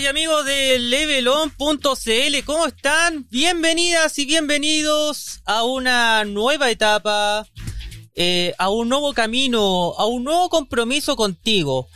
Y 0.00 0.06
amigos 0.06 0.46
de 0.46 0.78
levelon.cl, 0.78 2.44
¿cómo 2.46 2.66
están? 2.66 3.26
Bienvenidas 3.30 4.18
y 4.18 4.24
bienvenidos 4.24 5.42
a 5.44 5.64
una 5.64 6.24
nueva 6.24 6.70
etapa, 6.70 7.46
eh, 8.14 8.54
a 8.56 8.70
un 8.70 8.88
nuevo 8.88 9.12
camino, 9.12 9.92
a 9.98 10.06
un 10.06 10.24
nuevo 10.24 10.48
compromiso 10.48 11.14
contigo. 11.14 11.88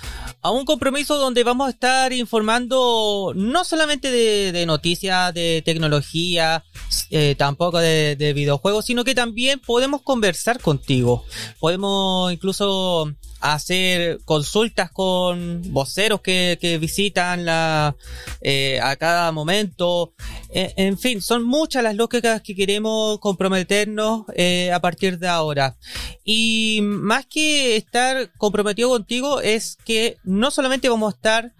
A 0.42 0.50
un 0.50 0.66
compromiso 0.66 1.16
donde 1.16 1.42
vamos 1.42 1.68
a 1.68 1.70
estar 1.70 2.12
informando 2.12 3.32
no 3.34 3.64
solamente 3.64 4.10
de, 4.10 4.66
noticias 4.66 5.32
de 5.32 5.62
tecnología, 5.64 6.64
eh, 7.08 7.34
tampoco 7.38 7.78
de 7.78 8.32
videojuegos, 8.34 8.84
sino 8.84 9.04
que 9.04 9.14
también 9.14 9.58
podemos 9.58 10.02
conversar 10.02 10.60
contigo. 10.60 11.24
Podemos 11.60 12.30
incluso 12.30 13.10
hacer 13.54 14.20
consultas 14.24 14.90
con 14.90 15.62
voceros 15.72 16.20
que, 16.20 16.58
que 16.60 16.78
visitan 16.78 17.44
la, 17.44 17.96
eh, 18.40 18.80
a 18.82 18.96
cada 18.96 19.32
momento. 19.32 20.12
Eh, 20.50 20.72
en 20.76 20.98
fin, 20.98 21.20
son 21.20 21.44
muchas 21.44 21.82
las 21.82 21.94
lógicas 21.94 22.42
que 22.42 22.54
queremos 22.54 23.18
comprometernos 23.20 24.24
eh, 24.34 24.72
a 24.72 24.80
partir 24.80 25.18
de 25.18 25.28
ahora. 25.28 25.76
Y 26.24 26.80
más 26.82 27.26
que 27.26 27.76
estar 27.76 28.32
comprometido 28.36 28.88
contigo 28.88 29.40
es 29.40 29.76
que 29.84 30.16
no 30.24 30.50
solamente 30.50 30.88
vamos 30.88 31.12
a 31.12 31.16
estar 31.16 31.52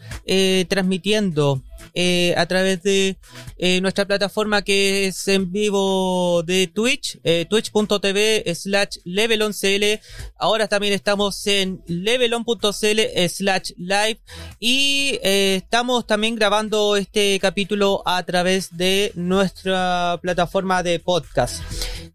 transmitiendo 0.69 1.63
eh, 1.95 2.35
a 2.37 2.47
través 2.47 2.83
de 2.83 3.17
eh, 3.59 3.81
nuestra 3.81 4.05
plataforma 4.05 4.63
que 4.63 5.07
es 5.07 5.29
en 5.29 5.51
vivo 5.51 6.43
de 6.43 6.67
Twitch, 6.67 7.19
eh, 7.25 7.47
twitch.tv 7.49 8.55
slash 8.55 8.99
leveloncl. 9.05 10.01
Ahora 10.39 10.69
también 10.69 10.93
estamos 10.93 11.47
en 11.47 11.83
levelon.cl 11.87 13.01
slash 13.29 13.73
live 13.77 14.21
y 14.61 15.19
estamos 15.23 16.07
también 16.07 16.37
grabando 16.37 16.97
este 16.97 17.39
capítulo 17.41 18.03
a 18.05 18.23
través 18.25 18.77
de 18.77 19.13
nuestra 19.15 20.19
plataforma 20.23 20.83
de 20.83 21.01
podcast. 21.01 21.63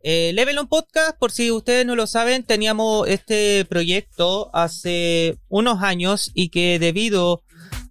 Levelon 0.03 0.67
Podcast, 0.67 1.17
por 1.19 1.31
si 1.31 1.51
ustedes 1.51 1.85
no 1.85 1.95
lo 1.95 2.07
saben, 2.07 2.43
teníamos 2.43 3.07
este 3.07 3.65
proyecto 3.65 4.49
hace 4.53 5.37
unos 5.47 5.83
años 5.83 6.31
y 6.33 6.49
que 6.49 6.79
debido 6.79 7.43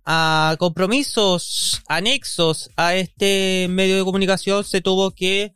a 0.05 0.57
compromisos 0.59 1.83
anexos 1.89 2.71
a 2.77 2.95
este 2.95 3.67
medio 3.71 3.97
de 3.97 4.05
comunicación 4.05 4.65
se 4.65 4.81
tuvo 4.81 5.11
que 5.13 5.53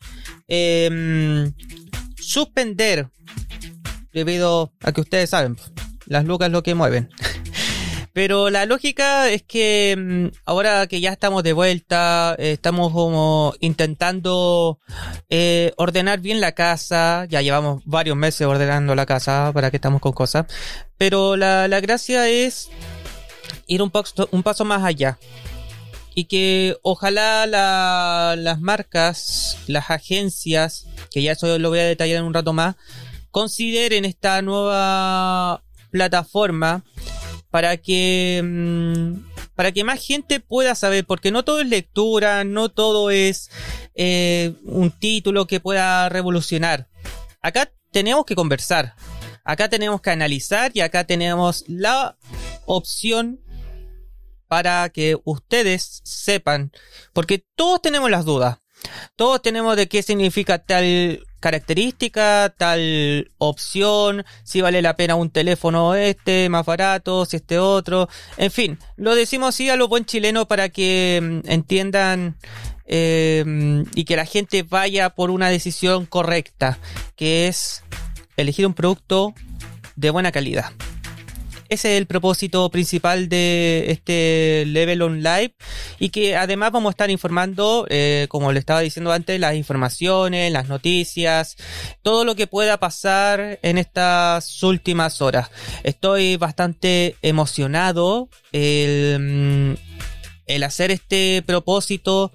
em, 0.49 1.53
suspender 2.21 3.09
debido 4.13 4.73
a 4.83 4.93
que 4.93 5.01
ustedes 5.01 5.31
saben, 5.31 5.57
las 6.07 6.25
lucas 6.25 6.51
lo 6.51 6.63
que 6.63 6.75
mueven. 6.75 7.11
Pero 8.15 8.49
la 8.49 8.65
lógica 8.65 9.29
es 9.29 9.43
que 9.43 9.91
em, 9.91 10.31
ahora 10.45 10.87
que 10.87 11.01
ya 11.01 11.11
estamos 11.11 11.43
de 11.43 11.53
vuelta, 11.53 12.37
estamos 12.39 12.93
como 12.93 13.55
intentando 13.59 14.79
eh, 15.29 15.73
ordenar 15.77 16.21
bien 16.21 16.41
la 16.41 16.53
casa. 16.53 17.27
Ya 17.29 17.43
llevamos 17.43 17.83
varios 17.85 18.17
meses 18.17 18.47
ordenando 18.47 18.95
la 18.95 19.05
casa, 19.05 19.51
para 19.53 19.73
que 19.73 19.79
estamos 19.79 20.01
con 20.01 20.13
cosas. 20.13 20.47
Pero 20.97 21.37
la, 21.37 21.67
la 21.67 21.81
gracia 21.81 22.29
es 22.29 22.71
ir 23.67 23.83
un, 23.83 23.91
paso, 23.91 24.29
un 24.31 24.43
paso 24.43 24.65
más 24.65 24.83
allá. 24.85 25.19
Y 26.15 26.27
que 26.27 26.77
ojalá 26.83 27.47
las 28.37 28.61
marcas, 28.61 29.59
las 29.67 29.91
agencias, 29.91 30.87
que 31.11 31.23
ya 31.23 31.33
eso 31.33 31.59
lo 31.59 31.71
voy 31.71 31.81
a 31.81 31.85
detallar 31.85 32.19
en 32.19 32.25
un 32.25 32.35
rato 32.35 32.53
más, 32.53 32.77
consideren 33.31 34.05
esta 34.05 34.41
nueva 34.43 35.65
plataforma 35.91 36.85
para 37.51 37.77
que 37.77 38.41
mm, 38.45 39.35
para 39.55 39.71
que 39.71 39.85
más 39.85 40.05
gente 40.05 40.41
pueda 40.41 40.75
saber 40.75 41.05
porque 41.05 41.31
no 41.31 41.45
todo 41.45 41.61
es 41.61 41.69
lectura 41.69 42.43
no 42.43 42.69
todo 42.69 43.11
es 43.11 43.51
eh, 43.95 44.55
un 44.65 44.91
título 44.91 45.47
que 45.47 45.61
pueda 45.61 46.09
revolucionar 46.09 46.89
acá 47.43 47.71
tenemos 47.93 48.25
que 48.25 48.35
conversar 48.35 48.95
acá 49.45 49.69
tenemos 49.69 50.01
que 50.01 50.11
analizar 50.11 50.73
y 50.75 50.81
acá 50.81 51.05
tenemos 51.05 51.65
la 51.69 52.17
opción 52.67 53.41
para 54.49 54.89
que 54.91 55.17
ustedes 55.25 56.01
sepan, 56.05 56.73
porque 57.13 57.45
todos 57.55 57.83
tenemos 57.83 58.11
las 58.11 58.25
dudas, 58.25 58.59
todos 59.17 59.43
tenemos 59.43 59.77
de 59.77 59.89
qué 59.89 60.03
significa 60.03 60.59
tal 60.59 61.21
característica, 61.45 62.55
tal 62.57 63.31
opción, 63.37 64.25
si 64.45 64.63
vale 64.63 64.81
la 64.81 64.97
pena 64.97 65.15
un 65.15 65.29
teléfono 65.29 65.95
este 65.95 66.49
más 66.49 66.65
barato, 66.65 67.27
si 67.27 67.37
este 67.37 67.59
otro, 67.59 68.09
en 68.39 68.51
fin, 68.51 68.79
lo 68.97 69.15
decimos 69.15 69.51
así 69.51 69.69
a 69.69 69.77
lo 69.77 69.87
buen 69.87 70.07
chileno 70.07 70.49
para 70.49 70.71
que 70.71 71.21
mm, 71.23 71.51
entiendan 71.51 72.39
em, 72.87 73.85
y 73.95 74.05
que 74.07 74.17
la 74.17 74.25
gente 74.25 74.63
vaya 74.63 75.11
por 75.11 75.31
una 75.31 75.51
decisión 75.51 76.07
correcta, 76.07 76.79
que 77.15 77.47
es 77.47 77.83
elegir 78.39 78.67
un 78.67 78.73
producto 78.73 79.35
de 79.97 80.09
buena 80.09 80.33
calidad. 80.33 80.73
Ese 81.69 81.95
es 81.95 81.99
el 81.99 82.07
propósito 82.07 82.69
principal 82.71 83.29
de 83.29 83.87
este 83.89 84.65
Level 84.67 85.03
On 85.03 85.23
Live 85.23 85.55
y 85.99 86.11
que 86.11 86.37
además 86.37 86.73
vamos 86.73 86.91
a 86.91 86.93
estar 86.93 87.11
informando, 87.11 87.87
eh, 87.89 88.27
como 88.29 88.53
le 88.53 88.59
estaba 88.59 88.81
diciendo 88.81 89.13
antes, 89.13 89.41
las 89.41 89.55
informaciones, 89.55 90.53
las 90.53 90.69
noticias, 90.69 91.57
todo 92.03 92.25
lo 92.25 92.35
que 92.35 92.47
pueda 92.47 92.79
pasar 92.79 93.59
en 93.63 93.79
estas 93.79 94.63
últimas 94.63 95.23
horas. 95.23 95.51
Estoy 95.83 96.37
bastante 96.37 97.17
emocionado 97.23 98.29
el, 98.53 99.19
mm, 99.21 99.75
el 100.47 100.63
hacer 100.63 100.91
este 100.91 101.43
propósito 101.47 102.33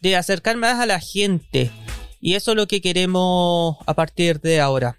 de 0.00 0.16
acercar 0.16 0.56
más 0.56 0.80
a 0.80 0.86
la 0.86 1.00
gente. 1.00 1.70
Y 2.20 2.34
eso 2.34 2.52
es 2.52 2.56
lo 2.56 2.68
que 2.68 2.80
queremos 2.80 3.76
a 3.86 3.94
partir 3.94 4.40
de 4.40 4.60
ahora. 4.60 4.96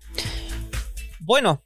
Bueno, 1.19 1.63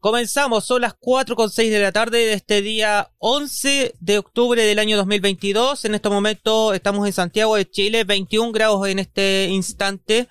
Comenzamos, 0.00 0.64
son 0.64 0.80
las 0.80 0.94
4 0.94 1.36
con 1.36 1.50
6 1.50 1.70
de 1.70 1.78
la 1.78 1.92
tarde 1.92 2.24
de 2.24 2.32
este 2.32 2.62
día 2.62 3.10
11 3.18 3.96
de 4.00 4.18
octubre 4.18 4.64
del 4.64 4.78
año 4.78 4.96
2022. 4.96 5.84
En 5.84 5.94
este 5.94 6.08
momento 6.08 6.72
estamos 6.72 7.06
en 7.06 7.12
Santiago 7.12 7.54
de 7.54 7.70
Chile, 7.70 8.04
21 8.04 8.50
grados 8.50 8.88
en 8.88 8.98
este 8.98 9.48
instante. 9.50 10.26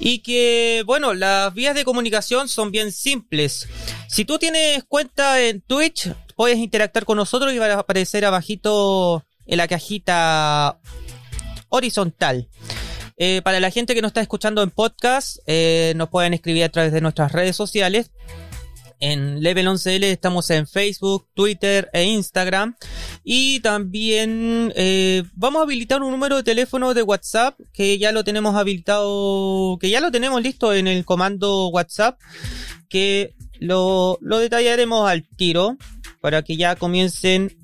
Y 0.00 0.18
que, 0.18 0.82
bueno, 0.84 1.14
las 1.14 1.54
vías 1.54 1.76
de 1.76 1.84
comunicación 1.84 2.48
son 2.48 2.72
bien 2.72 2.90
simples. 2.90 3.68
Si 4.08 4.24
tú 4.24 4.36
tienes 4.40 4.82
cuenta 4.82 5.40
en 5.40 5.60
Twitch, 5.60 6.10
puedes 6.34 6.58
interactuar 6.58 7.04
con 7.04 7.16
nosotros 7.16 7.52
y 7.52 7.58
va 7.58 7.66
a 7.66 7.78
aparecer 7.78 8.24
abajito 8.24 9.24
en 9.46 9.58
la 9.58 9.68
cajita 9.68 10.80
horizontal. 11.68 12.48
Eh, 13.16 13.42
para 13.44 13.60
la 13.60 13.70
gente 13.70 13.94
que 13.94 14.02
nos 14.02 14.08
está 14.08 14.22
escuchando 14.22 14.60
en 14.60 14.72
podcast, 14.72 15.36
eh, 15.46 15.92
nos 15.94 16.08
pueden 16.08 16.34
escribir 16.34 16.64
a 16.64 16.68
través 16.68 16.92
de 16.92 17.00
nuestras 17.00 17.30
redes 17.30 17.54
sociales 17.54 18.10
en 19.00 19.42
Level 19.42 19.66
11L 19.66 20.04
estamos 20.04 20.50
en 20.50 20.66
Facebook, 20.66 21.28
Twitter 21.34 21.90
e 21.92 22.04
Instagram. 22.04 22.76
Y 23.22 23.60
también 23.60 24.72
eh, 24.76 25.22
vamos 25.34 25.60
a 25.60 25.64
habilitar 25.64 26.02
un 26.02 26.10
número 26.10 26.36
de 26.36 26.42
teléfono 26.42 26.94
de 26.94 27.02
WhatsApp 27.02 27.58
que 27.72 27.98
ya 27.98 28.12
lo 28.12 28.24
tenemos 28.24 28.54
habilitado, 28.54 29.78
que 29.80 29.90
ya 29.90 30.00
lo 30.00 30.10
tenemos 30.10 30.42
listo 30.42 30.72
en 30.72 30.86
el 30.86 31.04
comando 31.04 31.68
WhatsApp, 31.68 32.18
que 32.88 33.34
lo, 33.58 34.18
lo 34.20 34.38
detallaremos 34.38 35.08
al 35.08 35.24
tiro 35.36 35.76
para 36.20 36.42
que 36.42 36.56
ya 36.56 36.76
comiencen 36.76 37.54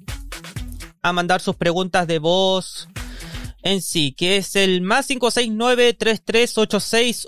a 1.02 1.12
mandar 1.12 1.40
sus 1.40 1.56
preguntas 1.56 2.06
de 2.06 2.18
voz, 2.18 2.89
en 3.62 3.82
sí, 3.82 4.12
que 4.12 4.36
es 4.36 4.56
el 4.56 4.80
más 4.80 5.06
569 5.06 5.92
3386 5.94 7.26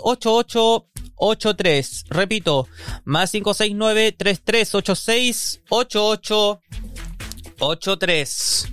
83. 1.17 2.05
Repito, 2.08 2.67
más 3.05 3.31
569 3.31 4.12
3386 4.12 5.61
8883. 5.69 8.69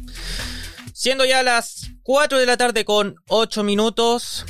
Siendo 0.93 1.25
ya 1.25 1.43
las 1.43 1.91
4 2.03 2.39
de 2.39 2.45
la 2.45 2.55
tarde 2.57 2.85
con 2.85 3.15
8 3.27 3.63
minutos. 3.63 4.45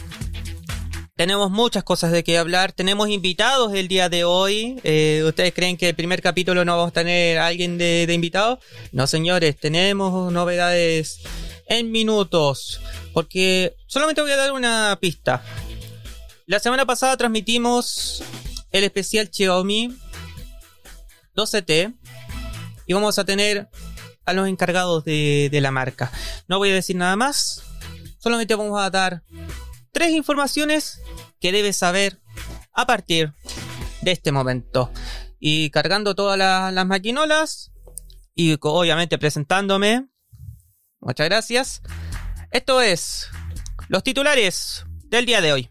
Tenemos 1.16 1.50
muchas 1.52 1.84
cosas 1.84 2.12
de 2.14 2.24
qué 2.24 2.38
hablar. 2.38 2.72
Tenemos 2.72 3.10
invitados 3.10 3.74
el 3.74 3.90
día 3.90 4.08
de 4.08 4.24
hoy. 4.24 4.80
Eh, 4.86 5.22
¿Ustedes 5.28 5.54
creen 5.54 5.76
que 5.76 5.90
el 5.90 5.96
primer 5.96 6.22
capítulo 6.22 6.64
no 6.64 6.78
vamos 6.78 6.92
a 6.92 6.94
tener 6.94 7.40
a 7.40 7.48
alguien 7.48 7.78
de, 7.78 8.08
de 8.08 8.14
invitado? 8.14 8.62
No, 8.94 9.06
señores, 9.06 9.58
tenemos 9.58 10.32
novedades 10.32 11.20
en 11.70 11.92
minutos. 11.92 12.82
Porque 13.14 13.76
solamente 13.88 14.22
voy 14.22 14.32
a 14.32 14.38
dar 14.38 14.52
una 14.52 14.98
pista. 15.00 15.44
La 16.46 16.60
semana 16.60 16.86
pasada 16.86 17.16
transmitimos 17.16 18.24
el 18.72 18.84
especial 18.84 19.30
Xiaomi 19.32 19.96
12T 21.36 21.96
y 22.88 22.94
vamos 22.94 23.20
a 23.20 23.24
tener 23.24 23.70
a 24.26 24.34
los 24.34 24.48
encargados 24.48 25.04
de, 25.06 25.50
la 25.62 25.72
marca. 25.72 26.12
No 26.48 26.58
voy 26.58 26.72
a 26.72 26.74
decir 26.74 26.96
nada 26.96 27.16
más, 27.16 27.64
solamente 28.20 28.56
vamos 28.56 28.80
a 28.82 28.90
dar 28.90 29.24
tres 29.92 30.12
informaciones 30.12 31.02
que 31.40 31.52
debes 31.52 31.78
saber 31.78 32.20
a 32.74 32.86
partir 32.86 33.34
de 34.02 34.12
este 34.12 34.32
momento. 34.32 34.92
Y 35.40 35.70
cargando 35.70 36.16
todas 36.16 36.38
las 36.38 36.86
maquinolas 36.86 37.72
y 38.36 38.58
obviamente 38.60 39.18
presentándome, 39.18 40.08
Muchas 41.00 41.30
gracias. 41.30 41.82
Esto 42.52 42.82
es 42.82 43.30
los 43.88 44.04
titulares 44.04 44.86
del 45.06 45.26
día 45.26 45.42
de 45.42 45.54
hoy. 45.54 45.70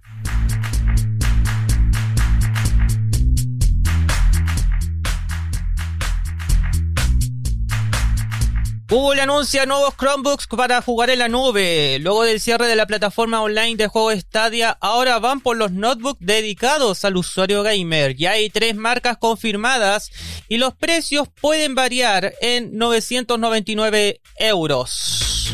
Google 8.91 9.21
anuncia 9.21 9.67
nuevos 9.67 9.95
Chromebooks 9.97 10.47
para 10.47 10.81
jugar 10.81 11.11
en 11.11 11.19
la 11.19 11.29
nube. 11.29 11.99
Luego 12.01 12.23
del 12.25 12.41
cierre 12.41 12.67
de 12.67 12.75
la 12.75 12.87
plataforma 12.87 13.43
online 13.43 13.77
de 13.77 13.87
juego 13.87 14.11
Stadia, 14.13 14.79
ahora 14.81 15.19
van 15.19 15.43
por 15.43 15.59
los 15.59 15.73
notebooks 15.73 16.21
dedicados 16.21 17.05
al 17.05 17.19
usuario 17.19 17.63
gamer. 17.63 18.17
Ya 18.17 18.31
hay 18.31 18.49
tres 18.49 18.75
marcas 18.77 19.19
confirmadas 19.19 20.11
y 20.49 20.57
los 20.57 20.75
precios 20.75 21.29
pueden 21.29 21.75
variar 21.75 22.33
en 22.41 22.79
999 22.79 24.23
euros. 24.39 25.53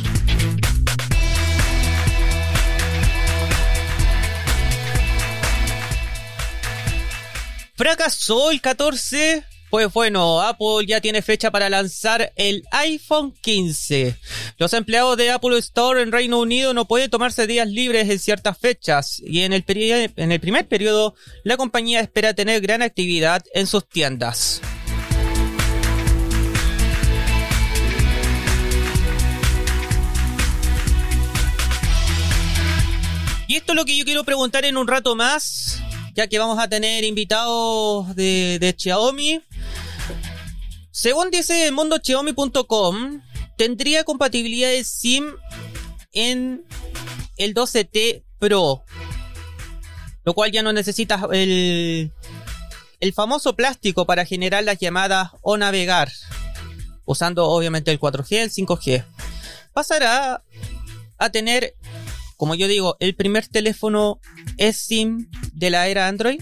Fracasó 7.75 8.52
el 8.52 8.60
14 8.60 9.44
pues 9.75 9.93
bueno, 9.93 10.41
Apple 10.41 10.87
ya 10.87 11.00
tiene 11.00 11.21
fecha 11.21 11.50
para 11.50 11.69
lanzar 11.69 12.32
el 12.37 12.62
iPhone 12.71 13.35
15. 13.41 14.17
Los 14.56 14.73
empleados 14.73 15.17
de 15.17 15.32
Apple 15.32 15.59
Store 15.59 16.00
en 16.00 16.12
Reino 16.12 16.38
Unido 16.38 16.73
no 16.75 16.85
pueden 16.85 17.11
tomarse 17.11 17.49
días 17.49 17.67
libres 17.67 18.09
en 18.09 18.21
ciertas 18.21 18.56
fechas 18.56 19.21
y 19.26 19.41
en 19.41 19.53
el, 19.53 19.65
primer 19.65 20.69
periodo 20.69 21.17
la 21.43 21.56
compañía 21.56 21.99
espera 21.99 22.35
tener 22.35 22.61
gran 22.61 22.82
actividad 22.82 23.43
en 23.53 23.67
sus 23.67 23.88
tiendas. 23.88 24.61
Y 33.49 33.56
esto 33.56 33.73
es 33.73 33.77
lo 33.77 33.85
que 33.85 33.97
yo 33.97 34.05
quiero 34.05 34.23
preguntar 34.23 34.65
en 34.65 34.77
un 34.77 34.87
rato 34.87 35.17
más, 35.17 35.82
ya 36.14 36.28
que 36.28 36.38
vamos 36.38 36.58
a 36.58 36.69
tener 36.69 37.05
invitados 37.05 38.14
de, 38.14 38.75
Xiaomi. 38.78 39.43
Según 40.90 41.31
dice 41.31 41.66
el 41.66 41.72
mundo 41.72 41.99
Xiaomi.com, 42.02 43.20
tendría 43.58 44.05
compatibilidad 44.05 44.69
de 44.69 44.84
SIM 44.84 45.26
en 46.12 46.64
el 47.37 47.52
12T 47.52 48.22
Pro. 48.38 48.84
Lo 50.25 50.34
cual 50.34 50.52
ya 50.52 50.62
no 50.62 50.72
necesita 50.72 51.28
el, 51.32 52.12
el 53.00 53.12
famoso 53.12 53.56
plástico 53.56 54.06
para 54.06 54.25
generar 54.25 54.62
las 54.62 54.78
llamadas 54.78 55.31
o 55.43 55.56
navegar. 55.56 56.12
Usando 57.05 57.46
obviamente 57.49 57.90
el 57.90 58.00
4G, 58.00 58.37
el 58.37 58.50
5G. 58.50 59.05
Pasará 59.72 60.43
a 61.19 61.31
tener, 61.31 61.75
como 62.36 62.54
yo 62.54 62.69
digo, 62.69 62.96
el 63.00 63.14
primer 63.14 63.46
teléfono 63.48 64.20
SIM 64.58 65.28
de 65.52 65.70
la 65.70 65.88
era 65.88 66.08
Android. 66.08 66.40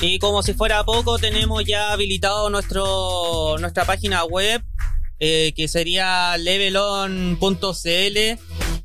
Y 0.00 0.20
como 0.20 0.42
si 0.42 0.54
fuera 0.54 0.84
poco, 0.84 1.18
tenemos 1.18 1.64
ya 1.64 1.92
habilitado 1.92 2.50
nuestro, 2.50 3.56
nuestra 3.58 3.84
página 3.84 4.24
web, 4.24 4.62
eh, 5.20 5.52
que 5.56 5.68
sería 5.68 6.36
levelon.cl, 6.38 7.38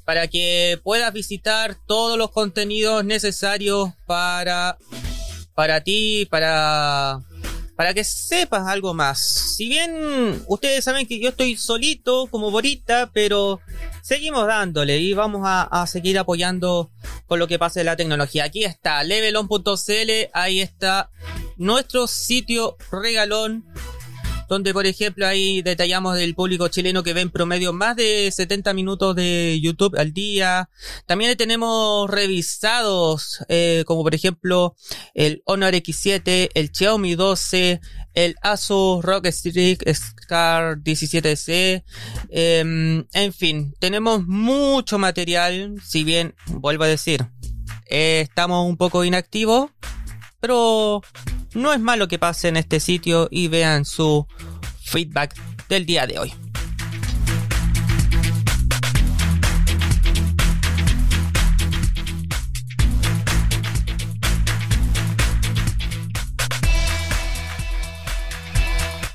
para 0.03 0.27
que 0.27 0.79
puedas 0.83 1.13
visitar 1.13 1.77
todos 1.87 2.17
los 2.17 2.31
contenidos 2.31 3.05
necesarios 3.05 3.91
para, 4.05 4.77
para 5.53 5.81
ti, 5.81 6.27
para, 6.29 7.21
para 7.75 7.93
que 7.93 8.03
sepas 8.03 8.67
algo 8.67 8.93
más. 8.93 9.19
Si 9.55 9.67
bien 9.67 10.43
ustedes 10.47 10.83
saben 10.83 11.07
que 11.07 11.19
yo 11.19 11.29
estoy 11.29 11.55
solito 11.55 12.27
como 12.27 12.51
Borita, 12.51 13.11
pero 13.13 13.59
seguimos 14.01 14.45
dándole 14.47 14.97
y 14.97 15.13
vamos 15.13 15.41
a, 15.45 15.85
seguir 15.87 16.19
apoyando 16.19 16.91
con 17.25 17.39
lo 17.39 17.47
que 17.47 17.59
pase 17.59 17.79
de 17.79 17.85
la 17.85 17.95
tecnología. 17.95 18.45
Aquí 18.45 18.63
está 18.63 19.03
levelon.cl, 19.03 20.11
ahí 20.33 20.61
está 20.61 21.09
nuestro 21.57 22.07
sitio 22.07 22.77
regalón 22.91 23.65
donde 24.53 24.71
por 24.71 24.85
ejemplo 24.85 25.25
ahí 25.25 25.63
detallamos 25.63 26.15
del 26.15 26.35
público 26.35 26.67
chileno 26.67 27.01
que 27.01 27.13
ve 27.13 27.21
en 27.21 27.31
promedio 27.31 27.73
más 27.73 27.95
de 27.95 28.31
70 28.31 28.73
minutos 28.73 29.15
de 29.15 29.59
YouTube 29.59 29.97
al 29.97 30.13
día. 30.13 30.69
También 31.07 31.35
tenemos 31.35 32.09
revisados 32.09 33.43
eh, 33.49 33.83
como 33.87 34.03
por 34.03 34.13
ejemplo 34.13 34.75
el 35.15 35.41
Honor 35.45 35.73
X7, 35.73 36.49
el 36.53 36.69
Xiaomi 36.71 37.15
12, 37.15 37.81
el 38.13 38.35
Asus 38.43 39.03
ROG 39.03 39.25
Strix 39.25 39.83
Scar 39.91 40.77
17C. 40.77 41.83
Em, 42.29 43.05
en 43.11 43.33
fin, 43.33 43.73
tenemos 43.79 44.27
mucho 44.27 44.99
material, 44.99 45.81
si 45.83 46.03
bien 46.03 46.35
vuelvo 46.45 46.83
a 46.83 46.87
decir, 46.87 47.25
eh, 47.89 48.21
estamos 48.21 48.67
un 48.67 48.77
poco 48.77 49.03
inactivos 49.03 49.71
pero 50.43 51.01
no 51.53 51.73
es 51.73 51.79
malo 51.79 52.07
que 52.07 52.19
pasen 52.19 52.57
este 52.57 52.79
sitio 52.79 53.27
y 53.31 53.47
vean 53.47 53.85
su 53.85 54.27
feedback 54.81 55.35
del 55.69 55.85
día 55.85 56.07
de 56.07 56.19
hoy. 56.19 56.33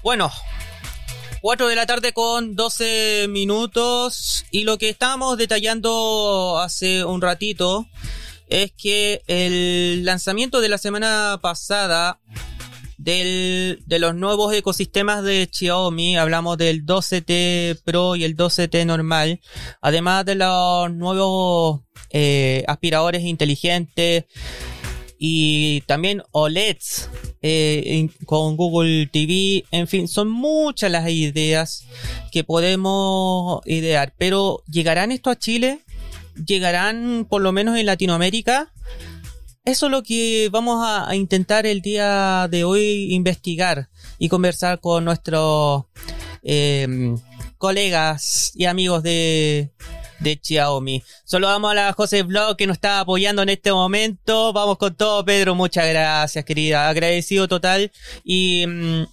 Bueno, 0.02 0.33
4 1.42 1.68
de 1.68 1.76
la 1.76 1.85
tarde 1.85 2.12
con 2.14 2.57
12 2.57 3.26
minutos 3.28 4.47
y 4.50 4.64
lo 4.64 4.78
que 4.78 4.88
estábamos 4.88 5.37
detallando 5.37 6.59
hace 6.59 7.04
un 7.04 7.21
ratito 7.21 7.87
es 8.49 8.73
que 8.73 9.23
el 9.26 10.05
lanzamiento 10.05 10.61
de 10.61 10.69
la 10.69 10.78
semana 10.78 11.38
pasada 11.43 12.21
del, 12.97 13.83
de 13.87 13.99
los 13.99 14.14
nuevos 14.14 14.52
ecosistemas 14.55 15.23
de 15.23 15.49
Xiaomi, 15.50 16.17
hablamos 16.17 16.59
del 16.59 16.85
12T 16.85 17.81
Pro 17.85 18.17
y 18.17 18.25
el 18.25 18.37
12T 18.37 18.85
normal, 18.85 19.40
además 19.81 20.25
de 20.25 20.35
los 20.35 20.93
nuevos 20.93 21.81
eh, 22.11 22.64
aspiradores 22.67 23.23
inteligentes 23.23 24.25
y 25.19 25.81
también 25.83 26.23
OLEDs 26.31 27.11
eh, 27.43 28.09
con 28.26 28.57
Google 28.57 29.09
TV, 29.12 29.64
en 29.71 29.88
fin, 29.88 30.09
son 30.09 30.28
muchas 30.28 30.90
las 30.90 31.09
ideas 31.09 31.87
que 32.33 32.45
podemos 32.45 33.61
idear, 33.67 34.14
pero 34.19 34.62
¿llegarán 34.67 35.12
esto 35.12 35.31
a 35.31 35.38
Chile? 35.38 35.81
Llegarán 36.47 37.26
por 37.28 37.42
lo 37.42 37.52
menos 37.52 37.76
en 37.78 37.87
Latinoamérica. 37.87 38.73
Eso 39.64 39.87
es 39.87 39.92
lo 39.92 40.02
que 40.02 40.49
vamos 40.50 40.83
a, 40.83 41.14
intentar 41.14 41.66
el 41.66 41.83
día 41.83 42.49
de 42.50 42.64
hoy 42.64 43.12
investigar 43.12 43.90
y 44.18 44.28
conversar 44.28 44.80
con 44.80 45.04
nuestros 45.04 45.85
em, 46.42 47.18
colegas 47.59 48.52
y 48.54 48.64
amigos 48.64 49.02
de, 49.02 49.73
de 50.20 50.40
Xiaomi. 50.42 51.02
Saludamos 51.25 51.70
a 51.70 51.75
la 51.75 51.92
José 51.92 52.22
Blog 52.22 52.56
que 52.56 52.66
nos 52.66 52.76
está 52.76 53.00
apoyando 53.00 53.42
en 53.42 53.48
este 53.48 53.72
momento. 53.72 54.52
Vamos 54.52 54.78
con 54.78 54.94
todo, 54.94 55.25
Pedro. 55.25 55.54
Muchas 55.54 55.87
gracias, 55.88 56.44
querida. 56.44 56.88
Agradecido 56.88 57.48
total. 57.48 57.90
Y, 58.25 58.66
mm, 58.66 59.06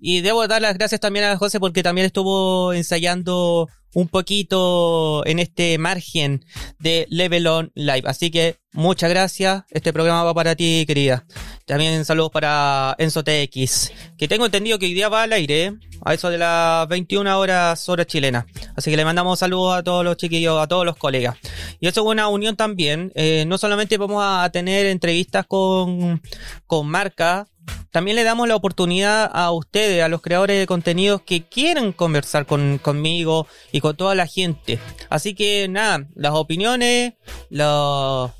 y 0.00 0.20
debo 0.20 0.46
dar 0.46 0.62
las 0.62 0.76
gracias 0.76 1.00
también 1.00 1.24
a 1.26 1.36
José 1.36 1.60
porque 1.60 1.82
también 1.82 2.06
estuvo 2.06 2.72
ensayando 2.72 3.68
un 3.94 4.08
poquito 4.08 5.24
en 5.26 5.38
este 5.38 5.76
margen 5.78 6.44
de 6.78 7.06
Level 7.10 7.46
On 7.46 7.72
Live. 7.74 8.02
Así 8.06 8.30
que 8.30 8.56
muchas 8.72 9.10
gracias. 9.10 9.64
Este 9.70 9.92
programa 9.92 10.24
va 10.24 10.34
para 10.34 10.56
ti, 10.56 10.84
querida. 10.86 11.26
También 11.66 12.04
saludos 12.04 12.30
para 12.30 12.94
Enzo 12.98 13.22
TX, 13.22 13.92
que 14.16 14.28
tengo 14.28 14.46
entendido 14.46 14.78
que 14.78 14.86
hoy 14.86 14.94
día 14.94 15.08
va 15.08 15.22
al 15.24 15.32
aire, 15.32 15.64
¿eh? 15.64 15.72
A 16.04 16.14
eso 16.14 16.30
de 16.30 16.38
las 16.38 16.88
21 16.88 17.38
horas 17.38 17.88
hora 17.88 18.04
chilena. 18.04 18.46
Así 18.76 18.90
que 18.90 18.96
le 18.96 19.04
mandamos 19.04 19.38
saludos 19.38 19.76
a 19.76 19.82
todos 19.82 20.04
los 20.04 20.16
chiquillos, 20.16 20.60
a 20.60 20.66
todos 20.66 20.84
los 20.84 20.96
colegas. 20.96 21.36
Y 21.80 21.86
eso 21.86 22.00
es 22.00 22.06
una 22.06 22.28
unión 22.28 22.56
también. 22.56 23.12
Eh, 23.14 23.44
no 23.46 23.58
solamente 23.58 23.98
vamos 23.98 24.22
a 24.24 24.48
tener 24.50 24.86
entrevistas 24.86 25.46
con, 25.46 26.20
con 26.66 26.86
marcas, 26.88 27.48
también 27.90 28.16
le 28.16 28.24
damos 28.24 28.48
la 28.48 28.56
oportunidad 28.56 29.30
a 29.32 29.52
ustedes, 29.52 30.02
a 30.02 30.08
los 30.08 30.22
creadores 30.22 30.58
de 30.58 30.66
contenidos 30.66 31.20
que 31.22 31.44
quieren 31.44 31.92
conversar 31.92 32.46
con, 32.46 32.78
conmigo 32.78 33.46
y 33.70 33.80
con 33.80 33.96
toda 33.96 34.14
la 34.14 34.26
gente. 34.26 34.78
Así 35.10 35.34
que 35.34 35.68
nada, 35.68 36.06
las 36.14 36.32
opiniones, 36.32 37.14
los 37.50 38.30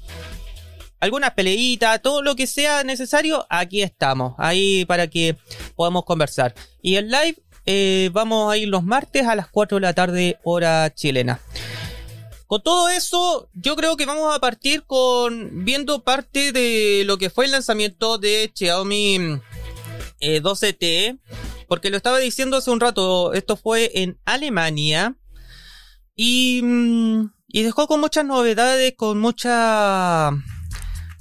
algunas 1.00 1.33
peleitas, 1.33 2.00
todo 2.00 2.23
lo 2.23 2.37
que 2.37 2.47
sea 2.47 2.85
necesario, 2.85 3.45
aquí 3.50 3.83
estamos, 3.83 4.35
ahí 4.38 4.85
para 4.85 5.09
que 5.09 5.37
podamos 5.75 6.04
conversar. 6.04 6.54
Y 6.81 6.95
el 6.95 7.11
live 7.11 7.42
eh, 7.66 8.11
vamos 8.12 8.52
a 8.52 8.57
ir 8.57 8.69
los 8.69 8.83
martes 8.83 9.26
a 9.26 9.37
las 9.37 9.49
4 9.49 9.76
de 9.76 9.81
la 9.81 9.95
tarde 9.95 10.38
hora 10.45 10.92
chilena. 10.95 11.40
Con 12.47 12.62
todo 12.62 12.88
eso, 12.90 13.49
yo 13.54 13.76
creo 13.76 13.97
que 13.97 14.04
vamos 14.04 14.35
a 14.35 14.38
partir 14.38 14.83
con 14.85 15.64
viendo 15.64 16.02
parte 16.04 16.52
de 16.52 17.02
lo 17.07 17.16
que 17.16 17.31
fue 17.31 17.47
el 17.47 17.52
lanzamiento 17.52 18.19
de 18.19 18.52
Xiaomi 18.54 19.40
12T, 20.21 20.76
eh, 20.81 21.16
porque 21.66 21.88
lo 21.88 21.97
estaba 21.97 22.19
diciendo 22.19 22.59
hace 22.59 22.71
un 22.71 22.81
rato, 22.81 23.33
esto 23.33 23.57
fue 23.57 23.90
en 23.95 24.19
Alemania 24.26 25.16
y, 26.14 26.61
mm, 26.62 27.33
y 27.49 27.62
dejó 27.62 27.87
con 27.87 28.00
muchas 28.00 28.26
novedades, 28.26 28.95
con 28.97 29.19
mucha 29.19 30.33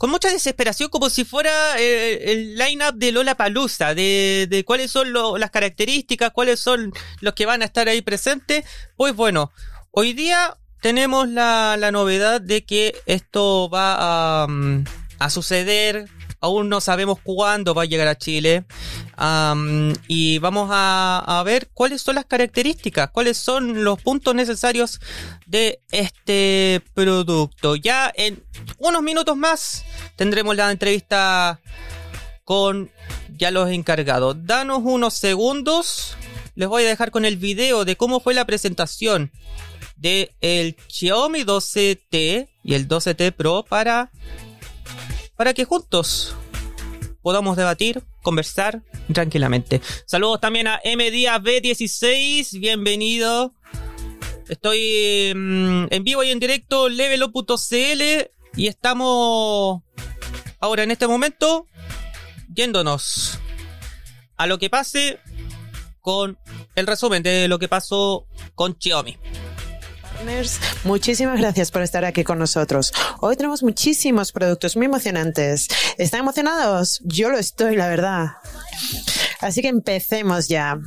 con 0.01 0.10
mucha 0.10 0.29
desesperación, 0.29 0.89
como 0.89 1.12
si 1.12 1.25
fuera 1.25 1.79
eh, 1.79 2.31
el 2.31 2.58
line-up 2.58 2.96
de 2.96 3.12
Lola 3.12 3.36
Palusa, 3.36 3.93
de, 3.93 4.48
de, 4.50 4.65
cuáles 4.65 4.89
son 4.89 5.13
las 5.13 5.51
características, 5.51 6.31
cuáles 6.31 6.60
son 6.60 6.91
los 7.20 7.36
que 7.36 7.46
van 7.46 7.62
a 7.62 7.65
estar 7.65 7.88
ahí 7.88 8.01
presentes. 8.01 8.65
Pues 8.96 9.15
bueno, 9.15 9.51
hoy 9.91 10.13
día 10.13 10.58
tenemos 10.81 11.29
la, 11.29 11.77
la 11.77 11.91
novedad 11.91 12.41
de 12.41 12.65
que 12.65 13.00
esto 13.05 13.70
va 13.70 14.41
a, 14.41 14.48
mm, 14.48 14.86
a 15.20 15.29
suceder 15.29 16.08
Aún 16.42 16.70
no 16.70 16.82
sabemos 16.82 17.20
cuándo 17.24 17.76
va 17.76 17.84
a 17.84 17.86
llegar 17.86 18.08
a 18.08 18.18
Chile. 18.18 18.66
y 20.08 20.40
vamos 20.40 20.70
a, 20.72 21.44
ver 21.46 21.70
cuáles 21.74 22.02
son 22.02 22.16
las 22.16 22.26
características, 22.26 23.12
cuáles 23.12 23.38
son 23.38 23.84
los 23.84 24.02
puntos 24.02 24.34
necesarios 24.34 25.00
de 25.46 25.80
este 25.92 26.82
producto. 26.96 27.76
Ya 27.76 28.12
en 28.16 28.44
unos 28.80 29.04
minutos 29.04 29.38
más 29.38 29.86
tendremos 30.16 30.56
la 30.56 30.72
entrevista 30.72 31.62
con 32.44 32.92
ya 33.38 33.52
los 33.52 33.70
encargados. 33.70 34.36
Danos 34.46 34.80
unos 34.84 35.14
segundos. 35.14 36.18
Les 36.56 36.68
voy 36.68 36.84
a 36.84 36.88
dejar 36.88 37.12
con 37.12 37.24
el 37.24 37.38
video 37.38 37.86
de 37.86 37.96
cómo 37.96 38.20
fue 38.20 38.34
la 38.34 38.46
presentación 38.46 39.32
de 39.96 40.36
el 40.42 40.76
Xiaomi 40.88 41.44
12T 41.44 42.50
y 42.64 42.74
el 42.74 42.88
12T 42.88 43.32
Pro 43.34 43.64
para 43.68 44.12
para 45.42 45.56
que 45.56 45.66
juntos 45.66 46.36
podamos 47.24 47.58
debatir, 47.58 48.04
conversar 48.22 48.84
tranquilamente. 49.12 49.82
Saludos 50.06 50.40
también 50.40 50.68
a 50.68 50.80
M 50.84 51.12
B16, 51.12 52.60
bienvenido. 52.60 53.56
Estoy 54.50 55.34
mm, 55.36 55.86
en 55.90 56.04
vivo 56.04 56.22
y 56.22 56.30
en 56.30 56.40
directo 56.40 56.90
levelo.cl 56.90 58.04
y 58.56 58.68
estamos 58.68 59.82
ahora 60.60 60.84
en 60.84 60.92
este 60.92 61.08
momento 61.08 61.66
yéndonos 62.54 63.40
a 64.38 64.46
lo 64.46 64.60
que 64.60 64.70
pase 64.70 65.18
con 66.02 66.38
el 66.76 66.86
resumen 66.86 67.24
de 67.24 67.48
lo 67.48 67.58
que 67.58 67.68
pasó 67.68 68.28
con 68.54 68.78
Xiaomi. 68.80 69.18
Muchísimas 70.84 71.40
gracias 71.40 71.72
por 71.72 71.82
estar 71.82 72.06
aquí 72.06 72.24
con 72.24 72.40
nosotros. 72.40 72.92
Hoy 73.20 73.36
tenemos 73.36 73.63
muchísimos 73.63 74.32
productos 74.32 74.75
muy 74.75 74.86
emocionantes. 74.86 75.68
¿Están 75.98 76.22
emocionados? 76.22 77.01
Yo 77.04 77.30
lo 77.30 77.38
estoy, 77.38 77.75
la 77.75 77.88
verdad. 77.88 78.32
Así 79.40 79.62
que 79.62 79.68
empecemos 79.68 80.48
ya. 80.48 80.80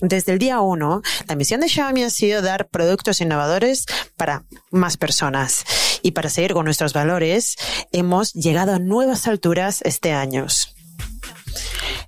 Desde 0.00 0.32
el 0.32 0.38
día 0.38 0.60
uno, 0.60 1.00
la 1.26 1.36
misión 1.36 1.60
de 1.60 1.68
Xiaomi 1.68 2.04
ha 2.04 2.10
sido 2.10 2.42
dar 2.42 2.68
productos 2.68 3.20
innovadores 3.20 3.86
para 4.16 4.44
más 4.70 4.96
personas. 4.96 5.64
Y 6.02 6.12
para 6.12 6.28
seguir 6.28 6.52
con 6.52 6.66
nuestros 6.66 6.92
valores, 6.92 7.56
hemos 7.92 8.32
llegado 8.34 8.74
a 8.74 8.78
nuevas 8.78 9.26
alturas 9.26 9.80
este 9.82 10.12
año. 10.12 10.46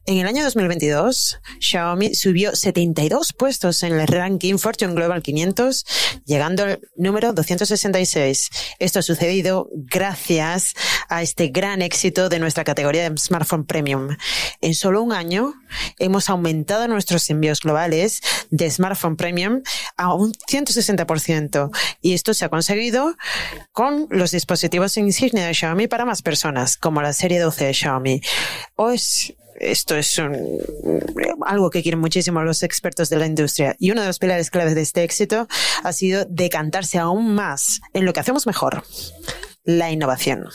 En 0.09 0.17
el 0.17 0.27
año 0.27 0.43
2022, 0.43 1.39
Xiaomi 1.61 2.15
subió 2.15 2.57
72 2.57 3.35
puestos 3.35 3.83
en 3.83 3.93
el 3.93 4.07
ranking 4.07 4.57
Fortune 4.57 4.95
Global 4.95 5.23
500, 5.23 5.85
llegando 6.25 6.63
al 6.63 6.81
número 6.97 7.35
266. 7.35 8.49
Esto 8.79 9.01
ha 9.01 9.03
sucedido 9.03 9.69
gracias 9.75 10.73
a 11.11 11.21
este 11.21 11.49
gran 11.49 11.83
éxito 11.83 12.31
de 12.31 12.39
nuestra 12.39 12.65
categoría 12.65 13.11
de 13.11 13.19
smartphone 13.19 13.67
premium. 13.67 14.17
En 14.63 14.75
solo 14.75 15.03
un 15.03 15.13
año, 15.13 15.53
hemos 15.99 16.31
aumentado 16.31 16.89
nuestros 16.89 17.29
envíos 17.29 17.61
globales 17.61 18.23
de 18.49 18.71
smartphone 18.71 19.17
premium 19.17 19.61
a 19.99 20.15
un 20.15 20.33
160%. 20.33 21.71
Y 22.01 22.15
esto 22.15 22.33
se 22.33 22.47
ha 22.47 22.49
conseguido 22.49 23.15
con 23.73 24.07
los 24.09 24.31
dispositivos 24.31 24.97
insignia 24.97 25.47
de 25.47 25.53
Xiaomi 25.53 25.87
para 25.87 26.07
más 26.07 26.23
personas, 26.23 26.79
como 26.79 27.03
la 27.03 27.13
serie 27.13 27.41
12 27.41 27.67
de 27.67 27.75
Xiaomi. 27.75 28.23
Esto 29.61 29.97
es 29.97 30.21
algo 31.47 31.71
que 31.71 31.83
quieren 31.83 32.01
muchísimo 32.01 32.43
los 32.43 32.63
expertos 32.63 33.09
de 33.09 33.17
la 33.17 33.27
industria. 33.27 33.77
Y 33.79 33.91
uno 33.91 34.01
de 34.01 34.07
los 34.07 34.19
pilares 34.19 34.51
claves 34.51 34.75
de 34.75 34.83
este 34.83 35.03
éxito 35.03 35.49
ha 35.83 35.93
sido 35.93 36.25
decantarse 36.29 36.99
aún 36.99 37.35
más 37.35 37.81
en 37.93 38.05
lo 38.05 38.13
que 38.13 38.21
hacemos 38.21 38.47
mejor, 38.47 38.85
la 39.65 39.91
innovación. 39.91 40.49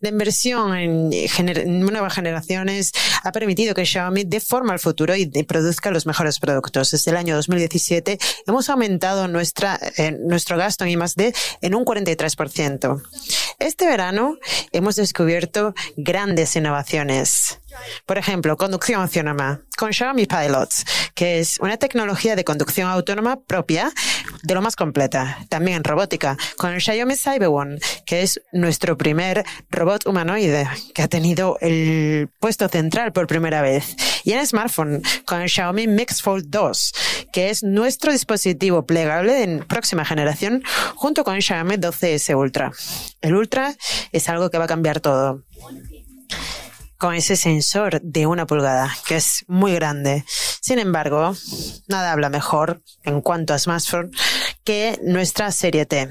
La 0.00 0.10
inversión 0.10 0.76
en, 0.76 1.80
nuevas 1.80 2.14
generaciones 2.14 2.92
ha 3.22 3.32
permitido 3.32 3.74
que 3.74 3.86
Xiaomi 3.86 4.24
dé 4.24 4.40
forma 4.40 4.72
al 4.72 4.78
futuro 4.78 5.14
y 5.16 5.26
produzca 5.44 5.90
los 5.90 6.06
mejores 6.06 6.38
productos. 6.38 6.90
Desde 6.90 7.10
el 7.10 7.16
año 7.16 7.34
2017 7.36 8.18
hemos 8.46 8.68
aumentado 8.68 9.26
nuestra, 9.28 9.78
eh, 9.96 10.12
nuestro 10.12 10.56
gasto 10.56 10.84
en 10.84 10.90
I+D 10.90 11.34
en 11.62 11.74
un 11.74 11.84
43%. 11.84 13.02
Este 13.58 13.86
verano 13.86 14.36
hemos 14.72 14.96
descubierto 14.96 15.74
grandes 15.96 16.54
innovaciones. 16.56 17.60
Por 18.04 18.18
ejemplo, 18.18 18.56
conducción 18.56 19.02
autónoma 19.02 19.62
con 19.76 19.92
Xiaomi 19.92 20.26
Pilots, 20.26 20.84
que 21.14 21.40
es 21.40 21.58
una 21.60 21.76
tecnología 21.76 22.36
de 22.36 22.44
conducción 22.44 22.88
autónoma 22.88 23.40
propia 23.40 23.92
de 24.42 24.54
lo 24.54 24.62
más 24.62 24.76
completa. 24.76 25.38
También 25.48 25.84
robótica 25.84 26.36
con 26.56 26.72
el 26.72 26.80
Xiaomi 26.80 27.16
Cyber 27.16 27.46
que 28.06 28.22
es 28.22 28.40
nuestro 28.52 28.96
primer 28.96 29.44
robot 29.70 29.85
humanoide 30.04 30.68
que 30.94 31.02
ha 31.02 31.08
tenido 31.08 31.58
el 31.60 32.28
puesto 32.40 32.68
central 32.68 33.12
por 33.12 33.26
primera 33.26 33.62
vez. 33.62 33.96
Y 34.24 34.32
en 34.32 34.46
smartphone 34.46 35.02
con 35.24 35.40
el 35.40 35.48
Xiaomi 35.48 35.86
Mix 35.86 36.20
Fold 36.22 36.46
2, 36.48 36.92
que 37.32 37.50
es 37.50 37.62
nuestro 37.62 38.12
dispositivo 38.12 38.84
plegable 38.84 39.32
de 39.34 39.64
próxima 39.64 40.04
generación 40.04 40.62
junto 40.94 41.24
con 41.24 41.36
el 41.36 41.42
Xiaomi 41.42 41.76
12S 41.76 42.36
Ultra. 42.36 42.72
El 43.20 43.34
Ultra 43.34 43.74
es 44.12 44.28
algo 44.28 44.50
que 44.50 44.58
va 44.58 44.64
a 44.64 44.68
cambiar 44.68 45.00
todo 45.00 45.42
con 46.98 47.14
ese 47.14 47.36
sensor 47.36 48.00
de 48.00 48.26
una 48.26 48.46
pulgada, 48.46 48.94
que 49.06 49.16
es 49.16 49.44
muy 49.48 49.74
grande. 49.74 50.24
Sin 50.60 50.78
embargo, 50.78 51.34
nada 51.88 52.12
habla 52.12 52.30
mejor 52.30 52.82
en 53.04 53.20
cuanto 53.20 53.54
a 53.54 53.58
smartphone 53.58 54.10
que 54.64 54.98
nuestra 55.02 55.52
serie 55.52 55.86
T. 55.86 56.08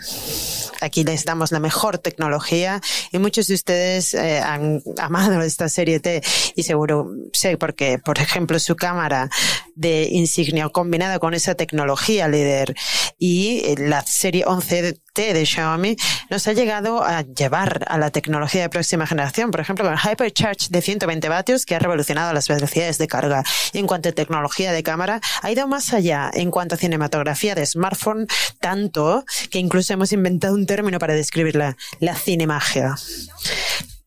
Aquí 0.81 1.03
les 1.03 1.25
damos 1.25 1.51
la 1.51 1.59
mejor 1.59 1.97
tecnología 1.97 2.81
y 3.11 3.19
muchos 3.19 3.47
de 3.47 3.53
ustedes 3.53 4.13
eh, 4.13 4.39
han 4.39 4.81
amado 4.97 5.41
esta 5.41 5.69
serie 5.69 5.99
T 5.99 6.21
y 6.55 6.63
seguro 6.63 7.09
sé 7.33 7.57
porque, 7.57 7.99
por 7.99 8.19
ejemplo, 8.19 8.59
su 8.59 8.75
cámara 8.75 9.29
de 9.75 10.07
insignia 10.11 10.69
combinada 10.69 11.19
con 11.19 11.33
esa 11.33 11.55
tecnología 11.55 12.27
líder 12.27 12.75
y 13.17 13.61
eh, 13.65 13.75
la 13.77 14.01
serie 14.01 14.45
11 14.45 14.99
de 15.15 15.45
Xiaomi 15.45 15.95
nos 16.29 16.47
ha 16.47 16.53
llegado 16.53 17.03
a 17.03 17.21
llevar 17.21 17.85
a 17.87 17.97
la 17.97 18.09
tecnología 18.09 18.63
de 18.63 18.69
próxima 18.69 19.07
generación, 19.07 19.51
por 19.51 19.61
ejemplo, 19.61 19.85
con 19.85 19.93
el 19.93 19.99
Hypercharge 19.99 20.67
de 20.69 20.81
120 20.81 21.29
vatios 21.29 21.65
que 21.65 21.75
ha 21.75 21.79
revolucionado 21.79 22.33
las 22.33 22.47
velocidades 22.47 22.97
de 22.97 23.07
carga. 23.07 23.43
Y 23.71 23.79
en 23.79 23.87
cuanto 23.87 24.09
a 24.09 24.11
tecnología 24.11 24.73
de 24.73 24.83
cámara, 24.83 25.21
ha 25.41 25.51
ido 25.51 25.67
más 25.67 25.93
allá 25.93 26.29
en 26.33 26.51
cuanto 26.51 26.75
a 26.75 26.77
cinematografía 26.77 27.55
de 27.55 27.65
smartphone, 27.65 28.27
tanto 28.59 29.23
que 29.49 29.59
incluso 29.59 29.93
hemos 29.93 30.11
inventado 30.11 30.53
un 30.53 30.65
término 30.65 30.99
para 30.99 31.13
describirla, 31.13 31.77
la 31.99 32.15
cinemagia. 32.15 32.95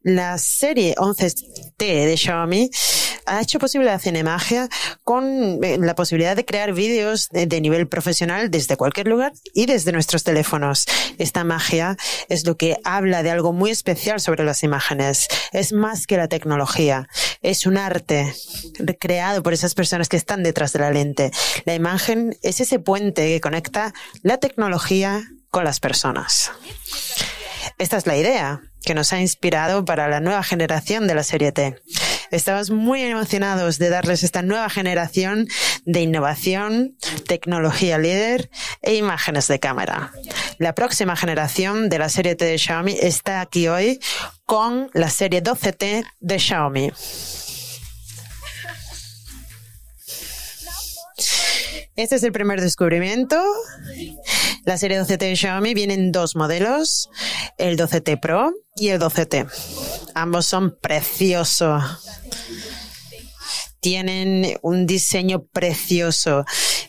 La 0.09 0.39
serie 0.39 0.95
11T 0.97 1.77
de 1.77 2.17
Xiaomi 2.17 2.71
ha 3.27 3.43
hecho 3.43 3.59
posible 3.59 3.85
la 3.85 3.99
cinemagia 3.99 4.71
con 5.05 5.63
eh, 5.63 5.77
la 5.79 5.95
posibilidad 5.95 6.35
de 6.35 6.47
crear 6.47 6.73
vídeos 6.73 7.29
de, 7.29 7.61
nivel 7.61 7.89
profesional 7.89 8.51
desde 8.51 8.79
cualquier 8.79 9.07
lugar 9.07 9.35
y 9.53 9.67
desde 9.67 9.93
nuestros 9.93 10.25
teléfonos. 10.25 10.87
Esta 11.19 11.45
magia 11.45 11.99
es 12.31 12.47
lo 12.47 12.57
que 12.57 12.79
habla 12.85 13.23
de 13.23 13.31
algo 13.31 13.53
muy 13.53 13.71
especial 13.71 14.19
sobre 14.19 14.45
las 14.45 14.63
imágenes. 14.63 15.29
Es 15.53 15.75
más 15.75 16.07
que 16.07 16.17
la 16.17 16.29
tecnología. 16.29 17.07
Es 17.43 17.67
un 17.67 17.77
arte 17.77 18.33
creado 18.99 19.43
por 19.43 19.53
esas 19.53 19.75
personas 19.75 20.09
que 20.09 20.17
están 20.17 20.43
detrás 20.43 20.73
de 20.73 20.79
la 20.79 20.91
lente. 20.91 21.33
La 21.67 21.75
imagen 21.75 22.35
es 22.41 22.61
ese 22.61 22.79
puente 22.79 23.27
que 23.27 23.43
conecta 23.43 23.93
la 24.23 24.39
tecnología 24.39 25.23
con 25.51 25.65
las 25.65 25.81
personas. 25.81 26.51
Esta 27.77 27.99
es 27.99 28.07
la 28.07 28.17
idea 28.17 28.63
que 28.89 28.95
nos 28.95 29.13
ha 29.13 29.21
inspirado 29.21 29.85
para 29.85 30.09
la 30.09 30.19
nueva 30.19 30.43
generación 30.43 31.07
de 31.07 31.15
la 31.15 31.23
serie 31.23 31.53
T. 31.53 31.77
Estamos 32.31 32.71
muy 32.71 33.03
emocionados 33.03 33.79
de 33.79 33.91
darles 33.91 34.23
esta 34.23 34.41
nueva 34.41 34.71
generación 34.71 35.47
de 35.85 36.01
innovación, 36.01 36.97
tecnología 37.27 37.99
líder 37.99 38.49
e 38.81 38.95
imágenes 38.95 39.47
de 39.47 39.61
cámara. 39.61 40.11
La 40.57 40.75
próxima 40.75 41.17
generación 41.17 41.91
de 41.91 41.99
la 41.99 42.09
serie 42.09 42.35
T 42.35 42.47
de 42.47 42.57
Xiaomi 42.57 42.97
está 42.99 43.43
aquí 43.43 43.69
hoy 43.69 44.01
con 44.47 44.89
la 44.95 45.11
serie 45.11 45.43
12T 45.43 46.07
de 46.21 46.39
Xiaomi. 46.39 46.91
Este 51.95 52.15
es 52.15 52.23
el 52.23 52.33
primer 52.33 52.63
descubrimiento. 52.63 53.37
La 54.69 54.77
serie 54.77 55.01
12T 55.01 55.17
de 55.17 55.35
Xiaomi 55.35 55.73
viene 55.73 55.95
en 55.95 56.13
dos 56.13 56.37
modelos, 56.37 57.09
el 57.57 57.79
12T 57.79 58.21
Pro 58.21 58.53
y 58.77 58.89
el 58.89 59.01
12T. 59.01 59.49
Ambos 60.15 60.45
son 60.45 60.77
preciosos. 60.79 61.83
Tienen 63.81 64.59
un 64.61 64.85
diseño 64.85 65.47
precioso 65.55 66.45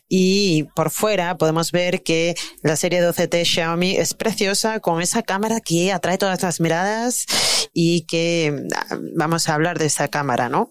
y 0.09 0.63
por 0.75 0.89
fuera 0.89 1.37
podemos 1.37 1.71
ver 1.71 2.03
que 2.03 2.35
la 2.63 2.75
serie 2.75 3.01
12T 3.01 3.45
Xiaomi 3.45 3.95
es 3.95 4.13
preciosa 4.13 4.81
con 4.81 5.01
esa 5.01 5.23
cámara 5.23 5.61
que 5.61 5.93
atrae 5.93 6.17
todas 6.17 6.41
las 6.41 6.59
miradas 6.59 7.27
y 7.71 8.01
que 8.07 8.61
ah, 8.75 8.97
vamos 9.15 9.47
a 9.47 9.53
hablar 9.53 9.79
de 9.79 9.85
esa 9.85 10.09
cámara, 10.09 10.49
¿no? 10.49 10.69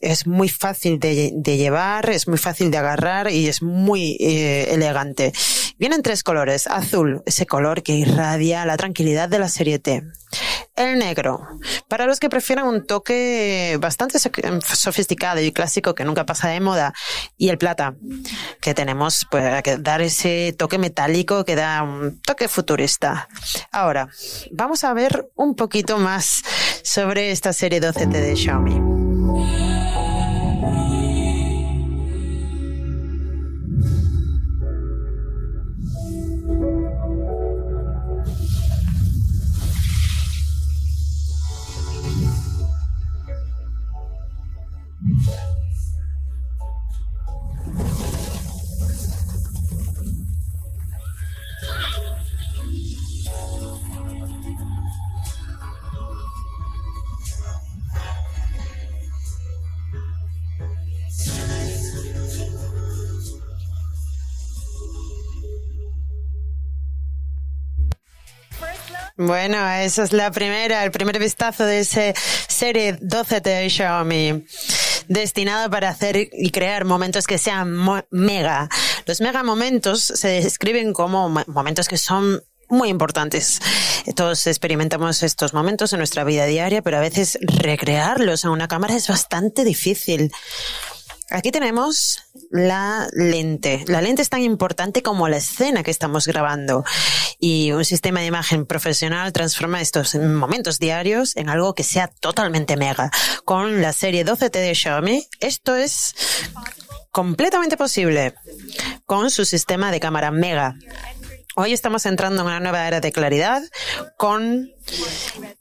Es 0.00 0.26
muy 0.26 0.48
fácil 0.48 0.98
de, 0.98 1.30
llevar, 1.44 2.10
es 2.10 2.28
muy 2.28 2.38
fácil 2.38 2.70
de 2.70 2.78
agarrar 2.78 3.30
y 3.30 3.48
es 3.48 3.62
muy 3.62 4.16
eh, 4.20 4.68
elegante. 4.70 5.32
Vienen 5.78 6.02
tres 6.02 6.22
colores. 6.22 6.66
Azul, 6.66 7.22
ese 7.26 7.46
color 7.46 7.82
que 7.82 7.92
irradia 7.94 8.66
la 8.66 8.76
tranquilidad 8.76 9.28
de 9.28 9.38
la 9.38 9.48
serie 9.48 9.78
T. 9.78 10.02
El 10.76 10.98
negro, 10.98 11.44
para 11.88 12.06
los 12.06 12.20
que 12.20 12.28
prefieren 12.28 12.64
un 12.64 12.86
toque 12.86 13.76
bastante 13.80 14.18
sofisticado 14.18 15.40
y 15.40 15.50
clásico 15.50 15.94
que 15.94 16.04
nunca 16.04 16.24
pasa 16.24 16.48
de 16.48 16.60
moda. 16.60 16.94
Y 17.36 17.48
el 17.48 17.58
plata, 17.58 17.96
que 18.60 18.74
tenemos 18.74 19.26
para 19.30 19.62
pues, 19.62 19.82
dar 19.82 20.02
ese 20.02 20.54
toque 20.56 20.78
metálico 20.78 21.44
que 21.44 21.56
da 21.56 21.82
un 21.82 22.20
toque 22.20 22.46
futurista. 22.46 23.28
Ahora, 23.72 24.08
vamos 24.52 24.84
a 24.84 24.92
ver 24.92 25.28
un 25.34 25.56
poquito 25.56 25.98
más 25.98 26.42
sobre 26.84 27.32
esta 27.32 27.52
serie 27.52 27.80
12T 27.80 28.10
de 28.10 28.36
Xiaomi. 28.36 28.97
Bueno, 69.18 69.68
esa 69.68 70.04
es 70.04 70.12
la 70.12 70.30
primera, 70.30 70.84
el 70.84 70.92
primer 70.92 71.18
vistazo 71.18 71.64
de 71.64 71.80
ese 71.80 72.14
serie 72.46 72.96
12 73.00 73.40
de 73.40 73.68
Xiaomi 73.68 74.44
destinado 75.08 75.68
para 75.70 75.88
hacer 75.88 76.28
y 76.32 76.50
crear 76.50 76.84
momentos 76.84 77.26
que 77.26 77.36
sean 77.36 77.76
mega. 78.12 78.68
Los 79.06 79.20
mega 79.20 79.42
momentos 79.42 80.04
se 80.04 80.28
describen 80.28 80.92
como 80.92 81.30
momentos 81.48 81.88
que 81.88 81.98
son 81.98 82.44
muy 82.68 82.90
importantes. 82.90 83.60
Todos 84.14 84.46
experimentamos 84.46 85.24
estos 85.24 85.52
momentos 85.52 85.92
en 85.92 85.98
nuestra 85.98 86.22
vida 86.22 86.46
diaria, 86.46 86.82
pero 86.82 86.98
a 86.98 87.00
veces 87.00 87.38
recrearlos 87.42 88.44
en 88.44 88.50
una 88.50 88.68
cámara 88.68 88.94
es 88.94 89.08
bastante 89.08 89.64
difícil. 89.64 90.30
Aquí 91.30 91.50
tenemos 91.50 92.22
la 92.50 93.06
lente. 93.12 93.84
La 93.86 94.00
lente 94.00 94.22
es 94.22 94.30
tan 94.30 94.40
importante 94.42 95.02
como 95.02 95.28
la 95.28 95.36
escena 95.36 95.82
que 95.82 95.90
estamos 95.90 96.26
grabando. 96.26 96.84
Y 97.38 97.72
un 97.72 97.84
sistema 97.84 98.20
de 98.20 98.26
imagen 98.26 98.64
profesional 98.64 99.32
transforma 99.32 99.82
estos 99.82 100.14
momentos 100.14 100.78
diarios 100.78 101.36
en 101.36 101.50
algo 101.50 101.74
que 101.74 101.84
sea 101.84 102.08
totalmente 102.08 102.76
mega. 102.78 103.10
Con 103.44 103.82
la 103.82 103.92
serie 103.92 104.24
12T 104.24 104.50
de 104.50 104.74
Xiaomi, 104.74 105.28
esto 105.40 105.76
es 105.76 106.14
completamente 107.10 107.76
posible. 107.76 108.34
Con 109.04 109.30
su 109.30 109.44
sistema 109.44 109.90
de 109.90 110.00
cámara 110.00 110.30
mega. 110.30 110.76
Hoy 111.60 111.72
estamos 111.72 112.06
entrando 112.06 112.42
en 112.42 112.46
una 112.46 112.60
nueva 112.60 112.86
era 112.86 113.00
de 113.00 113.10
claridad 113.10 113.60
con 114.16 114.70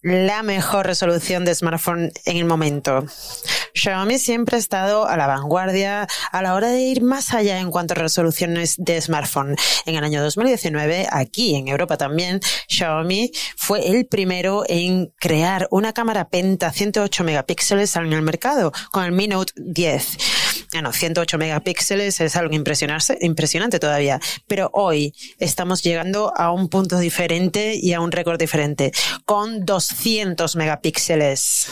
la 0.04 0.44
mejor 0.44 0.86
resolución 0.86 1.44
de 1.44 1.56
smartphone 1.56 2.12
en 2.26 2.38
el 2.38 2.46
momento. 2.46 3.04
Xiaomi 3.74 4.20
siempre 4.20 4.58
ha 4.58 4.60
estado 4.60 5.08
a 5.08 5.18
la 5.18 5.26
vanguardia 5.26 6.08
a 6.32 6.42
la 6.44 6.54
hora 6.54 6.68
de 6.68 6.82
ir 6.82 7.02
más 7.02 7.34
allá 7.34 7.60
en 7.60 7.72
cuanto 7.72 7.96
a 7.96 7.98
resoluciones 7.98 8.76
de 8.78 9.02
smartphone. 9.02 9.56
En 9.88 9.96
el 9.96 10.04
año 10.04 10.22
2019, 10.22 11.08
aquí 11.10 11.56
en 11.56 11.68
Europa 11.68 11.98
también, 11.98 12.42
Xiaomi 12.68 13.32
fue 13.56 13.88
el 13.88 14.06
primero 14.06 14.66
en 14.68 15.12
crear 15.20 15.68
una 15.72 15.94
cámara 15.94 16.30
penta 16.30 16.72
108 16.72 17.24
megapíxeles 17.24 17.96
en 17.96 18.14
el 18.14 18.22
mercado 18.22 18.72
con 18.92 19.04
el 19.04 19.14
Mi 19.14 19.28
Note 19.28 19.54
10. 19.56 20.18
Bueno, 20.74 20.92
108 20.92 21.38
megapíxeles 21.38 22.20
es 22.20 22.36
algo 22.36 22.54
impresionante 22.54 23.80
todavía, 23.80 24.20
pero 24.48 24.70
hoy 24.74 25.14
estamos 25.40 25.82
llegando 25.82 26.34
a 26.36 26.52
un 26.52 26.68
punto 26.68 27.00
diferente 27.00 27.76
y 27.76 27.94
a 27.94 28.02
un 28.02 28.12
récord 28.12 28.38
diferente, 28.38 28.92
con 29.26 29.66
200 29.66 30.56
megapíxeles. 30.58 31.70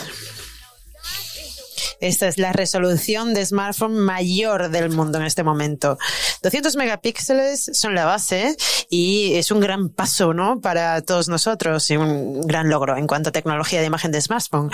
Esta 2.00 2.28
es 2.28 2.38
la 2.38 2.52
resolución 2.52 3.34
de 3.34 3.44
smartphone 3.44 3.98
mayor 3.98 4.70
del 4.70 4.90
mundo 4.90 5.18
en 5.18 5.24
este 5.24 5.42
momento. 5.42 5.98
200 6.42 6.76
megapíxeles 6.76 7.70
son 7.72 7.94
la 7.94 8.04
base 8.04 8.56
y 8.90 9.34
es 9.34 9.50
un 9.50 9.60
gran 9.60 9.88
paso, 9.88 10.34
¿no? 10.34 10.60
Para 10.60 11.02
todos 11.02 11.28
nosotros 11.28 11.90
y 11.90 11.96
un 11.96 12.42
gran 12.42 12.68
logro 12.68 12.96
en 12.96 13.06
cuanto 13.06 13.30
a 13.30 13.32
tecnología 13.32 13.80
de 13.80 13.86
imagen 13.86 14.12
de 14.12 14.20
smartphone. 14.20 14.70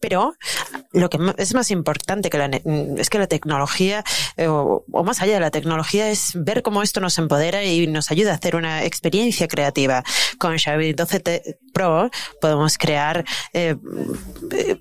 Pero 0.00 0.34
lo 0.92 1.10
que 1.10 1.18
es 1.38 1.54
más 1.54 1.70
importante 1.70 2.30
que 2.30 2.38
la, 2.38 2.46
es 2.96 3.10
que 3.10 3.18
la 3.18 3.26
tecnología, 3.26 4.04
eh, 4.36 4.46
o, 4.48 4.84
más 5.04 5.20
allá 5.22 5.34
de 5.34 5.40
la 5.40 5.50
tecnología, 5.50 6.10
es 6.10 6.32
ver 6.34 6.62
cómo 6.62 6.82
esto 6.82 7.00
nos 7.00 7.18
empodera 7.18 7.64
y 7.64 7.86
nos 7.86 8.10
ayuda 8.10 8.32
a 8.32 8.34
hacer 8.34 8.56
una 8.56 8.84
experiencia 8.84 9.48
creativa. 9.48 10.02
Con 10.38 10.58
Xiaomi 10.58 10.92
12 10.92 11.58
Pro 11.76 12.10
podemos 12.40 12.78
crear, 12.78 13.22
eh, 13.52 13.76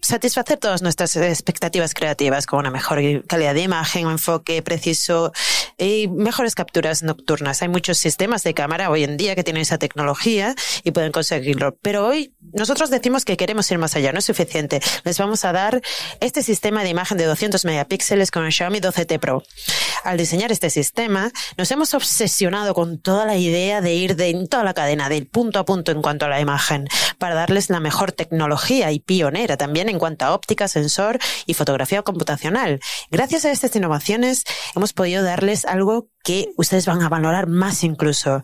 satisfacer 0.01 0.57
todas 0.57 0.81
nuestras 0.81 1.13
expectativas 1.17 1.93
creativas 1.93 2.45
con 2.45 2.59
una 2.59 2.71
mejor 2.71 3.01
calidad 3.27 3.53
de 3.53 3.63
imagen, 3.63 4.05
un 4.05 4.13
enfoque 4.13 4.61
preciso 4.61 5.33
y 5.77 6.07
mejores 6.07 6.55
capturas 6.55 7.03
nocturnas. 7.03 7.61
Hay 7.61 7.67
muchos 7.67 7.97
sistemas 7.97 8.43
de 8.43 8.53
cámara 8.53 8.89
hoy 8.89 9.03
en 9.03 9.17
día 9.17 9.35
que 9.35 9.43
tienen 9.43 9.63
esa 9.63 9.77
tecnología 9.77 10.55
y 10.85 10.91
pueden 10.91 11.11
conseguirlo. 11.11 11.75
Pero 11.81 12.07
hoy 12.07 12.33
nosotros 12.53 12.89
decimos 12.89 13.25
que 13.25 13.35
queremos 13.35 13.69
ir 13.71 13.77
más 13.77 13.97
allá, 13.97 14.13
no 14.13 14.19
es 14.19 14.25
suficiente. 14.25 14.79
Les 15.03 15.17
vamos 15.17 15.43
a 15.43 15.51
dar 15.51 15.81
este 16.21 16.43
sistema 16.43 16.81
de 16.83 16.89
imagen 16.91 17.17
de 17.17 17.25
200 17.25 17.65
megapíxeles 17.65 18.31
con 18.31 18.45
el 18.45 18.53
Xiaomi 18.53 18.79
12T 18.79 19.19
Pro. 19.19 19.43
Al 20.05 20.17
diseñar 20.17 20.53
este 20.53 20.69
sistema, 20.69 21.29
nos 21.57 21.69
hemos 21.71 21.93
obsesionado 21.93 22.73
con 22.73 22.99
toda 22.99 23.25
la 23.25 23.35
idea 23.35 23.81
de 23.81 23.93
ir 23.95 24.15
de 24.15 24.47
toda 24.49 24.63
la 24.63 24.73
cadena, 24.73 25.09
del 25.09 25.27
punto 25.27 25.59
a 25.59 25.65
punto 25.65 25.91
en 25.91 26.01
cuanto 26.01 26.25
a 26.25 26.29
la 26.29 26.39
imagen, 26.39 26.84
para 27.17 27.35
darles 27.35 27.69
la 27.69 27.79
mejor 27.79 28.11
tecnología 28.11 28.91
y 28.91 28.99
pionera 28.99 29.57
también 29.57 29.89
en 29.89 29.99
cuanto 29.99 30.25
a 30.25 30.33
óptica, 30.33 30.67
sensor 30.67 31.19
y 31.45 31.53
fotografía 31.53 32.01
computacional. 32.01 32.79
Gracias 33.11 33.45
a 33.45 33.51
estas 33.51 33.75
innovaciones 33.75 34.43
hemos 34.75 34.93
podido 34.93 35.23
darles 35.23 35.65
algo 35.65 36.09
que 36.23 36.49
ustedes 36.57 36.85
van 36.85 37.01
a 37.01 37.09
valorar 37.09 37.47
más 37.47 37.83
incluso. 37.83 38.41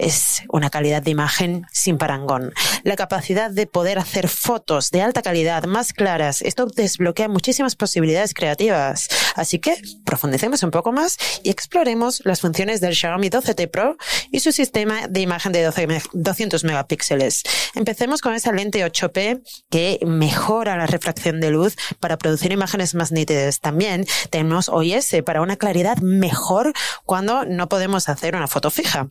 Es 0.00 0.44
una 0.48 0.70
calidad 0.70 1.02
de 1.02 1.10
imagen 1.10 1.66
sin 1.70 1.98
parangón. 1.98 2.54
La 2.84 2.96
capacidad 2.96 3.50
de 3.50 3.66
poder 3.66 3.98
hacer 3.98 4.28
fotos 4.28 4.90
de 4.90 5.02
alta 5.02 5.20
calidad, 5.20 5.64
más 5.64 5.92
claras, 5.92 6.40
esto 6.40 6.64
desbloquea 6.64 7.28
muchísimas 7.28 7.76
posibilidades 7.76 8.32
creativas. 8.32 9.08
Así 9.36 9.58
que 9.58 9.76
profundicemos 10.06 10.62
un 10.62 10.70
poco 10.70 10.90
más 10.90 11.18
y 11.42 11.50
exploremos 11.50 12.22
las 12.24 12.40
funciones 12.40 12.80
del 12.80 12.96
Xiaomi 12.96 13.28
12T 13.28 13.70
Pro 13.70 13.98
y 14.30 14.40
su 14.40 14.52
sistema 14.52 15.06
de 15.06 15.20
imagen 15.20 15.52
de 15.52 15.70
200 16.14 16.64
megapíxeles. 16.64 17.42
Empecemos 17.74 18.22
con 18.22 18.32
esa 18.32 18.52
lente 18.52 18.82
8P 18.82 19.42
que 19.68 20.00
mejora 20.06 20.78
la 20.78 20.86
refracción 20.86 21.42
de 21.42 21.50
luz 21.50 21.76
para 22.00 22.16
producir 22.16 22.52
imágenes 22.52 22.94
más 22.94 23.12
nítidas. 23.12 23.60
También 23.60 24.06
tenemos 24.30 24.70
OIS 24.70 25.16
para 25.26 25.42
una 25.42 25.56
claridad 25.56 25.98
mejor 25.98 26.72
cuando 27.04 27.44
no 27.44 27.68
podemos 27.68 28.08
hacer 28.08 28.34
una 28.34 28.46
foto 28.46 28.70
fija. 28.70 29.06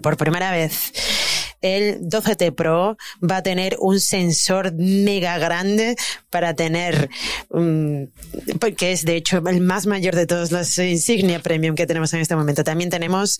Por 0.00 0.16
primera 0.16 0.50
vez 0.50 0.92
el 1.62 2.00
12T 2.00 2.54
Pro 2.54 2.96
va 3.22 3.38
a 3.38 3.42
tener 3.42 3.76
un 3.78 4.00
sensor 4.00 4.72
mega 4.74 5.38
grande 5.38 5.96
para 6.28 6.54
tener, 6.54 7.08
um, 7.48 8.08
que 8.76 8.92
es 8.92 9.04
de 9.04 9.16
hecho 9.16 9.42
el 9.46 9.60
más 9.60 9.86
mayor 9.86 10.14
de 10.14 10.26
todos 10.26 10.50
los 10.50 10.76
insignia 10.78 11.40
premium 11.40 11.76
que 11.76 11.86
tenemos 11.86 12.12
en 12.12 12.20
este 12.20 12.36
momento. 12.36 12.64
También 12.64 12.90
tenemos 12.90 13.38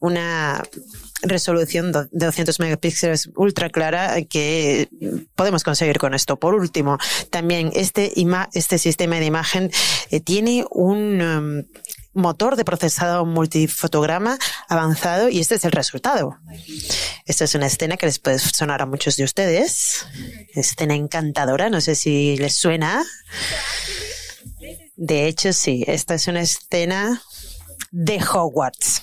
una 0.00 0.62
resolución 1.22 1.92
de 1.92 2.06
200 2.12 2.58
megapíxeles 2.60 3.30
ultra 3.36 3.68
clara 3.70 4.22
que 4.22 4.88
podemos 5.34 5.62
conseguir 5.62 5.98
con 5.98 6.14
esto. 6.14 6.38
Por 6.38 6.54
último, 6.54 6.96
también 7.30 7.70
este, 7.74 8.12
este 8.54 8.78
sistema 8.78 9.18
de 9.18 9.26
imagen 9.26 9.70
eh, 10.10 10.20
tiene 10.20 10.64
un 10.70 11.20
um, 11.20 11.64
motor 12.12 12.56
de 12.56 12.64
procesado 12.64 13.24
multifotograma 13.24 14.38
avanzado 14.68 15.28
y 15.28 15.40
este 15.40 15.56
es 15.56 15.64
el 15.64 15.72
resultado. 15.72 16.38
Esta 17.26 17.44
es 17.44 17.54
una 17.54 17.66
escena 17.66 17.96
que 17.96 18.06
les 18.06 18.18
puede 18.18 18.38
sonar 18.38 18.82
a 18.82 18.86
muchos 18.86 19.16
de 19.16 19.24
ustedes. 19.24 20.06
Escena 20.54 20.94
encantadora, 20.94 21.70
no 21.70 21.80
sé 21.80 21.94
si 21.94 22.36
les 22.36 22.56
suena. 22.56 23.04
De 24.96 25.28
hecho, 25.28 25.52
sí, 25.52 25.84
esta 25.86 26.14
es 26.14 26.26
una 26.26 26.40
escena 26.40 27.22
de 27.90 28.22
Hogwarts 28.22 29.02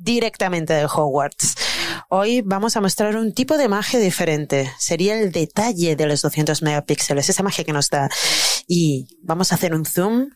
directamente 0.00 0.72
de 0.72 0.86
Hogwarts. 0.86 1.54
Hoy 2.08 2.42
vamos 2.42 2.76
a 2.76 2.80
mostrar 2.80 3.16
un 3.16 3.32
tipo 3.32 3.58
de 3.58 3.68
magia 3.68 4.00
diferente. 4.00 4.70
Sería 4.78 5.18
el 5.18 5.32
detalle 5.32 5.96
de 5.96 6.06
los 6.06 6.22
200 6.22 6.62
megapíxeles, 6.62 7.28
esa 7.28 7.42
magia 7.42 7.64
que 7.64 7.72
nos 7.72 7.90
da. 7.90 8.08
Y 8.66 9.18
vamos 9.22 9.52
a 9.52 9.56
hacer 9.56 9.74
un 9.74 9.84
zoom. 9.84 10.30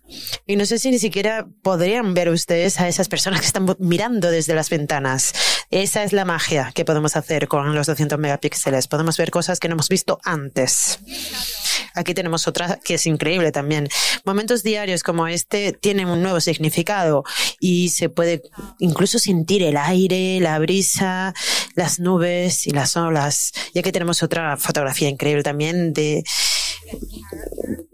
Y 0.47 0.57
no 0.57 0.67
sé 0.67 0.79
si 0.79 0.91
ni 0.91 0.99
siquiera 0.99 1.47
podrían 1.63 2.15
ver 2.15 2.29
ustedes 2.29 2.81
a 2.81 2.89
esas 2.89 3.09
personas 3.09 3.41
que 3.41 3.47
están 3.47 3.67
mirando 3.79 4.31
desde 4.31 4.55
las 4.55 4.71
ventanas. 4.71 5.33
Esa 5.71 6.05
es 6.05 6.13
la 6.13 6.25
magia 6.25 6.73
que 6.75 6.85
podemos 6.85 7.17
hacer 7.17 7.49
con 7.49 7.75
los 7.75 7.87
200 7.87 8.19
megapíxeles. 8.19 8.89
Podemos 8.89 9.17
ver 9.17 9.31
cosas 9.31 9.61
que 9.61 9.69
no 9.69 9.75
hemos 9.75 9.89
visto 9.89 10.21
antes. 10.25 10.99
Aquí 11.95 12.13
tenemos 12.13 12.49
otra 12.49 12.81
que 12.85 12.95
es 12.95 13.07
increíble 13.07 13.53
también. 13.53 13.89
Momentos 14.25 14.63
diarios 14.63 15.03
como 15.03 15.29
este 15.29 15.73
tienen 15.73 16.09
un 16.09 16.23
nuevo 16.23 16.41
significado 16.41 17.25
y 17.61 17.91
se 17.91 18.09
puede 18.09 18.43
incluso 18.79 19.19
sentir 19.19 19.63
el 19.63 19.77
aire, 19.77 20.41
la 20.41 20.59
brisa, 20.59 21.35
las 21.75 22.01
nubes 22.01 22.67
y 22.67 22.71
las 22.71 22.97
olas. 22.97 23.53
Y 23.73 23.79
aquí 23.79 23.93
tenemos 23.93 24.23
otra 24.23 24.57
fotografía 24.57 25.09
increíble 25.09 25.43
también 25.43 25.93
de 25.93 26.25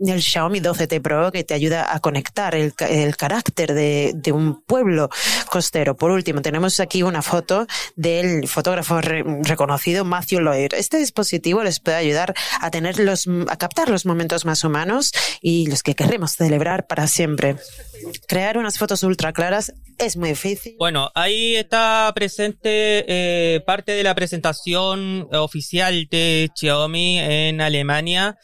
el 0.09 0.23
Xiaomi 0.23 0.61
12T 0.61 1.01
Pro 1.03 1.31
que 1.31 1.45
te 1.45 1.55
ayuda 1.55 1.95
a 1.95 2.01
conectar 2.01 2.55
el, 2.55 2.75
carácter 3.17 3.75
de, 3.75 4.33
un 4.33 4.63
pueblo 4.63 5.11
costero. 5.51 5.97
Por 5.97 6.11
último, 6.11 6.43
tenemos 6.43 6.81
aquí 6.81 7.03
una 7.03 7.23
foto 7.23 7.67
del 7.97 8.49
fotógrafo 8.49 9.01
reconocido 9.01 10.05
Matthew 10.05 10.41
Lloyd. 10.41 10.75
Este 10.75 10.99
dispositivo 10.99 11.63
les 11.63 11.81
puede 11.81 11.97
ayudar 11.97 12.35
a 12.61 12.71
tener 12.71 12.99
los, 12.99 13.27
a 13.49 13.57
captar 13.57 13.89
los 13.89 14.07
momentos 14.07 14.45
más 14.45 14.65
humanos 14.65 15.13
y 15.41 15.67
los 15.67 15.83
que 15.83 15.95
queremos 15.95 16.33
celebrar 16.33 16.87
para 16.87 17.07
siempre. 17.07 17.57
Crear 18.27 18.59
unas 18.59 18.79
fotos 18.79 19.03
ultra 19.03 19.33
claras 19.33 19.73
es 19.99 20.17
muy 20.17 20.31
difícil. 20.31 20.77
Bueno, 20.79 21.11
ahí 21.15 21.57
está 21.57 22.11
presente 22.15 23.05
eh, 23.07 23.61
parte 23.61 23.93
de 23.93 24.03
la 24.03 24.15
presentación 24.15 25.29
oficial 25.33 26.09
de 26.11 26.51
Xiaomi 26.55 27.19
en 27.19 27.61
Alemania. 27.61 28.39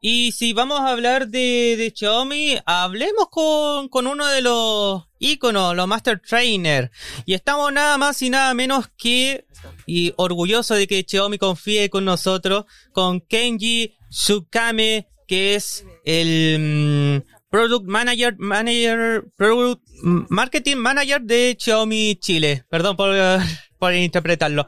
Y 0.00 0.32
si 0.32 0.52
vamos 0.52 0.80
a 0.80 0.90
hablar 0.90 1.28
de, 1.28 1.92
Xiaomi, 1.94 2.58
hablemos 2.66 3.28
con, 3.30 3.88
con 3.88 4.06
uno 4.06 4.26
de 4.26 4.42
los 4.42 5.04
íconos, 5.18 5.74
los 5.74 5.88
Master 5.88 6.20
Trainer. 6.20 6.90
Y 7.26 7.34
estamos 7.34 7.72
nada 7.72 7.98
más 7.98 8.22
y 8.22 8.30
nada 8.30 8.54
menos 8.54 8.88
que, 8.96 9.46
y 9.86 10.12
orgulloso 10.16 10.74
de 10.74 10.86
que 10.86 11.04
Xiaomi 11.06 11.38
confíe 11.38 11.90
con 11.90 12.04
nosotros, 12.04 12.64
con 12.92 13.20
Kenji 13.20 13.94
Tsukame, 14.10 15.08
que 15.26 15.54
es 15.54 15.84
el 16.04 17.22
mm, 17.22 17.37
Product 17.50 17.86
Manager, 17.86 18.36
Manager, 18.38 19.24
Product 19.36 19.82
Marketing 20.02 20.76
Manager 20.76 21.20
de 21.20 21.56
Xiaomi 21.58 22.16
Chile. 22.16 22.64
Perdón 22.68 22.96
por, 22.96 23.14
por 23.78 23.94
interpretarlo. 23.94 24.66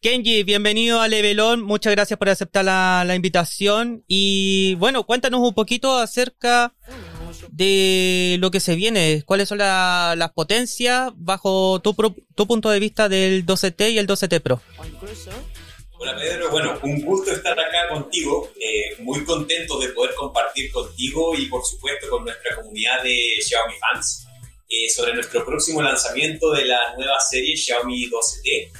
Kenji, 0.00 0.42
bienvenido 0.42 1.00
a 1.00 1.08
Levelon. 1.08 1.62
Muchas 1.62 1.92
gracias 1.94 2.18
por 2.18 2.28
aceptar 2.28 2.64
la, 2.64 3.04
la 3.06 3.14
invitación. 3.14 4.04
Y 4.06 4.74
bueno, 4.74 5.04
cuéntanos 5.04 5.40
un 5.40 5.54
poquito 5.54 5.96
acerca 5.96 6.74
de 7.50 8.36
lo 8.40 8.50
que 8.50 8.60
se 8.60 8.74
viene. 8.76 9.22
¿Cuáles 9.24 9.48
son 9.48 9.58
las 9.58 10.32
potencias 10.32 11.12
bajo 11.16 11.80
tu, 11.80 11.94
tu 12.34 12.46
punto 12.46 12.70
de 12.70 12.80
vista 12.80 13.08
del 13.08 13.46
12T 13.46 13.92
y 13.92 13.98
el 13.98 14.06
12T 14.06 14.40
Pro? 14.40 14.60
Hola 16.00 16.16
Pedro, 16.16 16.48
bueno, 16.52 16.78
un 16.84 17.00
gusto 17.00 17.32
estar 17.32 17.58
acá 17.58 17.88
contigo, 17.88 18.52
eh, 18.60 18.94
muy 19.00 19.24
contento 19.24 19.80
de 19.80 19.88
poder 19.88 20.14
compartir 20.14 20.70
contigo 20.70 21.34
y 21.36 21.46
por 21.46 21.64
supuesto 21.64 22.08
con 22.08 22.22
nuestra 22.22 22.54
comunidad 22.54 23.02
de 23.02 23.34
Xiaomi 23.40 23.74
fans 23.80 24.24
eh, 24.68 24.88
sobre 24.88 25.12
nuestro 25.14 25.44
próximo 25.44 25.82
lanzamiento 25.82 26.52
de 26.52 26.66
la 26.66 26.94
nueva 26.96 27.18
serie 27.18 27.56
Xiaomi 27.56 28.08
12T, 28.08 28.70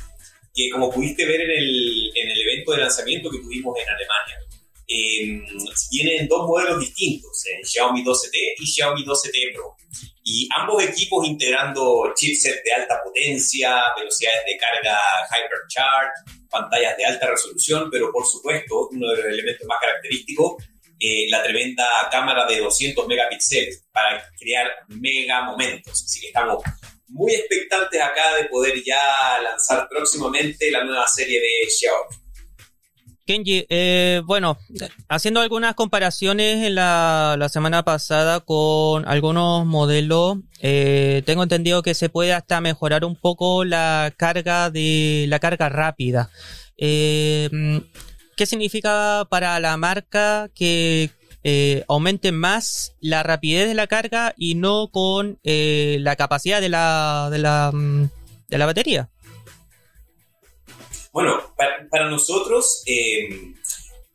que 0.55 0.71
como 0.71 0.93
pudiste 0.93 1.27
ver 1.27 1.41
en 1.41 1.51
el, 1.51 2.13
en 2.15 2.31
el 2.31 2.41
evento 2.41 2.71
de 2.71 2.83
lanzamiento 2.83 3.31
que 3.31 3.39
tuvimos 3.39 3.77
en 3.77 3.89
Alemania, 3.89 4.39
eh, 4.87 5.43
tienen 5.91 6.29
dos 6.29 6.47
modelos 6.47 6.79
distintos, 6.79 7.43
Xiaomi 7.65 8.05
12T 8.05 8.55
y 8.61 8.65
Xiaomi 8.65 9.05
12T 9.05 9.55
Pro. 9.55 9.75
Y 10.23 10.49
ambos 10.57 10.85
equipos 10.85 11.27
integrando 11.27 12.13
chipsets 12.15 12.63
de 12.63 12.73
alta 12.75 13.03
potencia, 13.03 13.83
velocidades 13.97 14.45
de 14.47 14.57
carga 14.57 15.01
hypercharge, 15.31 16.38
pantallas 16.49 16.97
de 16.97 17.05
alta 17.05 17.31
resolución, 17.31 17.91
pero 17.91 18.11
por 18.13 18.27
supuesto, 18.27 18.89
uno 18.91 19.09
de 19.11 19.17
los 19.17 19.27
elementos 19.27 19.67
más 19.67 19.79
característicos, 19.81 20.63
eh, 21.01 21.27
la 21.31 21.43
tremenda 21.43 21.87
cámara 22.11 22.47
de 22.47 22.59
200 22.59 23.07
megapíxeles 23.07 23.87
para 23.93 24.23
crear 24.39 24.69
mega 24.89 25.43
momentos. 25.43 26.03
Así 26.05 26.21
que 26.21 26.29
estamos 26.29 26.63
muy 27.09 27.35
expectantes 27.35 28.01
acá 28.01 28.37
de 28.37 28.45
poder 28.49 28.83
ya 28.85 29.41
lanzar 29.43 29.89
próximamente 29.89 30.71
la 30.71 30.85
nueva 30.85 31.07
serie 31.07 31.41
de 31.41 31.71
Xiaomi. 31.71 32.17
Kenji, 33.29 33.67
eh, 33.69 34.23
bueno, 34.25 34.57
haciendo 35.07 35.41
algunas 35.41 35.75
comparaciones 35.75 36.65
en 36.65 36.77
la, 36.77 37.47
semana 37.53 37.83
pasada 37.83 38.41
con 38.41 39.07
algunos 39.07 39.67
modelos, 39.67 40.39
eh, 40.63 41.23
tengo 41.27 41.43
entendido 41.43 41.83
que 41.83 41.93
se 41.93 42.09
puede 42.09 42.33
hasta 42.33 42.63
mejorar 42.63 43.05
un 43.05 43.17
poco 43.17 43.67
la 43.67 44.15
carga 44.17 44.71
de 44.71 45.27
la 45.29 45.41
carga 45.41 45.69
rápida. 45.69 46.31
Eh, 46.79 47.83
¿Qué 48.35 48.47
significa 48.47 49.27
para 49.29 49.61
la 49.61 49.77
marca 49.77 50.49
que 50.55 51.11
aumente 51.87 52.33
más 52.33 52.95
la 53.03 53.23
rapidez 53.23 53.69
de 53.69 53.75
la 53.75 53.89
carga 53.89 54.33
y 54.39 54.55
no 54.55 54.89
con 54.89 55.39
la 55.45 56.17
capacidad 56.17 56.63
de 56.63 56.71
la, 56.71 57.29
de 57.31 57.39
la, 57.41 57.73
mm, 57.75 58.09
de 58.49 58.59
la 58.59 58.65
batería? 58.65 59.11
Bueno, 61.19 61.53
para, 61.91 62.09
nosotros, 62.09 62.85
em, 62.87 63.53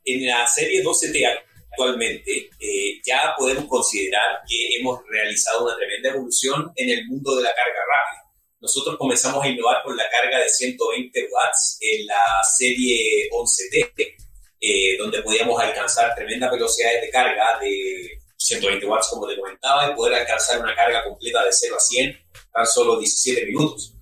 en 0.06 0.26
la 0.26 0.48
serie 0.48 0.82
12T 0.82 1.26
actualmente, 1.70 2.50
eh, 2.58 3.02
ya 3.06 3.36
podemos 3.38 3.66
considerar 3.66 4.40
que 4.48 4.78
hemos 4.78 5.02
realizado 5.10 5.66
una 5.66 5.76
tremenda 5.76 6.12
evolución 6.12 6.72
en 6.78 6.90
el 6.92 7.06
mundo 7.08 7.36
de 7.36 7.44
la 7.44 7.50
carga 7.50 7.82
rápida. 7.92 8.32
Nosotros 8.62 8.96
comenzamos 8.98 9.44
a 9.44 9.50
innovar 9.50 9.84
con 9.84 9.98
la 9.98 10.06
carga 10.10 10.40
de 10.40 10.48
120 10.48 11.28
watts 11.30 11.78
en 11.82 12.08
la 12.08 12.42
serie 12.58 13.28
11T, 13.34 14.16
eh, 14.62 14.98
donde 14.98 15.22
podíamos 15.24 15.62
alcanzar 15.62 16.16
tremendas 16.16 16.54
velocidades 16.54 17.02
de 17.02 17.10
carga 17.10 17.60
de 17.60 18.12
120 18.38 18.86
watts, 18.86 19.10
como 19.10 19.28
te 19.28 19.36
comentaba, 19.36 19.92
y 19.92 19.94
poder 19.94 20.22
alcanzar 20.22 20.62
una 20.62 20.74
carga 20.74 21.04
completa 21.04 21.44
de 21.44 21.52
0 21.52 21.76
a 21.76 21.80
100 21.82 22.18
tan 22.54 22.66
solo 22.66 22.98
17 22.98 23.46
minutos. 23.48 23.94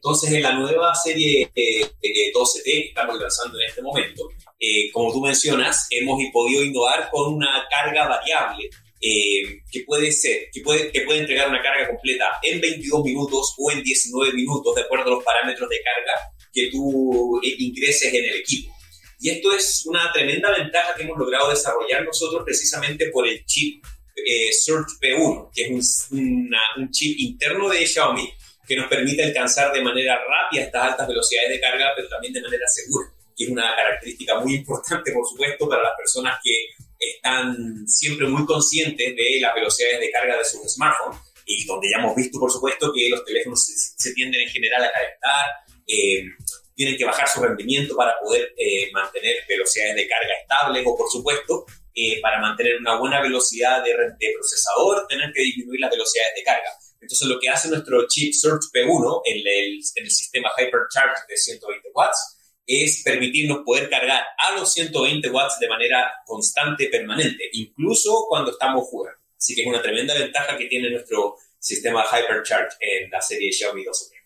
Entonces, 0.00 0.32
en 0.32 0.42
la 0.42 0.52
nueva 0.52 0.94
serie 0.94 1.52
12T 1.54 2.62
que 2.64 2.86
estamos 2.88 3.20
lanzando 3.20 3.60
en 3.60 3.68
este 3.68 3.82
momento, 3.82 4.30
eh, 4.58 4.90
como 4.92 5.12
tú 5.12 5.20
mencionas, 5.20 5.88
hemos 5.90 6.18
podido 6.32 6.64
innovar 6.64 7.10
con 7.10 7.34
una 7.34 7.66
carga 7.70 8.08
variable 8.08 8.70
eh, 8.98 9.60
que 9.70 9.80
puede 9.80 10.10
ser, 10.10 10.48
que 10.50 10.62
puede, 10.62 10.90
que 10.90 11.02
puede 11.02 11.20
entregar 11.20 11.50
una 11.50 11.62
carga 11.62 11.86
completa 11.86 12.30
en 12.42 12.62
22 12.62 13.04
minutos 13.04 13.54
o 13.58 13.70
en 13.70 13.82
19 13.82 14.32
minutos, 14.32 14.74
de 14.74 14.80
acuerdo 14.80 15.04
a 15.08 15.14
los 15.16 15.24
parámetros 15.24 15.68
de 15.68 15.82
carga 15.82 16.32
que 16.50 16.70
tú 16.70 17.38
eh, 17.44 17.56
ingreses 17.58 18.14
en 18.14 18.24
el 18.24 18.36
equipo. 18.36 18.74
Y 19.20 19.28
esto 19.28 19.54
es 19.54 19.84
una 19.84 20.10
tremenda 20.14 20.50
ventaja 20.50 20.94
que 20.94 21.02
hemos 21.02 21.18
logrado 21.18 21.50
desarrollar 21.50 22.06
nosotros 22.06 22.42
precisamente 22.42 23.10
por 23.10 23.28
el 23.28 23.44
chip 23.44 23.84
Surge 24.64 24.96
P1, 25.00 25.50
que 25.54 25.74
es 25.76 26.08
un, 26.10 26.50
un 26.76 26.90
chip 26.90 27.18
interno 27.18 27.68
de 27.68 27.86
Xiaomi 27.86 28.30
que 28.70 28.76
nos 28.76 28.86
permite 28.88 29.24
alcanzar 29.24 29.72
de 29.72 29.82
manera 29.82 30.16
rápida 30.16 30.62
estas 30.62 30.82
altas 30.92 31.08
velocidades 31.08 31.50
de 31.50 31.60
carga, 31.60 31.90
pero 31.96 32.08
también 32.08 32.32
de 32.32 32.40
manera 32.40 32.64
segura, 32.68 33.10
que 33.36 33.42
es 33.42 33.50
una 33.50 33.74
característica 33.74 34.38
muy 34.38 34.54
importante, 34.54 35.10
por 35.10 35.26
supuesto, 35.26 35.68
para 35.68 35.82
las 35.82 35.96
personas 35.98 36.38
que 36.40 36.66
están 36.96 37.84
siempre 37.88 38.28
muy 38.28 38.46
conscientes 38.46 39.16
de 39.16 39.38
las 39.40 39.56
velocidades 39.56 39.98
de 39.98 40.10
carga 40.12 40.38
de 40.38 40.44
sus 40.44 40.72
smartphones 40.72 41.18
y 41.46 41.66
donde 41.66 41.90
ya 41.90 41.98
hemos 41.98 42.14
visto, 42.14 42.38
por 42.38 42.48
supuesto, 42.48 42.92
que 42.94 43.10
los 43.10 43.24
teléfonos 43.24 43.60
se, 43.96 44.14
tienden 44.14 44.42
en 44.42 44.48
general 44.48 44.84
a 44.84 44.92
calentar. 44.92 45.46
Eh, 45.88 46.22
tienen 46.76 46.96
que 46.96 47.04
bajar 47.04 47.28
su 47.28 47.42
rendimiento 47.42 47.96
para 47.96 48.14
poder 48.22 48.54
eh, 48.56 48.88
mantener 48.92 49.34
velocidades 49.48 49.96
de 49.96 50.06
carga 50.06 50.32
estables 50.40 50.84
o, 50.86 50.96
por 50.96 51.10
supuesto, 51.10 51.66
eh, 51.92 52.20
para 52.20 52.40
mantener 52.40 52.76
una 52.76 52.96
buena 53.00 53.20
velocidad 53.20 53.82
de, 53.82 53.90
de, 53.90 54.32
procesador, 54.32 55.08
tener 55.08 55.32
que 55.34 55.42
disminuir 55.42 55.80
las 55.80 55.90
velocidades 55.90 56.34
de 56.36 56.44
carga. 56.44 56.70
Entonces, 57.00 57.28
lo 57.28 57.40
que 57.40 57.48
hace 57.48 57.68
nuestro 57.68 58.06
chip 58.08 58.32
Surge 58.34 58.68
P1 58.72 59.22
en 59.24 59.42
el, 59.46 60.10
sistema 60.10 60.50
Hypercharge 60.56 61.22
de 61.28 61.36
120 61.36 61.88
watts 61.94 62.36
es 62.66 63.02
permitirnos 63.04 63.60
poder 63.64 63.88
cargar 63.88 64.22
a 64.38 64.52
los 64.52 64.72
120 64.72 65.30
watts 65.30 65.58
de 65.58 65.68
manera 65.68 66.12
constante, 66.26 66.88
permanente, 66.88 67.44
incluso 67.52 68.26
cuando 68.28 68.50
estamos 68.52 68.84
jugando. 68.88 69.18
Así 69.36 69.54
que 69.54 69.62
es 69.62 69.66
una 69.66 69.82
tremenda 69.82 70.14
ventaja 70.14 70.56
que 70.56 70.66
tiene 70.66 70.90
nuestro 70.90 71.36
sistema 71.58 72.04
Hypercharge 72.04 72.76
en 72.80 73.10
la 73.10 73.20
serie 73.20 73.50
Xiaomi 73.50 73.84
12 73.84 74.20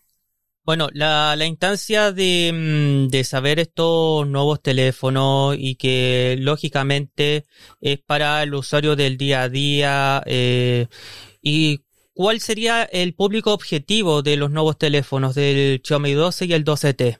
bueno, 0.65 0.89
la, 0.93 1.37
instancia 1.45 2.11
de, 2.11 2.51
mm, 2.51 3.09
de, 3.09 3.23
saber 3.23 3.59
estos 3.59 4.27
nuevos 4.27 4.61
teléfonos 4.63 5.55
y 5.59 5.75
que 5.75 6.37
lógicamente 6.39 7.45
es 7.81 7.99
para 7.99 8.41
el 8.41 8.55
usuario 8.55 8.95
del 8.95 9.15
día 9.17 9.43
a 9.43 9.49
día 9.49 10.23
eh, 10.25 10.87
y 11.41 11.84
cuál 12.15 12.39
sería 12.39 12.83
el 12.83 13.13
público 13.13 13.53
objetivo 13.53 14.23
de 14.23 14.37
los 14.37 14.49
nuevos 14.49 14.79
teléfonos 14.79 15.35
del 15.35 15.81
Xiaomi 15.83 16.13
12 16.13 16.45
y 16.45 16.53
el 16.53 16.63
12T. 16.63 17.19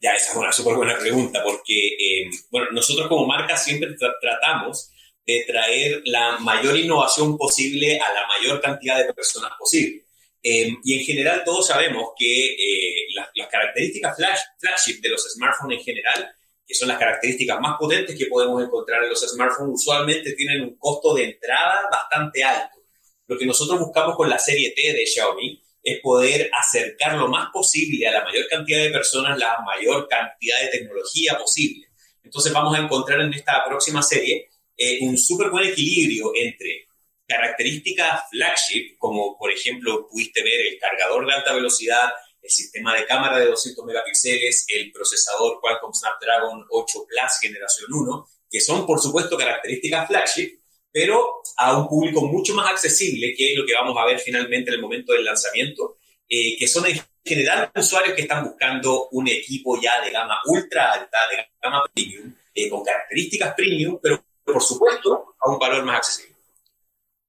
Ya, 0.00 0.12
esa 0.12 0.30
es 0.30 0.36
una 0.36 0.52
súper 0.52 0.76
buena 0.76 0.96
pregunta 0.98 1.42
porque, 1.42 1.88
eh, 1.88 2.30
bueno, 2.50 2.68
nosotros 2.72 3.08
como 3.08 3.26
marca 3.26 3.56
siempre 3.56 3.90
tratamos 4.20 4.90
de 5.26 5.44
traer 5.46 6.02
la 6.04 6.38
mayor 6.38 6.78
innovación 6.78 7.36
posible 7.36 7.98
a 7.98 8.12
la 8.12 8.26
mayor 8.28 8.60
cantidad 8.60 9.04
de 9.04 9.12
personas 9.12 9.50
posible. 9.58 10.04
Em, 10.42 10.76
y 10.84 10.98
en 10.98 11.04
general 11.04 11.42
todos 11.44 11.66
sabemos 11.66 12.10
que 12.18 12.52
eh, 12.52 13.06
las, 13.14 13.48
características 13.48 14.16
flash, 14.16 14.40
flagship 14.58 15.00
de 15.00 15.08
los 15.08 15.24
smartphones 15.32 15.78
en 15.78 15.84
general, 15.84 16.36
que 16.66 16.74
son 16.74 16.88
las 16.88 16.98
características 16.98 17.58
más 17.60 17.76
potentes 17.78 18.16
que 18.16 18.26
podemos 18.26 18.62
encontrar 18.62 19.02
en 19.02 19.10
los 19.10 19.20
smartphones, 19.20 19.74
usualmente 19.74 20.34
tienen 20.34 20.62
un 20.62 20.76
costo 20.76 21.14
de 21.14 21.24
entrada 21.24 21.88
bastante 21.90 22.44
alto. 22.44 22.83
Lo 23.26 23.38
que 23.38 23.46
nosotros 23.46 23.78
buscamos 23.78 24.16
con 24.16 24.28
la 24.28 24.38
serie 24.38 24.72
T 24.76 24.92
de 24.92 25.06
Xiaomi 25.06 25.62
es 25.82 26.00
poder 26.00 26.50
acercar 26.52 27.16
lo 27.16 27.28
más 27.28 27.50
posible 27.52 28.06
a 28.06 28.12
la 28.12 28.24
mayor 28.24 28.46
cantidad 28.48 28.82
de 28.82 28.90
personas 28.90 29.38
la 29.38 29.58
mayor 29.64 30.08
cantidad 30.08 30.60
de 30.60 30.68
tecnología 30.68 31.38
posible. 31.38 31.88
Entonces 32.22 32.52
vamos 32.52 32.76
a 32.76 32.80
encontrar 32.80 33.20
en 33.20 33.32
esta 33.34 33.62
próxima 33.66 34.02
serie 34.02 34.48
eh, 34.76 34.98
un 35.02 35.16
súper 35.18 35.50
buen 35.50 35.68
equilibrio 35.68 36.32
entre 36.34 36.86
características 37.26 38.22
flagship, 38.30 38.96
como 38.98 39.36
por 39.38 39.50
ejemplo 39.50 40.06
pudiste 40.08 40.42
ver 40.42 40.60
el 40.72 40.78
cargador 40.78 41.26
de 41.26 41.34
alta 41.34 41.52
velocidad, 41.52 42.10
el 42.42 42.50
sistema 42.50 42.94
de 42.94 43.06
cámara 43.06 43.38
de 43.38 43.46
200 43.46 43.84
megapíxeles, 43.84 44.66
el 44.68 44.90
procesador 44.92 45.60
Qualcomm 45.60 45.92
Snapdragon 45.92 46.64
8 46.70 47.06
Plus 47.06 47.38
generación 47.40 47.92
1, 47.92 48.28
que 48.50 48.60
son 48.60 48.86
por 48.86 49.00
supuesto 49.00 49.36
características 49.36 50.08
flagship, 50.08 50.60
pero 50.94 51.42
a 51.56 51.76
un 51.76 51.88
público 51.88 52.24
mucho 52.24 52.54
más 52.54 52.70
accesible, 52.70 53.34
que 53.36 53.50
es 53.50 53.58
lo 53.58 53.66
que 53.66 53.74
vamos 53.74 53.96
a 53.98 54.06
ver 54.06 54.20
finalmente 54.20 54.70
en 54.70 54.76
el 54.76 54.80
momento 54.80 55.12
del 55.12 55.24
lanzamiento, 55.24 55.96
eh, 56.28 56.56
que 56.56 56.68
son 56.68 56.86
en 56.86 57.00
general 57.24 57.68
usuarios 57.74 58.14
que 58.14 58.22
están 58.22 58.44
buscando 58.44 59.08
un 59.10 59.26
equipo 59.26 59.80
ya 59.82 60.00
de 60.04 60.12
gama 60.12 60.38
ultra 60.46 60.92
alta, 60.92 61.18
de 61.32 61.48
gama 61.60 61.82
premium, 61.92 62.32
eh, 62.54 62.68
con 62.70 62.84
características 62.84 63.54
premium, 63.56 63.98
pero 64.00 64.24
por 64.44 64.62
supuesto 64.62 65.34
a 65.40 65.50
un 65.50 65.58
valor 65.58 65.84
más 65.84 65.96
accesible. 65.96 66.36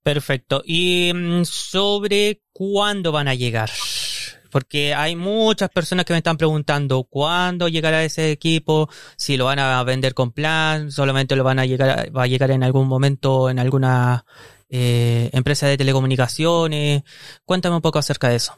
Perfecto. 0.04 0.62
¿Y 0.64 1.12
mm, 1.12 1.46
sobre 1.46 2.42
cuándo 2.54 3.12
van 3.12 3.28
a 3.28 3.34
llegar? 3.34 3.72
Porque 4.56 4.94
hay 4.94 5.18
muchas 5.18 5.70
personas 5.70 6.06
que 6.06 6.14
me 6.14 6.20
están 6.20 6.38
preguntando 6.38 7.04
cuándo 7.04 7.68
llegará 7.68 8.06
ese 8.06 8.32
equipo, 8.32 8.90
si 9.18 9.36
lo 9.36 9.44
van 9.44 9.60
a 9.60 9.84
vender 9.84 10.14
con 10.14 10.32
plan, 10.32 10.94
solamente 10.94 11.36
lo 11.36 11.44
van 11.44 11.60
a 11.60 11.66
llegar, 11.66 12.10
va 12.16 12.24
a 12.24 12.28
llegar 12.28 12.52
en 12.52 12.64
algún 12.64 12.88
momento 12.88 13.50
en 13.50 13.60
alguna 13.60 14.26
eh, 14.70 15.30
empresa 15.34 15.68
de 15.68 15.76
telecomunicaciones. 15.76 17.04
Cuéntame 17.44 17.76
un 17.76 17.82
poco 17.82 18.00
acerca 18.00 18.30
de 18.30 18.38
eso. 18.38 18.58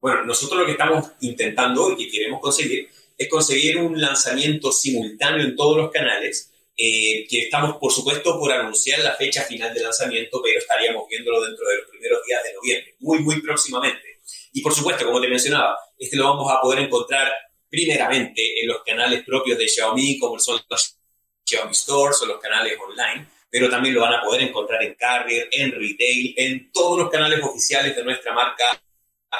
Bueno, 0.00 0.24
nosotros 0.24 0.58
lo 0.58 0.66
que 0.66 0.72
estamos 0.72 1.12
intentando 1.20 1.92
y 1.92 1.96
que 1.98 2.10
queremos 2.10 2.40
conseguir 2.40 2.88
es 3.16 3.28
conseguir 3.28 3.76
un 3.76 4.00
lanzamiento 4.00 4.72
simultáneo 4.72 5.46
en 5.46 5.54
todos 5.54 5.76
los 5.76 5.92
canales 5.92 6.50
eh, 6.76 7.24
que 7.28 7.42
estamos, 7.42 7.76
por 7.76 7.92
supuesto, 7.92 8.36
por 8.36 8.50
anunciar 8.50 8.98
la 8.98 9.14
fecha 9.14 9.42
final 9.42 9.72
de 9.72 9.84
lanzamiento, 9.84 10.42
pero 10.42 10.58
estaríamos 10.58 11.04
viéndolo 11.08 11.40
dentro 11.44 11.68
de 11.68 11.76
los 11.76 11.88
primeros 11.88 12.18
días 12.26 12.42
de 12.42 12.52
noviembre, 12.52 12.96
muy, 12.98 13.20
muy 13.20 13.40
próximamente. 13.40 14.15
Y 14.56 14.62
por 14.62 14.72
supuesto, 14.72 15.04
como 15.04 15.20
te 15.20 15.28
mencionaba, 15.28 15.76
este 15.98 16.16
lo 16.16 16.24
vamos 16.24 16.50
a 16.50 16.62
poder 16.62 16.78
encontrar 16.78 17.30
primeramente 17.68 18.62
en 18.62 18.68
los 18.68 18.82
canales 18.82 19.22
propios 19.22 19.58
de 19.58 19.68
Xiaomi, 19.68 20.18
como 20.18 20.38
son 20.38 20.58
los 20.70 20.96
Xiaomi 21.44 21.74
Stores 21.74 22.22
o 22.22 22.26
los 22.26 22.40
canales 22.40 22.72
online, 22.80 23.26
pero 23.50 23.68
también 23.68 23.94
lo 23.94 24.00
van 24.00 24.14
a 24.14 24.22
poder 24.22 24.44
encontrar 24.44 24.82
en 24.82 24.94
Carrier, 24.94 25.50
en 25.52 25.72
retail, 25.72 26.32
en 26.38 26.72
todos 26.72 26.98
los 26.98 27.10
canales 27.10 27.38
oficiales 27.42 27.94
de 27.94 28.02
nuestra 28.02 28.32
marca 28.32 28.64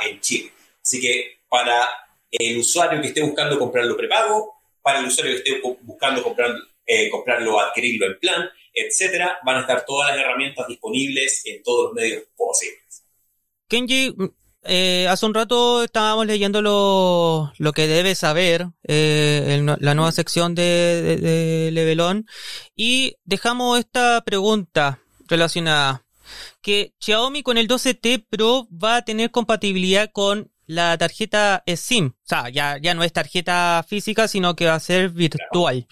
en 0.04 0.20
Chile. 0.20 0.52
Así 0.82 1.00
que 1.00 1.38
para 1.48 1.88
el 2.30 2.58
usuario 2.58 3.00
que 3.00 3.08
esté 3.08 3.22
buscando 3.22 3.58
comprarlo 3.58 3.96
prepago, 3.96 4.52
para 4.82 4.98
el 4.98 5.06
usuario 5.06 5.32
que 5.32 5.38
esté 5.38 5.62
buscando 5.80 6.22
comprarlo 6.22 6.60
eh, 6.84 7.08
comprarlo, 7.08 7.58
adquirirlo 7.58 8.06
en 8.06 8.18
plan, 8.18 8.50
etcétera, 8.74 9.38
van 9.46 9.56
a 9.56 9.60
estar 9.62 9.86
todas 9.86 10.14
las 10.14 10.22
herramientas 10.22 10.68
disponibles 10.68 11.40
en 11.46 11.62
todos 11.62 11.86
los 11.86 11.94
medios 11.94 12.24
posibles. 12.36 13.02
Kenji, 13.66 14.14
eh, 14.68 15.06
hace 15.08 15.26
un 15.26 15.34
rato 15.34 15.82
estábamos 15.82 16.26
leyendo 16.26 16.62
lo, 16.62 17.52
lo 17.58 17.72
que 17.72 17.86
debes 17.86 18.18
saber 18.18 18.68
eh, 18.84 19.64
la 19.78 19.94
nueva 19.94 20.12
sección 20.12 20.54
de, 20.54 21.18
de, 21.20 21.70
Levelón 21.72 22.26
y 22.74 23.16
dejamos 23.24 23.78
esta 23.78 24.22
pregunta 24.24 25.00
relacionada 25.28 26.04
que 26.60 26.94
Xiaomi 26.98 27.42
con 27.42 27.58
el 27.58 27.68
12T 27.68 28.26
Pro 28.28 28.68
va 28.72 28.96
a 28.96 29.02
tener 29.02 29.30
compatibilidad 29.30 30.10
con 30.12 30.50
la 30.66 30.98
tarjeta 30.98 31.62
SIM. 31.66 32.06
O 32.08 32.14
sea, 32.24 32.48
ya, 32.48 32.78
ya 32.78 32.94
no 32.94 33.04
es 33.04 33.12
tarjeta 33.12 33.84
física, 33.86 34.28
sino 34.28 34.56
que 34.56 34.66
va 34.66 34.74
a 34.74 34.80
ser 34.80 35.10
virtual. 35.10 35.86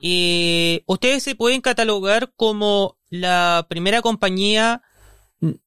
Y 0.00 0.82
ustedes 0.86 1.22
se 1.22 1.34
pueden 1.34 1.60
catalogar 1.60 2.32
como 2.36 2.98
la 3.10 3.66
primera 3.68 4.00
compañía 4.00 4.82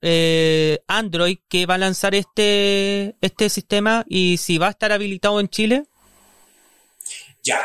eh, 0.01 0.79
Android 0.87 1.37
que 1.49 1.65
va 1.65 1.75
a 1.75 1.79
lanzar 1.79 2.15
este, 2.15 3.15
este 3.21 3.49
sistema 3.49 4.05
y 4.07 4.37
si 4.37 4.57
va 4.57 4.67
a 4.67 4.71
estar 4.71 4.91
habilitado 4.91 5.39
en 5.39 5.49
Chile. 5.49 5.83
Ya, 7.43 7.59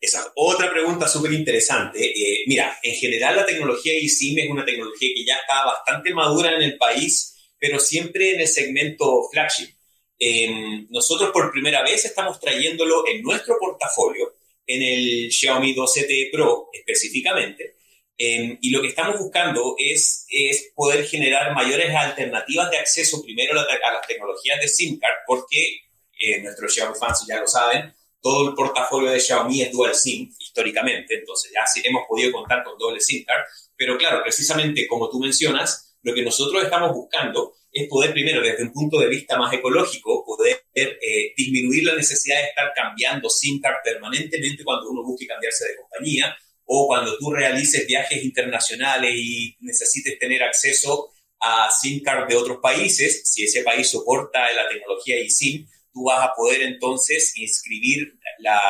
esa 0.00 0.20
es 0.20 0.26
otra 0.34 0.70
pregunta 0.70 1.06
súper 1.06 1.32
interesante. 1.32 2.04
Eh, 2.04 2.44
mira, 2.46 2.78
en 2.82 2.94
general 2.96 3.36
la 3.36 3.46
tecnología 3.46 3.92
eSIM 3.94 4.38
es 4.40 4.50
una 4.50 4.64
tecnología 4.64 5.08
que 5.14 5.24
ya 5.24 5.36
está 5.36 5.64
bastante 5.64 6.12
madura 6.12 6.54
en 6.54 6.62
el 6.62 6.76
país, 6.76 7.34
pero 7.58 7.78
siempre 7.78 8.34
en 8.34 8.40
el 8.40 8.48
segmento 8.48 9.28
flagship. 9.30 9.70
Em, 10.18 10.86
nosotros 10.90 11.30
por 11.32 11.50
primera 11.50 11.82
vez 11.82 12.04
estamos 12.04 12.38
trayéndolo 12.40 13.06
en 13.08 13.22
nuestro 13.22 13.56
portafolio, 13.58 14.34
en 14.66 14.82
el 14.82 15.32
Xiaomi 15.32 15.74
12T 15.74 16.30
Pro 16.32 16.68
específicamente. 16.72 17.76
Em, 18.18 18.58
y 18.60 18.70
lo 18.70 18.82
que 18.82 18.88
estamos 18.88 19.18
buscando 19.18 19.74
es, 19.78 20.26
es 20.28 20.72
poder 20.74 21.04
generar 21.06 21.54
mayores 21.54 21.94
alternativas 21.94 22.70
de 22.70 22.78
acceso 22.78 23.22
primero 23.22 23.58
a, 23.58 23.64
las 23.64 24.06
tecnologías 24.06 24.60
de 24.60 24.68
SIM 24.68 24.98
card, 24.98 25.18
porque 25.26 25.80
eh, 26.18 26.40
nuestros 26.42 26.74
Xiaomi 26.74 26.98
fans 26.98 27.24
ya 27.26 27.40
lo 27.40 27.46
saben, 27.46 27.92
todo 28.20 28.50
el 28.50 28.54
portafolio 28.54 29.10
de 29.10 29.18
Xiaomi 29.18 29.62
es 29.62 29.72
dual 29.72 29.94
SIM 29.94 30.30
históricamente, 30.38 31.14
entonces 31.16 31.50
ya 31.52 31.64
hemos 31.82 32.02
podido 32.08 32.30
contar 32.30 32.62
con 32.62 32.78
doble 32.78 33.00
SIM 33.00 33.24
card, 33.24 33.42
pero 33.76 33.98
claro, 33.98 34.22
precisamente 34.22 34.86
como 34.86 35.10
tú 35.10 35.18
mencionas, 35.18 35.96
lo 36.02 36.14
que 36.14 36.22
nosotros 36.22 36.62
estamos 36.62 36.92
buscando 36.92 37.54
es 37.72 37.88
poder 37.88 38.12
primero, 38.12 38.42
desde 38.42 38.62
un 38.62 38.72
punto 38.72 39.00
de 39.00 39.08
vista 39.08 39.38
más 39.38 39.52
ecológico, 39.52 40.24
poder 40.24 40.66
eh, 40.74 41.32
disminuir 41.36 41.84
la 41.84 41.96
necesidad 41.96 42.36
de 42.36 42.48
estar 42.48 42.72
cambiando 42.74 43.30
SIM 43.30 43.60
card 43.60 43.76
permanentemente 43.82 44.62
cuando 44.62 44.90
uno 44.90 45.02
busque 45.02 45.26
cambiarse 45.26 45.64
de 45.66 45.76
compañía 45.76 46.36
o 46.64 46.86
cuando 46.86 47.16
tú 47.18 47.32
realices 47.32 47.86
viajes 47.86 48.22
internacionales 48.22 49.12
y 49.14 49.56
necesites 49.60 50.18
tener 50.18 50.42
acceso 50.42 51.10
a 51.40 51.70
SIM 51.70 52.02
card 52.02 52.28
de 52.28 52.36
otros 52.36 52.58
países, 52.62 53.22
si 53.24 53.44
ese 53.44 53.62
país 53.62 53.90
soporta 53.90 54.40
la 54.52 54.68
tecnología 54.68 55.16
eSIM, 55.18 55.66
tú 55.92 56.04
vas 56.04 56.28
a 56.28 56.32
poder 56.34 56.62
entonces 56.62 57.36
inscribir 57.36 58.14
la 58.38 58.60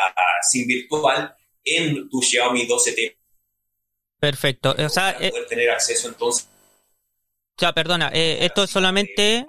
SIM 0.50 0.66
virtual 0.66 1.34
en 1.64 2.08
tu 2.08 2.22
Xiaomi 2.22 2.66
12T. 2.66 3.16
Perfecto. 4.18 4.74
O 4.78 4.88
sea, 4.88 5.14
para 5.14 5.30
poder 5.30 5.46
tener 5.46 5.70
acceso 5.70 6.08
entonces 6.08 6.48
sea, 7.62 7.72
perdona, 7.72 8.10
eh, 8.12 8.38
esto 8.40 8.64
es 8.64 8.70
solamente... 8.70 9.46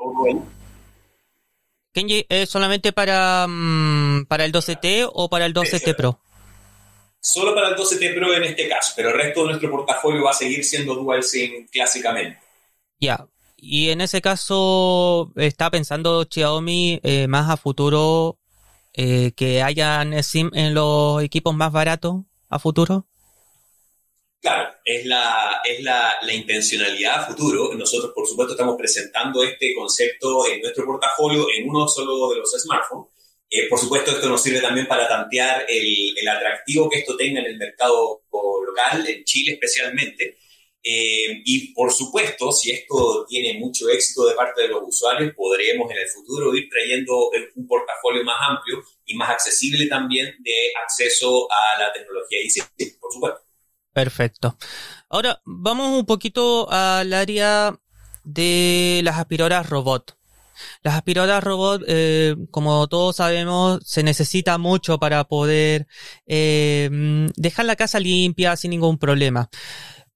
Kenji, 1.93 2.25
¿es 2.29 2.49
solamente 2.49 2.91
para, 2.91 3.45
mm, 3.47 4.25
para 4.27 4.45
el 4.45 4.51
12T 4.51 5.09
o 5.11 5.29
para 5.29 5.45
el 5.45 5.53
12T 5.53 5.95
Pro? 5.95 6.19
Solo 7.25 7.55
para 7.55 7.69
el 7.69 7.75
12T 7.75 8.15
Pro 8.15 8.33
en 8.33 8.43
este 8.43 8.67
caso, 8.67 8.91
pero 8.97 9.09
el 9.09 9.15
resto 9.15 9.41
de 9.43 9.47
nuestro 9.47 9.71
portafolio 9.71 10.23
va 10.23 10.31
a 10.31 10.33
seguir 10.33 10.65
siendo 10.65 10.93
Dual 10.93 11.23
SIM 11.23 11.67
clásicamente. 11.71 12.37
Ya, 12.99 13.25
y 13.55 13.91
en 13.91 14.01
ese 14.01 14.21
caso, 14.21 15.31
¿está 15.37 15.71
pensando 15.71 16.27
Xiaomi 16.29 16.99
eh, 17.01 17.27
más 17.29 17.49
a 17.49 17.55
futuro 17.55 18.39
eh, 18.93 19.31
que 19.37 19.63
hayan 19.63 20.21
SIM 20.21 20.51
en 20.53 20.73
los 20.73 21.23
equipos 21.23 21.55
más 21.55 21.71
baratos 21.71 22.23
a 22.49 22.59
futuro? 22.59 23.07
Claro, 24.41 24.73
es 24.83 25.05
la, 25.05 25.61
es 25.63 25.81
la, 25.81 26.15
la, 26.23 26.33
intencionalidad 26.33 27.21
a 27.21 27.25
futuro. 27.27 27.73
Nosotros, 27.73 28.11
por 28.13 28.27
supuesto, 28.27 28.55
estamos 28.55 28.75
presentando 28.77 29.41
este 29.45 29.73
concepto 29.73 30.45
en 30.45 30.59
nuestro 30.59 30.85
portafolio 30.85 31.47
en 31.55 31.69
uno 31.69 31.87
solo 31.87 32.31
de 32.31 32.39
los 32.39 32.51
smartphones. 32.51 33.12
Eh, 33.55 33.67
por 33.69 33.77
supuesto, 33.77 34.09
esto 34.09 34.27
nos 34.27 34.41
sirve 34.41 34.59
también 34.59 34.87
para 34.87 35.07
tantear 35.07 35.63
el, 35.69 36.17
el, 36.17 36.27
atractivo 36.27 36.89
que 36.89 36.97
esto 36.97 37.15
tenga 37.15 37.39
en 37.39 37.45
el 37.45 37.57
mercado 37.57 38.23
local, 38.65 39.07
en 39.07 39.23
Chile 39.25 39.53
especialmente. 39.53 40.39
Eh, 40.81 41.43
y 41.45 41.71
por 41.71 41.93
supuesto, 41.93 42.51
si 42.51 42.71
esto 42.71 43.27
tiene 43.29 43.59
mucho 43.59 43.87
éxito 43.89 44.25
de 44.25 44.33
parte 44.33 44.63
de 44.63 44.69
los 44.69 44.81
usuarios, 44.83 45.35
podremos 45.35 45.91
en 45.91 45.97
el 45.99 46.07
futuro 46.07 46.55
ir 46.55 46.67
trayendo 46.67 47.29
un 47.53 47.67
portafolio 47.67 48.23
más 48.23 48.37
amplio 48.41 48.83
y 49.05 49.13
más 49.13 49.29
accesible 49.29 49.85
también 49.85 50.35
de 50.39 50.73
acceso 50.83 51.47
a 51.51 51.79
la 51.79 51.93
tecnología 51.93 52.39
ICT, 52.43 52.99
por 52.99 53.13
supuesto. 53.13 53.41
Perfecto. 53.93 54.57
Ahora 55.09 55.43
vamos 55.45 55.99
un 55.99 56.07
poquito 56.07 56.67
al 56.71 57.13
área 57.13 57.79
de 58.23 59.01
las 59.03 59.19
aspiradoras 59.19 59.69
robot. 59.69 60.17
Las 60.81 60.95
aspiradoras 60.95 61.43
robot, 61.43 61.83
eh, 61.87 62.35
como 62.51 62.87
todos 62.87 63.17
sabemos, 63.17 63.79
se 63.85 64.03
necesita 64.03 64.57
mucho 64.57 64.99
para 64.99 65.23
poder 65.25 65.87
eh, 66.25 66.89
dejar 67.35 67.65
la 67.65 67.75
casa 67.75 67.99
limpia 67.99 68.55
sin 68.55 68.71
ningún 68.71 68.97
problema. 68.97 69.49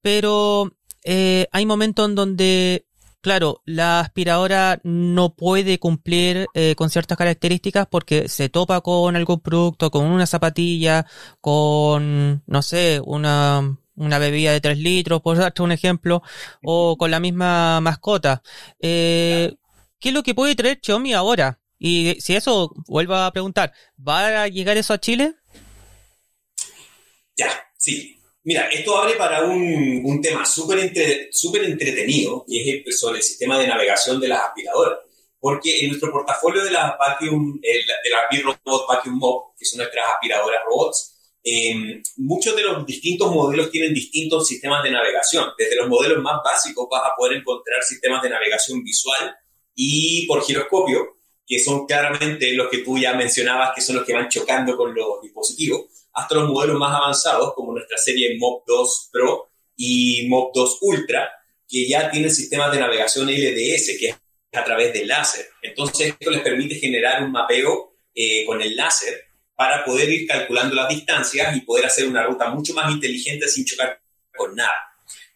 Pero 0.01 0.71
eh, 1.03 1.47
hay 1.51 1.65
momentos 1.65 2.07
en 2.07 2.15
donde, 2.15 2.85
claro, 3.21 3.61
la 3.65 4.01
aspiradora 4.01 4.81
no 4.83 5.35
puede 5.35 5.79
cumplir 5.79 6.47
eh, 6.53 6.75
con 6.75 6.89
ciertas 6.89 7.17
características 7.17 7.87
porque 7.89 8.27
se 8.27 8.49
topa 8.49 8.81
con 8.81 9.15
algún 9.15 9.39
producto, 9.39 9.89
con 9.89 10.05
una 10.05 10.25
zapatilla, 10.27 11.05
con, 11.39 12.43
no 12.45 12.61
sé, 12.61 13.01
una, 13.05 13.77
una 13.95 14.19
bebida 14.19 14.51
de 14.51 14.61
3 14.61 14.77
litros, 14.79 15.21
por 15.21 15.37
darte 15.37 15.61
un 15.61 15.71
ejemplo, 15.71 16.21
o 16.63 16.97
con 16.97 17.09
la 17.11 17.19
misma 17.19 17.79
mascota. 17.81 18.41
Eh, 18.79 19.55
¿Qué 19.99 20.09
es 20.09 20.15
lo 20.15 20.23
que 20.23 20.35
puede 20.35 20.55
traer 20.55 20.79
Xiaomi 20.81 21.13
ahora? 21.13 21.59
Y 21.79 22.15
si 22.19 22.35
eso, 22.35 22.71
vuelvo 22.87 23.15
a 23.15 23.31
preguntar, 23.31 23.73
¿va 23.97 24.43
a 24.43 24.47
llegar 24.47 24.77
eso 24.77 24.93
a 24.93 24.99
Chile? 24.99 25.35
Ya, 27.35 27.49
sí. 27.77 28.19
Mira, 28.43 28.67
esto 28.69 28.97
abre 28.97 29.15
para 29.15 29.43
un, 29.43 30.01
un 30.05 30.21
tema 30.21 30.45
súper 30.45 30.79
entre, 30.79 31.29
entretenido, 31.65 32.45
y 32.47 32.61
es 32.61 32.85
el, 32.85 32.93
sobre 32.93 33.17
el 33.17 33.23
sistema 33.23 33.59
de 33.59 33.67
navegación 33.67 34.19
de 34.19 34.29
las 34.29 34.41
aspiradoras. 34.45 34.99
Porque 35.39 35.79
en 35.81 35.89
nuestro 35.89 36.11
portafolio 36.11 36.63
de 36.63 36.71
las 36.71 36.97
vacuum, 36.97 37.59
de 37.61 37.83
las 37.85 38.43
Robot 38.43 38.87
Vacuum 38.87 39.17
Mop, 39.17 39.55
que 39.57 39.65
son 39.65 39.79
nuestras 39.79 40.05
aspiradoras 40.13 40.61
robots, 40.65 41.13
eh, 41.43 42.01
muchos 42.17 42.55
de 42.55 42.63
los 42.63 42.85
distintos 42.85 43.31
modelos 43.31 43.69
tienen 43.69 43.93
distintos 43.93 44.47
sistemas 44.47 44.83
de 44.83 44.91
navegación. 44.91 45.49
Desde 45.57 45.75
los 45.75 45.87
modelos 45.87 46.21
más 46.23 46.41
básicos 46.43 46.87
vas 46.89 47.03
a 47.05 47.15
poder 47.15 47.37
encontrar 47.37 47.83
sistemas 47.83 48.21
de 48.23 48.29
navegación 48.29 48.83
visual 48.83 49.35
y 49.79 50.25
por 50.25 50.43
giroscopio, 50.43 51.15
que 51.45 51.59
son 51.59 51.85
claramente 51.85 52.51
los 52.53 52.67
que 52.69 52.79
tú 52.79 52.97
ya 52.97 53.13
mencionabas, 53.13 53.73
que 53.73 53.81
son 53.81 53.95
los 53.95 54.05
que 54.05 54.11
van 54.11 54.27
chocando 54.27 54.75
con 54.75 54.93
los 54.93 55.21
dispositivos 55.21 55.85
hasta 56.13 56.33
los 56.33 56.49
modelos 56.49 56.79
más 56.79 56.95
avanzados, 56.95 57.53
como 57.53 57.73
nuestra 57.73 57.95
serie 57.97 58.35
Mop 58.39 58.63
2 58.65 59.09
Pro 59.13 59.49
y 59.75 60.25
Mop 60.27 60.51
2 60.53 60.79
Ultra, 60.81 61.29
que 61.69 61.87
ya 61.87 62.09
tienen 62.09 62.31
sistemas 62.31 62.71
de 62.71 62.79
navegación 62.79 63.27
LDS, 63.27 63.97
que 63.99 64.07
es 64.09 64.15
a 64.53 64.63
través 64.63 64.91
del 64.93 65.07
láser. 65.07 65.47
Entonces, 65.61 66.15
esto 66.19 66.31
les 66.31 66.41
permite 66.41 66.75
generar 66.75 67.23
un 67.23 67.31
mapeo 67.31 67.93
eh, 68.15 68.43
con 68.45 68.59
el 68.59 68.75
láser 68.75 69.25
para 69.55 69.85
poder 69.85 70.09
ir 70.09 70.27
calculando 70.27 70.75
las 70.75 70.89
distancias 70.89 71.55
y 71.55 71.61
poder 71.61 71.85
hacer 71.85 72.07
una 72.07 72.23
ruta 72.23 72.49
mucho 72.49 72.73
más 72.73 72.91
inteligente 72.91 73.47
sin 73.47 73.63
chocar 73.63 74.01
con 74.35 74.55
nada. 74.55 74.86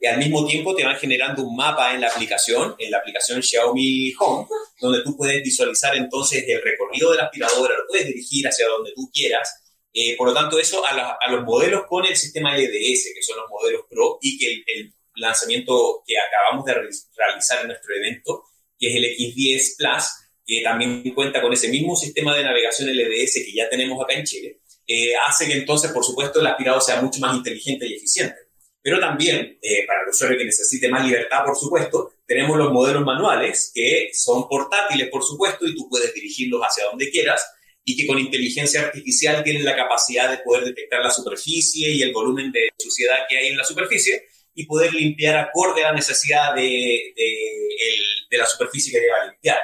Y 0.01 0.07
al 0.07 0.17
mismo 0.17 0.45
tiempo 0.47 0.75
te 0.75 0.83
van 0.83 0.97
generando 0.97 1.43
un 1.43 1.55
mapa 1.55 1.93
en 1.93 2.01
la 2.01 2.07
aplicación, 2.07 2.75
en 2.79 2.89
la 2.89 2.97
aplicación 2.97 3.41
Xiaomi 3.41 4.13
Home, 4.19 4.47
donde 4.81 5.03
tú 5.03 5.15
puedes 5.15 5.43
visualizar 5.43 5.95
entonces 5.95 6.43
el 6.47 6.61
recorrido 6.61 7.11
de 7.11 7.17
la 7.17 7.25
aspiradora, 7.25 7.77
lo 7.77 7.85
puedes 7.87 8.07
dirigir 8.07 8.47
hacia 8.47 8.67
donde 8.67 8.91
tú 8.93 9.09
quieras 9.13 9.61
eh, 9.93 10.15
por 10.17 10.27
lo 10.27 10.33
tanto, 10.33 10.57
eso 10.57 10.83
a, 10.85 11.31
los 11.31 11.43
modelos 11.43 11.83
con 11.87 12.05
el 12.05 12.15
sistema 12.15 12.55
LDS, 12.55 13.11
que 13.13 13.21
son 13.21 13.37
los 13.37 13.49
modelos 13.49 13.81
Pro, 13.89 14.19
y 14.21 14.37
que 14.37 14.63
el, 14.67 14.93
lanzamiento 15.13 16.03
que 16.07 16.15
acabamos 16.17 16.65
de 16.65 16.73
realizar 16.73 17.61
en 17.61 17.67
nuestro 17.67 17.93
evento, 17.93 18.45
que 18.79 18.87
es 18.87 18.95
el 18.95 19.03
X10 19.03 19.75
Plus, 19.77 20.03
que 20.45 20.61
también 20.63 21.13
cuenta 21.13 21.41
con 21.41 21.51
ese 21.51 21.67
mismo 21.67 21.97
sistema 21.97 22.35
de 22.35 22.45
navegación 22.45 22.89
LDS 22.89 23.33
que 23.45 23.53
ya 23.53 23.69
tenemos 23.69 24.01
acá 24.01 24.13
en 24.13 24.23
Chile, 24.23 24.61
eh, 24.87 25.11
hace 25.27 25.47
que 25.47 25.53
entonces, 25.53 25.91
por 25.91 26.05
supuesto, 26.05 26.39
el 26.39 26.47
aspirado 26.47 26.79
sea 26.79 27.01
mucho 27.01 27.19
más 27.19 27.35
inteligente 27.35 27.85
y 27.85 27.95
eficiente. 27.95 28.35
Pero 28.84 29.00
también, 29.00 29.60
eh, 29.62 29.86
para 29.86 30.04
el 30.04 30.10
usuario 30.10 30.38
que 30.38 30.46
necesite 30.46 30.89
más 30.89 31.06
libertad, 31.06 31.44
por 31.46 31.56
supuesto, 31.56 32.13
tenemos 32.26 32.58
los 32.58 32.72
modelos 32.72 33.04
manuales 33.04 33.72
que 33.74 34.10
son 34.13 34.48
portátiles, 34.48 35.10
por 35.10 35.24
supuesto, 35.24 35.67
y 35.67 35.76
tú 35.76 35.88
puedes 35.89 36.13
dirigirlos 36.13 36.62
hacia 36.62 36.86
donde 36.86 37.10
quieras 37.12 37.46
y 37.84 37.96
que 37.96 38.08
con 38.08 38.17
inteligencia 38.20 38.82
artificial 38.82 39.44
tienen 39.44 39.65
la 39.65 39.76
capacidad 39.76 40.30
de 40.30 40.39
poder 40.39 40.65
detectar 40.65 41.02
la 41.02 41.12
superficie 41.12 41.91
y 41.91 42.02
el 42.02 42.12
volumen 42.12 42.52
de 42.52 42.70
suciedad 42.78 43.17
que 43.30 43.38
hay 43.38 43.48
en 43.50 43.58
la 43.58 43.63
superficie 43.63 44.24
y 44.54 44.65
poder 44.65 44.94
limpiar 44.94 45.38
acorde 45.38 45.84
a 45.84 45.89
la 45.89 45.96
necesidad 45.96 46.54
de, 46.56 47.13
de, 47.15 47.98
de 48.30 48.38
la 48.38 48.46
superficie 48.46 48.91
que 48.91 49.00
deba 49.00 49.26
limpiar. 49.26 49.60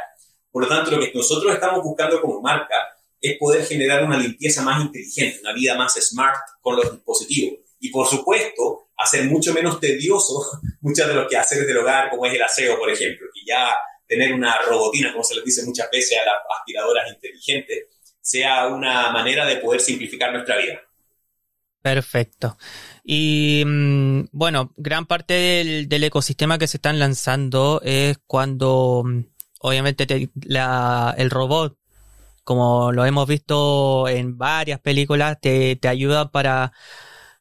Por 0.52 0.64
lo 0.64 0.70
tanto, 0.70 0.92
lo 0.92 1.00
que 1.00 1.12
nosotros 1.14 1.54
estamos 1.54 1.84
buscando 1.84 2.22
como 2.22 2.42
marca 2.42 2.76
es 3.20 3.38
poder 3.38 3.66
generar 3.66 4.04
una 4.04 4.18
limpieza 4.18 4.62
más 4.62 4.82
inteligente, 4.84 5.40
una 5.42 5.54
vida 5.54 5.76
más 5.76 5.94
smart 5.96 6.38
con 6.62 6.76
los 6.76 6.92
dispositivos. 6.92 7.60
Y 7.80 7.90
por 7.90 8.08
supuesto, 8.08 8.87
hacer 8.98 9.26
mucho 9.26 9.54
menos 9.54 9.80
tedioso 9.80 10.44
muchas 10.82 11.08
de 11.08 11.14
los 11.14 11.28
quehaceres 11.28 11.68
del 11.68 11.78
hogar, 11.78 12.10
como 12.10 12.26
es 12.26 12.34
el 12.34 12.42
aseo, 12.42 12.78
por 12.78 12.90
ejemplo, 12.90 13.28
que 13.34 13.42
ya 13.46 13.74
tener 14.08 14.34
una 14.34 14.58
robotina, 14.62 15.12
como 15.12 15.24
se 15.24 15.36
les 15.36 15.44
dice 15.44 15.66
muchas 15.66 15.90
veces 15.92 16.18
a 16.18 16.26
las 16.26 16.36
aspiradoras 16.60 17.12
inteligentes, 17.12 17.86
sea 18.22 18.68
una 18.68 19.12
manera 19.12 19.46
de 19.46 19.58
poder 19.58 19.82
simplificar 19.82 20.32
nuestra 20.32 20.58
vida. 20.58 20.82
Perfecto. 21.82 22.58
Y 23.04 23.64
mm, 23.66 24.26
bueno, 24.32 24.74
gran 24.76 25.06
parte 25.06 25.88
del, 25.88 26.04
ecosistema 26.04 26.58
que 26.58 26.68
se 26.68 26.78
están 26.78 27.00
lanzando 27.00 27.82
es 27.84 28.18
cuando 28.28 29.04
mm, 29.06 29.22
obviamente 29.62 30.06
el 30.06 31.30
robot, 31.30 31.78
como 32.44 32.92
lo 32.92 33.06
hemos 33.06 33.28
visto 33.28 34.08
en 34.10 34.38
varias 34.38 34.82
películas, 34.82 35.38
te, 35.40 35.80
ayuda 35.88 36.30
para, 36.30 36.74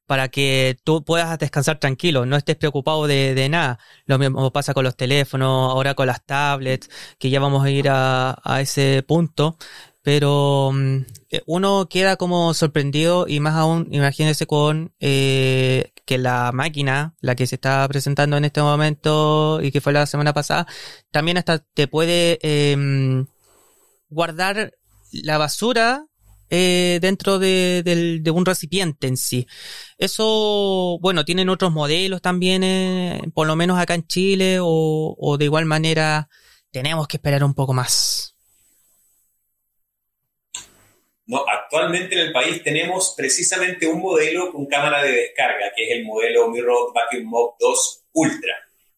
para 0.07 0.29
que 0.29 0.79
tú 0.85 1.05
puedas 1.05 1.38
descansar 1.38 1.79
tranquilo, 1.79 2.27
no 2.27 2.37
estés 2.37 2.57
preocupado 2.57 3.07
de, 3.07 3.49
nada. 3.51 3.79
Lo 4.07 4.19
mismo 4.19 4.53
pasa 4.53 4.75
con 4.75 4.85
los 4.85 4.97
teléfonos, 4.97 5.73
ahora 5.73 5.95
con 5.95 6.07
las 6.07 6.25
tablets, 6.25 6.88
que 7.19 7.31
ya 7.31 7.40
vamos 7.40 7.64
a 7.64 7.71
ir 7.71 7.88
a, 7.88 8.38
a 8.45 8.61
ese 8.61 9.03
punto 9.07 9.57
pero 10.07 10.71
mm, 10.73 10.99
eh, 11.31 11.42
uno 11.47 11.88
queda 11.88 12.16
como 12.16 12.55
sorprendido 12.55 13.27
y 13.27 13.40
más 13.40 13.57
aún, 13.57 13.88
imagínese 13.90 14.47
con 14.47 14.95
eh, 15.01 15.90
que 16.05 16.16
la 16.16 16.53
máquina, 16.55 17.16
la 17.21 17.35
que 17.35 17.49
se 17.49 17.57
está 17.57 17.88
presentando 17.88 18.37
en 18.37 18.45
este 18.45 18.62
momento 18.62 19.61
y 19.61 19.73
que 19.73 19.81
fue 19.81 19.92
la 19.92 20.07
semana 20.07 20.33
pasada, 20.33 20.69
también 21.11 21.38
hasta 21.38 21.59
te 21.59 21.88
puede 21.88 22.38
em, 22.42 23.27
guardar 24.09 24.75
la 25.11 25.38
basura 25.38 26.07
eh, 26.50 26.98
dentro 27.00 27.38
de, 27.38 28.22
un 28.32 28.46
recipiente 28.46 29.06
en 29.06 29.16
sí. 29.16 29.46
Eso, 29.98 30.98
bueno, 31.00 31.24
tienen 31.24 31.48
otros 31.48 31.72
modelos 31.72 32.22
también, 32.22 33.32
por 33.32 33.46
lo 33.46 33.56
menos 33.56 33.78
acá 33.78 33.94
en 33.94 34.06
Chile, 34.06 34.59
o, 34.61 35.37
de 35.38 35.44
igual 35.44 35.64
manera 35.64 36.28
tenemos 36.70 37.09
que 37.09 37.16
esperar 37.16 37.42
un 37.42 37.55
poco 37.55 37.72
más. 37.72 38.34
No, 41.26 41.44
actualmente 41.49 42.14
en 42.14 42.26
el 42.26 42.32
país 42.32 42.62
tenemos 42.62 43.14
precisamente 43.16 43.88
un 43.88 44.01
modelo 44.01 44.53
con 44.53 44.66
cámara 44.66 45.03
de 45.03 45.11
descarga, 45.11 45.72
que 45.74 45.84
es 45.84 45.99
el 45.99 46.05
modelo 46.05 46.49
Mirror 46.49 46.92
Vacuum 46.94 47.24
Mop 47.24 47.57
2 47.59 48.05
Ultra, 48.12 48.55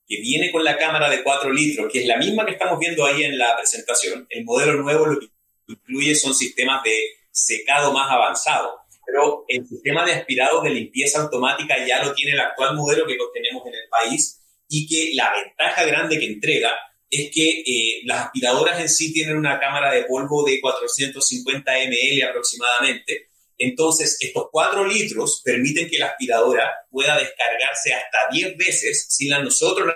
que 0.07 0.21
viene 0.21 0.51
con 0.51 0.63
la 0.63 0.77
cámara 0.77 1.09
de 1.09 1.23
4 1.23 1.51
litros, 1.51 1.91
que 1.91 2.01
es 2.01 2.07
la 2.07 2.19
misma 2.19 2.45
que 2.45 2.53
estamos 2.53 2.79
viendo 2.79 3.07
ahí 3.07 3.23
en 3.23 3.39
la 3.39 3.57
presentación. 3.57 4.27
El 4.29 4.45
modelo 4.45 4.75
nuevo 4.75 5.07
lo 5.07 5.21
que 5.21 5.29
incluye 5.69 6.15
son 6.15 6.35
sistemas 6.35 6.83
de 6.83 7.18
secado 7.31 7.93
más 7.93 8.11
avanzados, 8.11 8.75
pero 9.07 9.45
el 9.49 9.67
sistema 9.67 10.05
de 10.05 10.13
aspirados 10.13 10.63
de 10.63 10.71
limpieza 10.71 11.23
automática 11.23 11.77
ya 11.87 12.05
lo 12.05 12.15
tiene 12.15 12.33
el 12.33 12.41
actual 12.41 12.77
modelo 12.77 13.07
que 13.07 13.17
tenemos 13.33 13.67
en 13.67 13.75
el 13.75 13.89
país 13.89 14.41
y 14.69 14.87
que 14.87 15.15
la 15.15 15.33
ventaja 15.33 15.85
grande 15.85 16.19
que 16.19 16.27
entrega 16.27 16.73
es 17.11 17.31
que 17.33 17.63
eh, 17.67 18.01
las 18.05 18.27
aspiradoras 18.27 18.81
en 18.81 18.89
sí 18.89 19.13
tienen 19.13 19.37
una 19.37 19.59
cámara 19.59 19.93
de 19.93 20.05
polvo 20.05 20.45
de 20.45 20.61
450 20.61 21.73
ml 21.73 22.23
aproximadamente. 22.29 23.31
Entonces, 23.57 24.19
estos 24.21 24.49
4 24.53 24.87
litros 24.87 25.41
permiten 25.45 25.89
que 25.89 25.99
la 25.99 26.09
aspiradora 26.09 26.71
pueda 26.91 27.17
descargarse 27.17 27.95
hasta 27.95 28.19
10 28.31 28.57
veces 28.57 29.07
sin 29.09 29.33
a 29.33 29.43
nosotros 29.43 29.95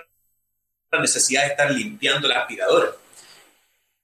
la 0.91 0.99
necesidad 0.99 1.43
de 1.43 1.49
estar 1.49 1.71
limpiando 1.71 2.27
la 2.27 2.41
aspiradora. 2.41 2.95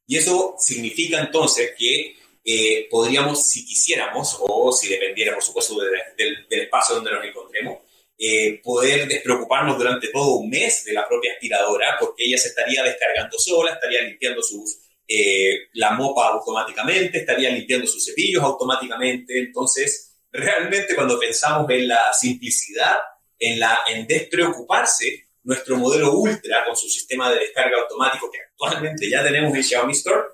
Y 0.06 0.18
eso 0.18 0.56
significa 0.60 1.20
entonces 1.20 1.72
que 1.78 2.19
eh, 2.44 2.88
podríamos, 2.90 3.48
si 3.48 3.66
quisiéramos, 3.66 4.38
o 4.40 4.72
si 4.72 4.88
dependiera, 4.88 5.34
por 5.34 5.44
supuesto, 5.44 5.76
del, 5.80 6.46
espacio 6.50 6.96
donde 6.96 7.12
nos 7.12 7.26
encontremos, 7.26 7.80
eh, 8.18 8.60
poder 8.64 9.08
despreocuparnos 9.08 9.78
durante 9.78 10.10
todo 10.10 10.36
un 10.36 10.50
mes 10.50 10.84
de 10.84 10.94
la 10.94 11.08
propia 11.08 11.34
aspiradora, 11.34 11.98
porque 12.00 12.26
ella 12.26 12.38
se 12.38 12.50
estaría 12.50 12.84
descargando 12.84 13.38
sola, 13.38 13.74
estaría 13.74 14.02
limpiando 14.02 14.42
sus, 14.42 14.80
eh, 15.08 15.68
la 15.74 15.92
mopa 15.92 16.28
automáticamente, 16.28 17.20
estaría 17.20 17.50
limpiando 17.50 17.88
sus 17.88 18.04
cepillos 18.06 18.44
automáticamente. 18.44 19.40
Entonces, 19.40 20.18
realmente 20.32 20.96
cuando 20.96 21.20
pensamos 21.20 21.70
en 21.70 21.88
la 21.88 22.12
simplicidad, 22.14 22.98
en, 23.38 23.60
la, 23.60 23.80
en 23.88 24.06
despreocuparse, 24.06 25.30
nuestro 25.44 25.78
modelo 25.78 26.14
Ultra 26.14 26.66
con 26.66 26.76
su 26.76 26.90
sistema 26.90 27.32
de 27.32 27.40
descarga 27.40 27.80
automático 27.82 28.30
que 28.30 28.40
actualmente 28.40 29.10
ya 29.10 29.24
tenemos 29.24 29.56
en 29.56 29.64
Xiaomi 29.64 29.94
Store, 29.94 30.28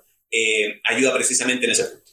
ayuda 0.84 1.14
precisamente 1.14 1.66
en 1.66 1.72
ese 1.72 1.84
punto. 1.84 2.06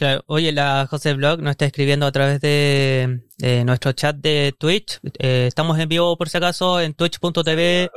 Claro, 0.00 0.24
oye, 0.28 0.50
la 0.50 0.86
José 0.88 1.12
Blog 1.12 1.42
nos 1.42 1.50
está 1.50 1.66
escribiendo 1.66 2.06
a 2.06 2.12
través 2.12 2.40
de, 2.40 3.20
nuestro 3.66 3.92
chat 3.92 4.16
de 4.16 4.54
Twitch. 4.58 4.98
Eh, 5.18 5.44
estamos 5.46 5.78
en 5.78 5.90
vivo 5.90 6.16
por 6.16 6.30
si 6.30 6.38
acaso 6.38 6.80
en 6.80 6.94
twitch.tv 6.94 7.90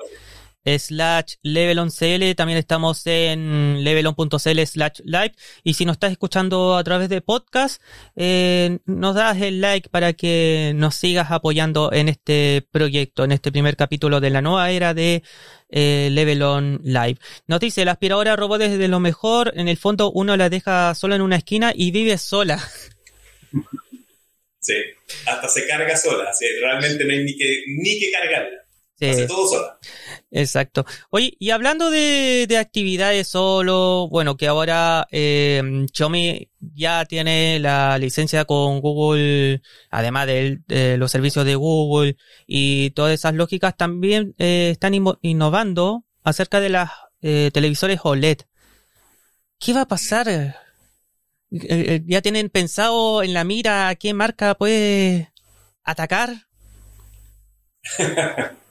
slash 0.66 1.36
levelon.cl. 1.42 2.36
También 2.36 2.58
estamos 2.58 3.06
en 3.06 3.84
levelon.cl 3.84 4.66
slash 4.66 5.00
live. 5.04 5.34
Y 5.64 5.74
si 5.74 5.86
nos 5.86 5.96
estás 5.96 6.12
escuchando 6.12 6.76
a 6.78 6.84
través 6.84 7.10
de 7.10 7.22
podcast, 7.22 7.82
eh, 8.16 8.80
nos 8.86 9.16
das 9.16 9.42
el 9.42 9.62
like 9.62 9.90
para 9.90 10.14
que 10.14 10.74
nos 10.76 10.96
sigas 10.96 11.32
apoyando 11.32 11.92
en 11.92 12.10
este 12.10 12.66
proyecto, 12.72 13.24
en 13.24 13.32
este 13.32 13.52
primer 13.52 13.76
capítulo 13.76 14.20
de 14.20 14.30
la 14.30 14.42
nueva 14.42 14.72
era 14.72 14.94
de 14.94 15.24
eh, 15.70 16.10
Levelon 16.12 16.82
Live. 16.84 17.18
Nos 17.48 17.60
dice, 17.60 17.86
la 17.86 17.94
aspiradora 17.94 18.36
robot 18.36 18.62
es 18.62 18.78
de 18.78 18.88
lo 18.88 19.00
mejor. 19.00 19.54
En 19.56 19.68
el 19.68 19.78
fondo 19.78 20.12
uno 20.12 20.38
la 20.38 20.50
deja 20.50 20.94
sola 20.96 21.16
en 21.16 21.22
una 21.22 21.38
esquina 21.38 21.74
y 21.76 21.92
vive 21.92 22.18
sola. 22.18 22.64
Sí, 24.60 24.76
hasta 25.26 25.50
se 25.50 25.68
carga 25.68 25.96
sola. 25.98 26.32
realmente 26.62 27.04
no 27.04 27.12
hay 27.12 27.26
ni 27.26 27.36
que, 27.36 27.64
ni 27.68 28.00
que 28.00 28.12
cargarla. 28.12 28.63
Hace 29.02 29.28
todo 29.28 29.48
sola. 29.48 29.80
Exacto. 30.32 30.86
Oye, 31.10 31.36
y 31.40 31.50
hablando 31.50 31.90
de, 31.90 32.48
actividades 32.60 33.28
solo, 33.28 34.08
bueno, 34.10 34.38
que 34.38 34.48
ahora 34.48 35.08
eh, 35.12 35.86
Xiaomi 35.94 36.50
ya 36.60 37.06
tiene 37.06 37.60
la 37.60 37.98
licencia 37.98 38.46
con 38.46 38.80
Google, 38.82 39.62
además 39.90 40.28
de, 40.28 40.98
los 40.98 41.12
servicios 41.12 41.46
de 41.46 41.56
Google 41.56 42.18
y 42.48 42.92
todas 42.92 43.14
esas 43.14 43.34
lógicas, 43.34 43.76
también 43.76 44.36
eh, 44.38 44.70
están 44.72 44.94
innovando 45.22 46.06
acerca 46.24 46.60
de 46.60 46.70
las 46.70 46.92
eh, 47.22 47.52
televisores 47.54 48.00
OLED. 48.04 48.40
¿Qué 49.60 49.74
va 49.74 49.82
a 49.82 49.88
pasar? 49.88 50.28
Eh, 51.52 52.02
¿Ya 52.06 52.22
tienen 52.22 52.50
pensado 52.50 53.22
en 53.24 53.34
la 53.34 53.44
mira 53.44 53.90
a 53.90 53.96
qué 53.96 54.14
marca 54.14 54.56
puede 54.56 55.32
atacar? 55.84 56.48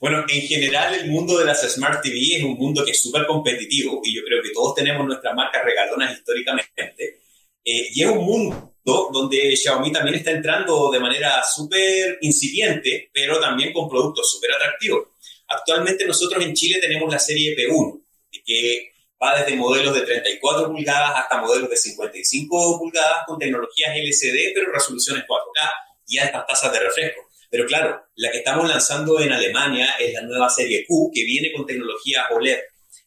Bueno, 0.00 0.24
en 0.28 0.40
general 0.42 0.94
el 0.94 1.10
mundo 1.10 1.38
de 1.38 1.44
las 1.44 1.60
Smart 1.70 2.02
TV 2.02 2.36
es 2.36 2.42
un 2.42 2.54
mundo 2.54 2.84
que 2.84 2.92
es 2.92 3.02
súper 3.02 3.26
competitivo 3.26 4.00
y 4.04 4.14
yo 4.14 4.22
creo 4.24 4.42
que 4.42 4.50
todos 4.50 4.74
tenemos 4.74 5.06
nuestras 5.06 5.34
marcas 5.34 5.64
regalonas 5.64 6.16
históricamente. 6.16 7.20
Eh, 7.64 7.88
y 7.92 8.02
es 8.02 8.08
un 8.08 8.24
mundo 8.24 8.72
donde 8.84 9.54
Xiaomi 9.56 9.92
también 9.92 10.16
está 10.16 10.30
entrando 10.30 10.90
de 10.90 11.00
manera 11.00 11.42
súper 11.44 12.18
incipiente, 12.22 13.10
pero 13.12 13.38
también 13.38 13.72
con 13.72 13.88
productos 13.88 14.30
súper 14.32 14.52
atractivos. 14.52 15.08
Actualmente 15.48 16.06
nosotros 16.06 16.42
en 16.44 16.54
Chile 16.54 16.78
tenemos 16.80 17.12
la 17.12 17.18
serie 17.18 17.54
P1, 17.56 18.02
que 18.44 18.92
va 19.22 19.38
desde 19.38 19.56
modelos 19.56 19.94
de 19.94 20.02
34 20.02 20.68
pulgadas 20.68 21.12
hasta 21.16 21.40
modelos 21.42 21.68
de 21.68 21.76
55 21.76 22.78
pulgadas 22.78 23.24
con 23.26 23.38
tecnologías 23.38 23.96
LCD, 23.96 24.52
pero 24.54 24.72
resoluciones 24.72 25.24
4K 25.24 25.70
y 26.06 26.18
altas 26.18 26.46
tasas 26.46 26.72
de 26.72 26.80
refresco. 26.80 27.27
Pero 27.50 27.66
claro, 27.66 28.02
la 28.16 28.30
que 28.30 28.38
estamos 28.38 28.68
lanzando 28.68 29.20
en 29.20 29.32
Alemania 29.32 29.94
es 29.98 30.12
la 30.14 30.22
nueva 30.22 30.50
serie 30.50 30.84
Q, 30.86 31.10
que 31.14 31.24
viene 31.24 31.52
con 31.52 31.66
tecnología 31.66 32.26
OLED. 32.30 32.58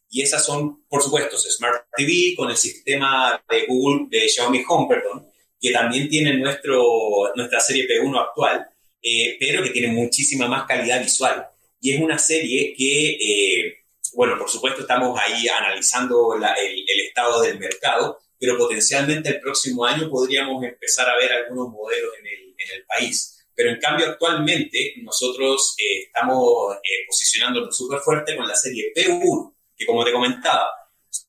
Y 0.09 0.21
esas 0.21 0.45
son, 0.45 0.85
por 0.87 1.01
supuesto, 1.01 1.37
Smart 1.37 1.85
TV 1.95 2.33
con 2.35 2.49
el 2.49 2.57
sistema 2.57 3.41
de 3.49 3.65
Google, 3.65 4.07
de 4.09 4.27
Xiaomi 4.27 4.63
Home, 4.67 4.87
perdón, 4.89 5.31
que 5.59 5.71
también 5.71 6.09
tiene 6.09 6.37
nuestro, 6.37 7.31
nuestra 7.35 7.59
serie 7.59 7.87
P1 7.87 8.19
actual, 8.19 8.67
eh, 9.01 9.37
pero 9.39 9.63
que 9.63 9.69
tiene 9.69 9.87
muchísima 9.89 10.47
más 10.47 10.67
calidad 10.67 11.01
visual. 11.01 11.47
Y 11.79 11.93
es 11.93 12.01
una 12.01 12.17
serie 12.17 12.73
que, 12.75 13.11
eh, 13.11 13.73
bueno, 14.13 14.37
por 14.37 14.49
supuesto 14.49 14.81
estamos 14.81 15.17
ahí 15.19 15.47
analizando 15.47 16.35
el, 16.35 16.43
el, 16.43 16.99
estado 17.07 17.41
del 17.41 17.57
mercado, 17.57 18.19
pero 18.39 18.57
potencialmente 18.57 19.29
el 19.29 19.39
próximo 19.39 19.85
año 19.85 20.09
podríamos 20.09 20.63
empezar 20.63 21.07
a 21.07 21.15
ver 21.15 21.31
algunos 21.31 21.69
modelos 21.69 22.11
en 22.19 22.27
el, 22.27 22.55
en 22.57 22.79
el 22.79 22.85
país. 22.85 23.40
Pero 23.61 23.75
en 23.75 23.79
cambio, 23.79 24.07
actualmente 24.07 24.95
nosotros 25.03 25.75
eh, 25.77 26.05
estamos 26.07 26.77
eh, 26.77 27.05
posicionándonos 27.07 27.77
súper 27.77 27.99
fuerte 27.99 28.35
con 28.35 28.47
la 28.47 28.55
serie 28.55 28.91
P1, 28.91 29.53
que 29.77 29.85
como 29.85 30.03
te 30.03 30.11
comentaba, 30.11 30.67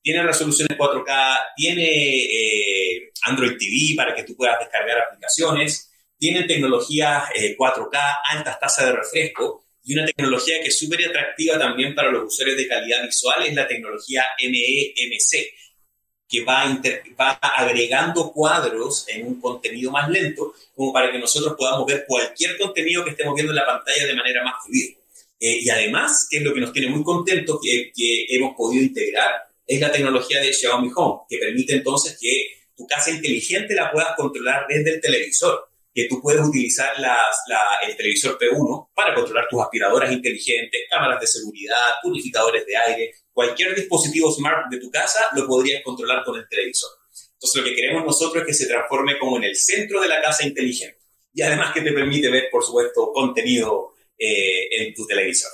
tiene 0.01 0.23
resoluciones 0.23 0.75
4K, 0.75 1.37
tiene 1.55 1.85
eh, 1.85 3.11
Android 3.25 3.51
TV 3.51 3.95
para 3.95 4.15
que 4.15 4.23
tú 4.23 4.35
puedas 4.35 4.57
descargar 4.57 4.97
aplicaciones, 4.97 5.91
tiene 6.17 6.45
tecnología 6.45 7.23
4K, 7.35 8.17
altas 8.31 8.59
tasas 8.59 8.87
de 8.87 8.93
refresco 8.93 9.65
y 9.83 9.93
una 9.93 10.07
tecnología 10.07 10.59
que 10.59 10.69
es 10.69 10.79
súper 10.79 11.07
atractiva 11.07 11.59
también 11.59 11.93
para 11.93 12.09
los 12.09 12.33
usuarios 12.33 12.57
de 12.57 12.67
calidad 12.67 13.03
visual 13.03 13.45
es 13.45 13.53
la 13.53 13.67
tecnología 13.67 14.25
MEMC, 14.41 15.53
que 16.33 16.43
va, 16.43 16.65
va 17.19 17.31
agregando 17.31 18.31
cuadros 18.31 19.05
en 19.07 19.27
un 19.27 19.39
contenido 19.39 19.91
más 19.91 20.09
lento, 20.09 20.53
como 20.75 20.91
para 20.91 21.11
que 21.11 21.19
nosotros 21.19 21.53
podamos 21.55 21.85
ver 21.85 22.05
cualquier 22.07 22.57
contenido 22.57 23.03
que 23.03 23.11
estemos 23.11 23.35
viendo 23.35 23.51
en 23.51 23.57
la 23.57 23.65
pantalla 23.65 24.07
de 24.07 24.15
manera 24.15 24.43
más 24.43 24.55
fluida. 24.65 24.95
Eh, 25.39 25.59
y 25.61 25.69
además, 25.69 26.27
que 26.29 26.37
es 26.37 26.43
lo 26.43 26.53
que 26.53 26.61
nos 26.61 26.73
tiene 26.73 26.89
muy 26.89 27.03
contentos 27.03 27.59
que, 27.61 27.91
que 27.95 28.25
hemos 28.29 28.55
podido 28.55 28.83
integrar, 28.83 29.31
es 29.67 29.79
la 29.79 29.91
tecnología 29.91 30.41
de 30.41 30.51
Xiaomi 30.51 30.89
Home, 30.95 31.21
que 31.29 31.37
permite 31.37 31.75
entonces 31.75 32.17
que 32.19 32.47
tu 32.75 32.87
casa 32.87 33.11
inteligente 33.11 33.75
la 33.75 33.91
puedas 33.91 34.15
controlar 34.15 34.65
desde 34.67 34.95
el 34.95 35.01
televisor 35.01 35.69
que 35.93 36.07
tú 36.07 36.21
puedes 36.21 36.41
utilizar 36.41 36.99
las, 36.99 37.43
la, 37.47 37.61
el 37.87 37.95
televisor 37.95 38.37
P1 38.39 38.89
para 38.95 39.13
controlar 39.13 39.47
tus 39.47 39.61
aspiradoras 39.61 40.11
inteligentes, 40.11 40.81
cámaras 40.89 41.21
de 41.21 41.27
seguridad, 41.27 41.77
purificadores 42.01 42.65
de 42.65 42.75
aire, 42.75 43.13
cualquier 43.33 43.75
dispositivo 43.75 44.31
smart 44.31 44.69
de 44.69 44.79
tu 44.79 44.89
casa 44.89 45.25
lo 45.35 45.47
podrías 45.47 45.83
controlar 45.83 46.23
con 46.23 46.37
el 46.37 46.47
televisor. 46.47 46.91
Entonces 47.33 47.61
lo 47.61 47.67
que 47.67 47.75
queremos 47.75 48.05
nosotros 48.05 48.41
es 48.43 48.47
que 48.47 48.53
se 48.53 48.67
transforme 48.67 49.17
como 49.19 49.37
en 49.37 49.45
el 49.45 49.55
centro 49.55 50.01
de 50.01 50.07
la 50.07 50.21
casa 50.21 50.45
inteligente 50.47 50.99
y 51.33 51.41
además 51.41 51.73
que 51.73 51.81
te 51.81 51.91
permite 51.91 52.29
ver, 52.29 52.45
por 52.51 52.63
supuesto, 52.63 53.11
contenido 53.11 53.93
eh, 54.17 54.67
en 54.79 54.93
tu 54.93 55.05
televisor. 55.07 55.51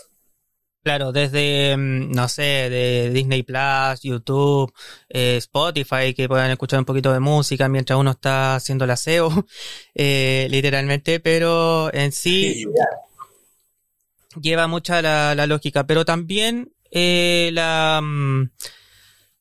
Claro, 0.81 1.11
desde, 1.11 1.75
mm, 1.75 2.11
no 2.11 2.29
sé, 2.29 2.69
de 2.69 3.09
Disney 3.11 3.43
Plus, 3.43 4.01
YouTube, 4.01 4.73
eh, 5.09 5.37
Spotify, 5.37 6.13
que 6.15 6.27
puedan 6.27 6.51
escuchar 6.51 6.79
un 6.79 6.85
poquito 6.85 7.11
de 7.11 7.19
música 7.19 7.67
mientras 7.67 7.99
uno 7.99 8.11
está 8.11 8.55
haciendo 8.55 8.85
el 8.85 8.91
aseo, 8.91 9.29
eh, 9.95 10.47
literalmente, 10.49 11.19
pero 11.19 11.93
en 11.93 12.11
sí 12.11 12.65
lleva 14.41 14.67
mucha 14.67 15.01
la, 15.01 15.47
lógica, 15.47 15.85
pero 15.85 16.05
también 16.05 16.73
eh, 16.91 17.49
la, 17.53 17.99
mm, 18.03 18.49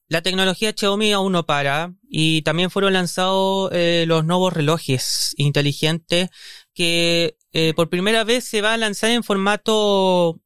la 0.08 0.22
tecnología 0.22 0.74
Xiaomi 0.76 1.12
aún 1.12 1.32
no 1.32 1.46
para 1.46 1.92
y 2.08 2.42
también 2.42 2.70
fueron 2.70 2.94
lanzados 2.94 3.70
los 3.72 4.24
nuevos 4.24 4.52
relojes 4.52 5.34
inteligentes 5.36 6.30
que 6.74 7.36
por 7.76 7.90
primera 7.90 8.24
vez 8.24 8.44
se 8.44 8.62
va 8.62 8.72
a 8.72 8.78
lanzar 8.78 9.10
en 9.10 9.22
formato 9.22 10.40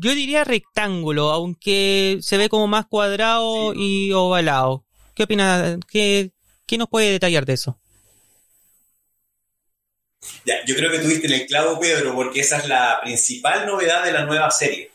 yo 0.00 0.14
diría 0.14 0.44
rectángulo, 0.44 1.30
aunque 1.30 2.18
se 2.22 2.38
ve 2.38 2.48
como 2.48 2.66
más 2.66 2.86
cuadrado 2.86 3.74
y 3.74 4.10
ovalado. 4.12 4.86
¿Qué 5.14 5.24
opina? 5.24 5.78
¿Qué, 5.86 6.32
¿Qué 6.66 6.78
nos 6.78 6.88
puede 6.88 7.10
detallar 7.10 7.44
de 7.44 7.52
eso? 7.52 7.78
Ya, 10.46 10.64
yo 10.66 10.74
creo 10.76 10.90
que 10.90 11.00
tuviste 11.00 11.26
el 11.26 11.46
clavo, 11.46 11.78
Pedro, 11.78 12.14
porque 12.14 12.40
esa 12.40 12.58
es 12.58 12.68
la 12.68 13.00
principal 13.02 13.66
novedad 13.66 14.02
de 14.04 14.12
la 14.12 14.24
nueva 14.24 14.50
serie. 14.50 14.91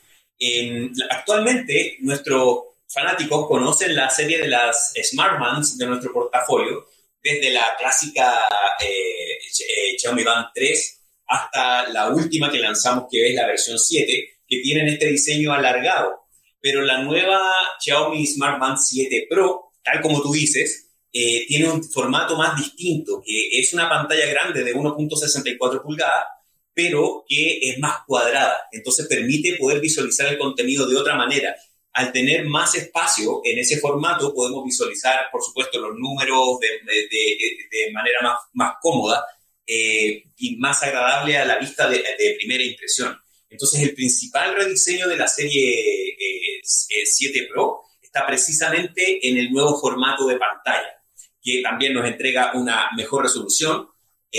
Actualmente, 1.09 1.97
nuestros 2.01 2.59
fanáticos 2.87 3.47
conocen 3.47 3.95
la 3.95 4.09
serie 4.09 4.39
de 4.39 4.47
las 4.47 4.93
Smartmans 5.03 5.77
de 5.77 5.85
nuestro 5.85 6.13
portafolio, 6.13 6.87
desde 7.21 7.51
la 7.51 7.75
clásica 7.77 8.45
eh, 8.79 9.37
eh 9.37 9.97
Xiaomi 9.97 10.23
Band 10.23 10.47
3 10.53 11.01
hasta 11.27 11.89
la 11.89 12.09
última 12.09 12.49
que 12.51 12.59
lanzamos, 12.59 13.05
que 13.11 13.29
es 13.29 13.35
la 13.35 13.47
versión 13.47 13.77
7, 13.77 14.39
que 14.47 14.61
tienen 14.61 14.87
este 14.87 15.07
diseño 15.07 15.53
alargado. 15.53 16.27
Pero 16.61 16.81
la 16.81 16.99
nueva 16.99 17.39
Xiaomi 17.79 18.25
Smart 18.25 18.59
Band 18.59 18.77
7 18.77 19.27
Pro, 19.29 19.73
tal 19.83 20.01
como 20.01 20.21
tú 20.21 20.31
dices, 20.31 20.87
eh, 21.11 21.45
tiene 21.47 21.69
un 21.69 21.83
formato 21.83 22.37
más 22.37 22.55
distinto, 22.57 23.21
que 23.25 23.59
es 23.59 23.73
una 23.73 23.89
pantalla 23.89 24.25
grande 24.27 24.63
de 24.63 24.73
1.64 24.73 25.81
pulgadas, 25.81 26.25
pero 26.77 27.25
que 27.27 27.57
es 27.63 27.79
más 27.79 28.01
cuadrada. 28.05 28.67
Entonces 28.71 29.07
permite 29.07 29.55
poder 29.55 29.81
visualizar 29.81 30.27
el 30.31 30.37
contenido 30.37 30.87
de 30.87 30.95
otra 30.95 31.15
manera. 31.15 31.55
al 31.93 32.11
tener 32.11 32.45
más 32.45 32.75
espacio 32.75 33.41
en 33.43 33.57
ese 33.57 33.79
formato, 33.79 34.31
podemos 34.31 34.63
visualizar, 34.63 35.31
por 35.31 35.41
supuesto, 35.41 35.79
los 35.79 35.97
números 35.97 36.59
de, 36.59 36.67
de, 36.77 37.91
manera 37.91 38.19
más, 38.21 38.37
más 38.53 38.73
cómoda 38.79 39.25
eh, 39.65 40.25
y 40.37 40.57
más 40.57 40.83
agradable 40.83 41.35
a 41.35 41.45
la 41.45 41.57
vista 41.57 41.89
de, 41.89 42.03
primera 42.37 42.63
impresión. 42.63 43.19
Entonces, 43.49 43.81
el 43.81 43.95
principal 43.95 44.53
rediseño 44.53 45.07
de 45.07 45.17
la 45.17 45.27
serie 45.27 46.15
7 46.63 47.39
eh, 47.39 47.47
Pro 47.51 47.81
está 47.99 48.27
precisamente 48.27 49.27
en 49.27 49.37
el 49.37 49.51
nuevo 49.51 49.79
formato 49.81 50.27
de 50.27 50.37
pantalla, 50.37 51.01
que 51.41 51.63
también 51.63 51.95
nos 51.95 52.05
entrega 52.05 52.51
una 52.53 52.91
mejor 52.95 53.23
resolución, 53.23 53.87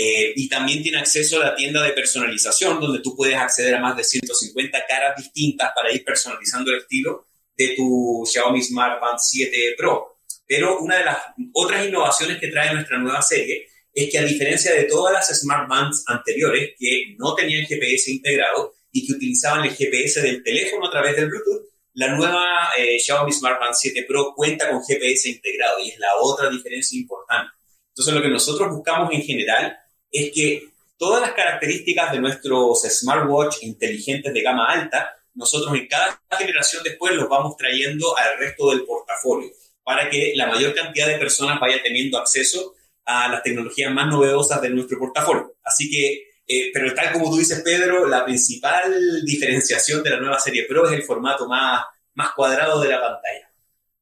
eh, 0.01 0.31
y 0.33 0.47
también 0.47 0.81
tiene 0.81 0.99
acceso 0.99 1.41
a 1.41 1.47
la 1.47 1.55
tienda 1.55 1.83
de 1.83 1.91
personalización, 1.91 2.79
donde 2.79 3.01
tú 3.01 3.17
puedes 3.17 3.35
acceder 3.35 3.75
a 3.75 3.81
más 3.81 3.97
de 3.97 4.05
150 4.05 4.85
caras 4.87 5.17
distintas 5.17 5.73
para 5.75 5.91
ir 5.91 6.05
personalizando 6.05 6.71
el 6.71 6.77
estilo 6.77 7.25
de 7.57 7.75
tu 7.75 8.25
Xiaomi 8.25 8.61
Smart 8.61 9.01
Band 9.01 9.19
7 9.19 9.75
Pro. 9.77 10.19
Pero 10.47 10.79
una 10.79 10.99
de 10.99 11.03
las 11.03 11.17
otras 11.51 11.85
innovaciones 11.85 12.39
que 12.39 12.47
trae 12.47 12.73
nuestra 12.73 12.97
nueva 12.97 13.21
serie 13.21 13.67
es 13.93 14.09
que 14.09 14.17
a 14.17 14.23
diferencia 14.23 14.73
de 14.73 14.85
todas 14.85 15.13
las 15.13 15.37
Smart 15.37 15.67
Bands 15.67 16.05
anteriores 16.07 16.75
que 16.79 17.15
no 17.17 17.35
tenían 17.35 17.65
GPS 17.65 18.09
integrado 18.09 18.75
y 18.93 19.05
que 19.05 19.15
utilizaban 19.15 19.65
el 19.65 19.75
GPS 19.75 20.21
del 20.21 20.41
teléfono 20.41 20.87
a 20.87 20.91
través 20.91 21.17
del 21.17 21.27
Bluetooth, 21.27 21.65
la 21.95 22.15
nueva 22.15 22.69
eh, 22.77 22.97
Xiaomi 22.97 23.33
Smart 23.33 23.59
Band 23.59 23.75
7 23.75 24.05
Pro 24.07 24.31
cuenta 24.33 24.69
con 24.69 24.81
GPS 24.81 25.27
integrado 25.27 25.77
y 25.83 25.89
es 25.89 25.99
la 25.99 26.15
otra 26.21 26.49
diferencia 26.49 26.97
importante. 26.97 27.51
Entonces 27.89 28.13
lo 28.13 28.21
que 28.21 28.29
nosotros 28.29 28.69
buscamos 28.69 29.11
en 29.11 29.23
general 29.23 29.77
es 30.11 30.31
que 30.33 30.69
todas 30.97 31.21
las 31.21 31.33
características 31.33 32.11
de 32.11 32.19
nuestros 32.19 32.81
smartwatch 32.81 33.63
inteligentes 33.63 34.33
de 34.33 34.41
gama 34.41 34.65
alta, 34.65 35.15
nosotros 35.33 35.73
en 35.75 35.87
cada 35.87 36.21
generación 36.37 36.83
después 36.83 37.13
los 37.15 37.29
vamos 37.29 37.55
trayendo 37.55 38.17
al 38.17 38.37
resto 38.37 38.71
del 38.71 38.83
portafolio 38.83 39.49
para 39.83 40.09
que 40.09 40.33
la 40.35 40.47
mayor 40.47 40.75
cantidad 40.75 41.07
de 41.07 41.17
personas 41.17 41.59
vaya 41.59 41.81
teniendo 41.81 42.19
acceso 42.19 42.75
a 43.05 43.27
las 43.27 43.41
tecnologías 43.41 43.91
más 43.91 44.07
novedosas 44.07 44.61
de 44.61 44.69
nuestro 44.69 44.99
portafolio. 44.99 45.55
Así 45.63 45.89
que, 45.89 46.27
eh, 46.47 46.69
pero 46.71 46.93
tal 46.93 47.11
como 47.13 47.31
tú 47.31 47.37
dices, 47.37 47.61
Pedro, 47.63 48.07
la 48.07 48.23
principal 48.23 49.25
diferenciación 49.25 50.03
de 50.03 50.11
la 50.11 50.19
nueva 50.19 50.39
serie 50.39 50.65
Pro 50.67 50.87
es 50.87 50.93
el 50.93 51.01
formato 51.01 51.47
más, 51.47 51.85
más 52.13 52.33
cuadrado 52.35 52.81
de 52.81 52.89
la 52.89 53.01
pantalla. 53.01 53.49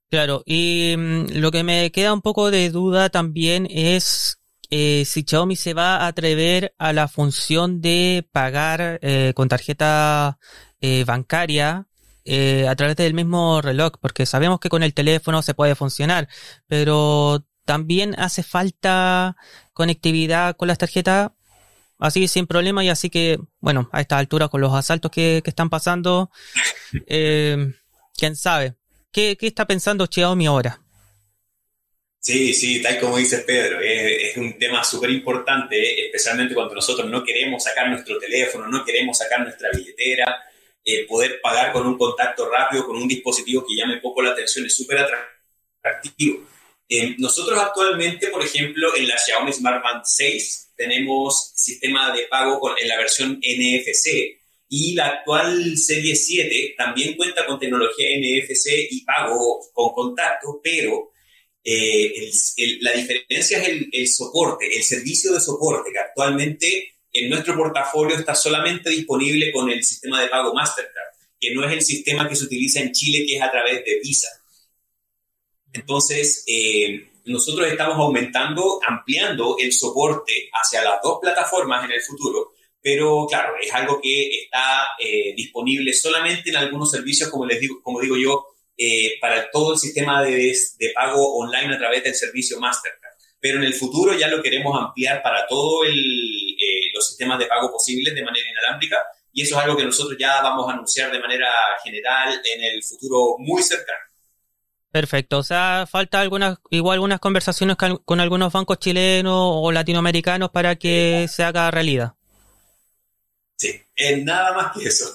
Claro, 0.09 0.43
y 0.45 0.95
mm, 0.97 1.39
lo 1.39 1.51
que 1.51 1.63
me 1.63 1.91
queda 1.91 2.13
un 2.13 2.21
poco 2.21 2.51
de 2.51 2.69
duda 2.69 3.09
también 3.09 3.67
es 3.69 4.36
eh, 4.69 5.03
si 5.05 5.23
Xiaomi 5.23 5.55
se 5.55 5.73
va 5.73 5.97
a 5.97 6.07
atrever 6.07 6.73
a 6.77 6.91
la 6.93 7.07
función 7.07 7.81
de 7.81 8.27
pagar 8.31 8.99
eh, 9.01 9.33
con 9.35 9.47
tarjeta 9.47 10.39
eh, 10.81 11.03
bancaria 11.05 11.87
a 12.69 12.75
través 12.75 12.97
del 12.97 13.13
mismo 13.13 13.61
reloj, 13.61 13.93
porque 14.01 14.25
sabemos 14.25 14.59
que 14.59 14.67
con 14.67 14.83
el 14.83 14.93
teléfono 14.93 15.41
se 15.41 15.53
puede 15.53 15.75
funcionar, 15.75 16.27
pero 16.67 17.45
también 17.63 18.19
hace 18.19 18.43
falta 18.43 19.37
conectividad 19.71 20.57
con 20.57 20.67
las 20.67 20.77
tarjetas 20.77 21.31
así 21.99 22.27
sin 22.27 22.45
problema 22.45 22.83
y 22.83 22.89
así 22.89 23.09
que, 23.09 23.39
bueno, 23.61 23.89
a 23.93 24.01
esta 24.01 24.17
altura 24.17 24.49
con 24.49 24.59
los 24.59 24.73
asaltos 24.73 25.09
que, 25.09 25.41
están 25.45 25.69
pasando, 25.69 26.29
quién 27.07 28.35
sabe. 28.35 28.75
¿Qué, 29.13 29.37
¿Qué 29.37 29.47
está 29.47 29.65
pensando 29.65 30.05
Xiaomi 30.11 30.47
ahora? 30.47 30.81
Sí, 32.27 32.53
sí, 32.53 32.81
tal 32.81 32.99
como 32.99 33.15
dices 33.15 33.45
Pedro, 33.45 33.79
es, 33.79 34.35
un 34.35 34.59
tema 34.59 34.83
súper 34.83 35.11
importante, 35.11 36.07
especialmente 36.07 36.53
cuando 36.53 36.75
nosotros 36.75 37.09
no 37.09 37.23
queremos 37.23 37.63
sacar 37.63 37.89
nuestro 37.89 38.19
teléfono, 38.19 38.67
no 38.67 38.83
queremos 38.83 39.17
sacar 39.17 39.39
nuestra 39.39 39.69
billetera, 39.73 40.43
eh, 40.83 41.05
poder 41.07 41.39
pagar 41.39 41.71
con 41.71 41.87
un 41.87 41.97
contacto 41.97 42.49
rápido, 42.49 42.85
con 42.85 42.97
un 42.97 43.07
dispositivo 43.07 43.65
que 43.65 43.77
llame 43.77 44.01
poco 44.01 44.21
la 44.21 44.31
atención, 44.31 44.65
es 44.65 44.75
súper 44.75 45.07
atractivo. 45.81 46.45
Eh, 46.89 47.15
nosotros 47.17 47.57
actualmente, 47.57 48.27
por 48.27 48.43
ejemplo, 48.43 48.93
en 48.97 49.07
la 49.07 49.17
Xiaomi 49.17 49.53
Smart 49.53 49.81
Band 49.81 50.01
6 50.03 50.73
tenemos 50.75 51.53
sistema 51.55 52.11
de 52.11 52.23
pago 52.23 52.75
en 52.77 52.89
la 52.89 52.97
versión 52.97 53.39
NFC 53.41 54.37
y 54.67 54.95
la 54.95 55.07
actual 55.07 55.77
serie 55.77 56.13
7 56.13 56.75
también 56.77 57.15
cuenta 57.15 57.45
con 57.45 57.57
tecnología 57.57 58.09
NFC 58.19 58.91
y 58.91 59.05
pago 59.05 59.61
con 59.71 59.93
contacto, 59.93 60.59
pero 60.61 61.13
eh, 61.69 62.31
la 62.79 62.93
diferencia 62.93 63.61
es 63.61 63.67
el, 63.91 64.07
soporte, 64.07 64.73
el 64.73 64.83
servicio 64.83 65.33
de 65.33 65.41
soporte 65.41 65.91
que 65.91 65.99
actualmente 65.99 66.93
en 67.11 67.29
nuestro 67.29 67.57
portafolio 67.57 68.15
está 68.15 68.33
solamente 68.35 68.89
disponible 68.89 69.51
con 69.51 69.69
el 69.69 69.83
sistema 69.83 70.21
de 70.21 70.29
pago 70.29 70.53
Mastercard, 70.53 71.13
que 71.37 71.53
no 71.53 71.67
es 71.67 71.73
el 71.73 71.81
sistema 71.81 72.29
que 72.29 72.37
se 72.37 72.45
utiliza 72.45 72.79
en 72.79 72.93
Chile, 72.93 73.25
que 73.27 73.35
es 73.35 73.41
a 73.41 73.51
través 73.51 73.83
de 73.83 73.99
Visa. 74.01 74.29
Entonces, 75.73 76.45
eh, 76.47 77.09
nosotros 77.25 77.67
estamos 77.69 77.97
aumentando, 77.97 78.79
ampliando 78.87 79.57
el 79.59 79.73
soporte 79.73 80.49
hacia 80.53 80.81
las 80.85 81.01
dos 81.03 81.19
plataformas 81.21 81.83
en 81.83 81.91
el 81.91 82.01
futuro, 82.01 82.53
pero 82.81 83.27
claro, 83.27 83.55
es 83.61 83.73
algo 83.73 83.99
que 84.01 84.43
está 84.43 84.87
eh, 84.99 85.33
disponible 85.35 85.91
solamente 85.91 86.49
en 86.49 86.55
algunos 86.55 86.89
servicios, 86.89 87.29
como 87.29 87.45
les 87.45 87.59
digo, 87.59 87.81
como 87.83 87.99
digo 87.99 88.15
yo, 88.15 88.56
eh, 88.77 89.17
para 89.19 89.49
todo 89.49 89.73
el 89.73 89.79
sistema 89.79 90.23
de, 90.23 90.53
de, 90.77 90.91
pago 90.93 91.37
online 91.37 91.75
a 91.75 91.77
través 91.77 92.03
del 92.03 92.15
servicio 92.15 92.59
Mastercard. 92.59 93.13
Pero 93.39 93.57
en 93.57 93.65
el 93.65 93.73
futuro 93.73 94.17
ya 94.17 94.27
lo 94.27 94.41
queremos 94.41 94.79
ampliar 94.79 95.21
para 95.21 95.47
todos 95.47 95.87
eh, 95.87 96.91
los 96.93 97.07
sistemas 97.07 97.39
de 97.39 97.45
pago 97.45 97.71
posibles 97.71 98.13
de 98.13 98.23
manera 98.23 98.49
inalámbrica 98.49 98.97
y 99.37 99.43
eso 99.43 99.55
es 99.55 99.63
algo 99.63 99.77
que 99.77 99.85
nosotros 99.85 100.17
ya 100.19 100.41
vamos 100.41 100.67
a 100.67 100.73
anunciar 100.73 101.11
de 101.11 101.19
manera 101.19 101.51
general 101.83 102.41
en 102.55 102.63
el 102.63 102.83
futuro 102.83 103.35
muy 103.37 103.61
cercano. 103.61 103.99
Perfecto, 104.91 105.37
o 105.37 105.43
sea, 105.43 105.85
falta 105.87 106.19
algunas, 106.19 106.57
igual 106.71 106.95
algunas 106.95 107.19
conversaciones 107.19 107.75
con, 107.75 108.19
algunos 108.19 108.51
bancos 108.51 108.79
chilenos 108.79 109.35
o 109.35 109.71
latinoamericanos 109.71 110.49
para 110.49 110.77
que 110.77 111.27
se 111.29 111.43
haga 111.43 111.69
realidad. 111.69 112.15
Sí, 113.57 113.79
es 113.95 114.23
nada 114.23 114.53
más 114.53 114.75
que 114.75 114.87
eso. 114.87 115.13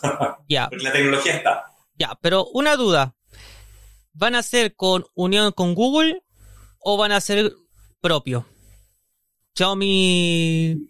Ya. 0.49 0.69
Porque 0.71 0.85
la 0.85 0.93
tecnología 0.93 1.35
está. 1.35 1.65
Ya, 1.97 2.17
pero 2.21 2.47
una 2.53 2.77
duda. 2.77 3.17
¿Van 4.15 4.35
a 4.35 4.43
ser 4.43 4.75
con 4.75 5.05
unión 5.15 5.53
con 5.53 5.75
Google 5.75 6.23
o 6.79 6.97
van 6.97 7.13
a 7.13 7.21
ser 7.21 7.53
propio? 8.01 8.47
Xiaomi. 9.57 10.89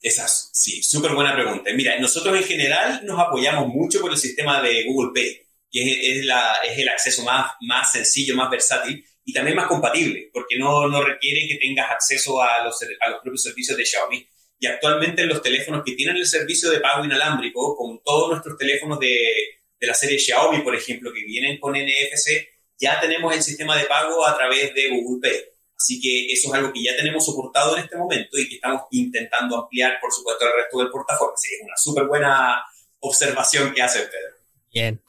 Esa, 0.00 0.26
sí, 0.28 0.82
súper 0.82 1.12
buena 1.12 1.34
pregunta. 1.34 1.70
Mira, 1.74 1.98
nosotros 1.98 2.36
en 2.36 2.44
general 2.44 3.04
nos 3.04 3.18
apoyamos 3.18 3.68
mucho 3.68 4.00
por 4.00 4.12
el 4.12 4.16
sistema 4.16 4.62
de 4.62 4.84
Google 4.84 5.10
Pay, 5.14 5.42
que 5.70 6.18
es, 6.18 6.24
la, 6.24 6.54
es 6.64 6.78
el 6.78 6.88
acceso 6.88 7.22
más, 7.24 7.52
más 7.62 7.90
sencillo, 7.92 8.36
más 8.36 8.50
versátil 8.50 9.04
y 9.24 9.32
también 9.32 9.56
más 9.56 9.66
compatible, 9.66 10.30
porque 10.32 10.58
no, 10.58 10.86
no 10.88 11.02
requiere 11.02 11.48
que 11.48 11.56
tengas 11.56 11.90
acceso 11.90 12.40
a 12.40 12.62
los, 12.64 12.80
a 12.82 13.10
los 13.10 13.20
propios 13.20 13.42
servicios 13.42 13.76
de 13.76 13.84
Xiaomi. 13.84 14.26
Y 14.58 14.66
actualmente 14.66 15.26
los 15.26 15.42
teléfonos 15.42 15.82
que 15.84 15.92
tienen 15.92 16.16
el 16.16 16.26
servicio 16.26 16.70
de 16.70 16.80
pago 16.80 17.04
inalámbrico, 17.04 17.76
con 17.76 18.00
todos 18.02 18.30
nuestros 18.30 18.56
teléfonos 18.56 19.00
de, 19.00 19.55
de 19.78 19.86
la 19.86 19.94
serie 19.94 20.18
Xiaomi, 20.18 20.60
por 20.62 20.74
ejemplo, 20.74 21.12
que 21.12 21.24
vienen 21.24 21.58
con 21.58 21.74
NFC, 21.74 22.48
ya 22.78 23.00
tenemos 23.00 23.34
el 23.34 23.42
sistema 23.42 23.76
de 23.76 23.84
pago 23.84 24.26
a 24.26 24.36
través 24.36 24.74
de 24.74 24.88
Google 24.90 25.20
Pay. 25.28 25.40
Así 25.76 26.00
que 26.00 26.32
eso 26.32 26.48
es 26.48 26.54
algo 26.54 26.72
que 26.72 26.82
ya 26.82 26.96
tenemos 26.96 27.24
soportado 27.24 27.76
en 27.76 27.84
este 27.84 27.96
momento 27.96 28.38
y 28.38 28.48
que 28.48 28.54
estamos 28.56 28.82
intentando 28.92 29.62
ampliar, 29.62 29.98
por 30.00 30.10
supuesto, 30.10 30.46
al 30.46 30.52
resto 30.54 30.78
del 30.78 30.90
portafolio. 30.90 31.34
Así 31.34 31.48
que 31.48 31.54
es 31.56 31.62
una 31.62 31.76
súper 31.76 32.06
buena 32.06 32.64
observación 33.00 33.74
que 33.74 33.82
hace 33.82 34.00
Pedro. 34.00 34.36
Bien. 34.72 35.02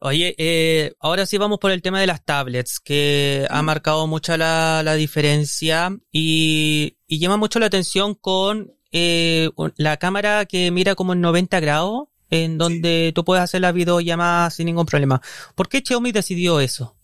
Oye, 0.00 0.36
eh, 0.38 0.92
ahora 1.00 1.26
sí 1.26 1.38
vamos 1.38 1.58
por 1.58 1.72
el 1.72 1.82
tema 1.82 2.00
de 2.00 2.06
las 2.06 2.24
tablets, 2.24 2.78
que 2.78 3.46
ha 3.50 3.60
mm. 3.60 3.64
marcado 3.64 4.06
mucha 4.06 4.36
la, 4.36 4.94
diferencia 4.94 5.90
y, 6.12 6.96
llama 7.08 7.36
mucho 7.36 7.58
la 7.58 7.66
atención 7.66 8.14
con 8.14 8.72
eh, 8.92 9.50
la 9.76 9.96
cámara 9.96 10.46
que 10.46 10.70
mira 10.70 10.94
como 10.94 11.14
en 11.14 11.20
90 11.20 11.58
grados 11.58 12.08
en 12.30 12.58
donde 12.58 13.12
tú 13.14 13.24
puedes 13.24 13.42
hacer 13.42 13.60
la 13.60 13.72
videollamada 13.72 14.50
sin 14.50 14.66
ningún 14.66 14.86
problema. 14.86 15.20
¿Por 15.54 15.68
qué 15.68 15.82
Xiaomi 15.84 16.12
decidió 16.12 16.60
eso? 16.60 16.96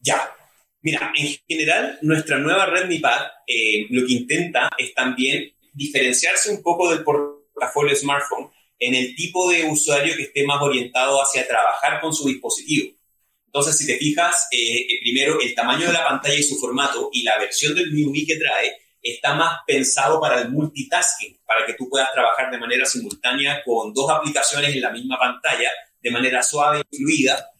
Ya, 0.00 0.30
mira, 0.82 1.12
en 1.16 1.36
general 1.48 1.98
nuestra 2.02 2.38
nueva 2.38 2.66
Redmi 2.66 2.98
Pad 2.98 3.26
eh, 3.46 3.86
lo 3.90 4.06
que 4.06 4.12
intenta 4.12 4.70
es 4.78 4.94
también 4.94 5.52
diferenciarse 5.72 6.50
un 6.50 6.62
poco 6.62 6.90
del 6.90 7.04
portafolio 7.04 7.90
de 7.90 8.00
smartphone 8.00 8.50
en 8.78 8.94
el 8.94 9.14
tipo 9.14 9.50
de 9.50 9.64
usuario 9.64 10.16
que 10.16 10.24
esté 10.24 10.44
más 10.44 10.60
orientado 10.60 11.22
hacia 11.22 11.46
trabajar 11.46 12.00
con 12.00 12.12
su 12.12 12.28
dispositivo. 12.28 12.92
Entonces, 13.46 13.78
si 13.78 13.86
te 13.86 13.96
fijas, 13.96 14.48
eh, 14.52 14.80
eh, 14.80 15.00
primero 15.00 15.40
el 15.40 15.54
tamaño 15.54 15.86
de 15.86 15.92
la 15.92 16.06
pantalla 16.06 16.34
y 16.34 16.42
su 16.42 16.56
formato 16.56 17.08
y 17.12 17.22
la 17.22 17.38
versión 17.38 17.74
del 17.74 17.90
MIUI 17.90 18.26
que 18.26 18.36
trae 18.36 18.76
está 19.12 19.34
más 19.34 19.60
pensado 19.66 20.20
para 20.20 20.40
el 20.40 20.50
multitasking, 20.50 21.38
para 21.46 21.64
que 21.64 21.74
tú 21.74 21.88
puedas 21.88 22.12
trabajar 22.12 22.50
de 22.50 22.58
manera 22.58 22.84
simultánea 22.84 23.62
con 23.64 23.92
dos 23.94 24.10
aplicaciones 24.10 24.74
en 24.74 24.80
la 24.80 24.90
misma 24.90 25.18
pantalla, 25.18 25.70
de 26.00 26.10
manera 26.10 26.42
suave 26.42 26.82
y 26.90 26.96
fluida. 26.96 27.50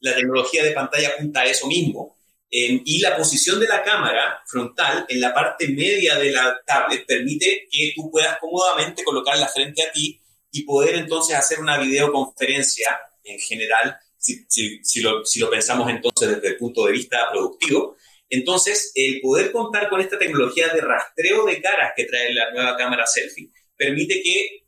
la 0.00 0.14
tecnología 0.14 0.62
de 0.62 0.72
pantalla 0.72 1.08
apunta 1.08 1.40
a 1.40 1.44
eso 1.46 1.66
mismo. 1.66 2.16
y 2.50 3.00
la 3.00 3.16
posición 3.16 3.58
de 3.58 3.66
la 3.66 3.82
cámara 3.82 4.40
frontal 4.46 5.06
en 5.08 5.20
la 5.20 5.34
parte 5.34 5.66
media 5.68 6.16
de 6.16 6.30
la 6.30 6.56
tablet 6.64 7.04
permite 7.04 7.66
que 7.68 7.92
tú 7.96 8.10
puedas 8.12 8.38
cómodamente 8.38 9.02
colocarla 9.02 9.48
frente 9.48 9.82
a 9.82 9.90
ti 9.90 10.20
y 10.52 10.62
poder 10.62 10.94
entonces 10.94 11.34
hacer 11.34 11.58
una 11.58 11.78
videoconferencia 11.78 13.00
en 13.24 13.40
general, 13.40 13.96
si 14.18 15.00
lo 15.00 15.50
pensamos 15.50 15.90
entonces 15.90 16.28
desde 16.28 16.48
el 16.48 16.56
punto 16.56 16.84
de 16.86 16.92
vista 16.92 17.28
productivo. 17.32 17.96
Entonces, 18.30 18.92
el 18.94 19.20
poder 19.20 19.52
contar 19.52 19.88
con 19.88 20.00
esta 20.00 20.18
tecnología 20.18 20.68
de 20.68 20.80
rastreo 20.80 21.44
de 21.44 21.60
caras 21.60 21.92
que 21.96 22.04
trae 22.04 22.32
la 22.32 22.50
nueva 22.52 22.76
cámara 22.76 23.06
selfie 23.06 23.50
permite 23.76 24.22
que 24.22 24.64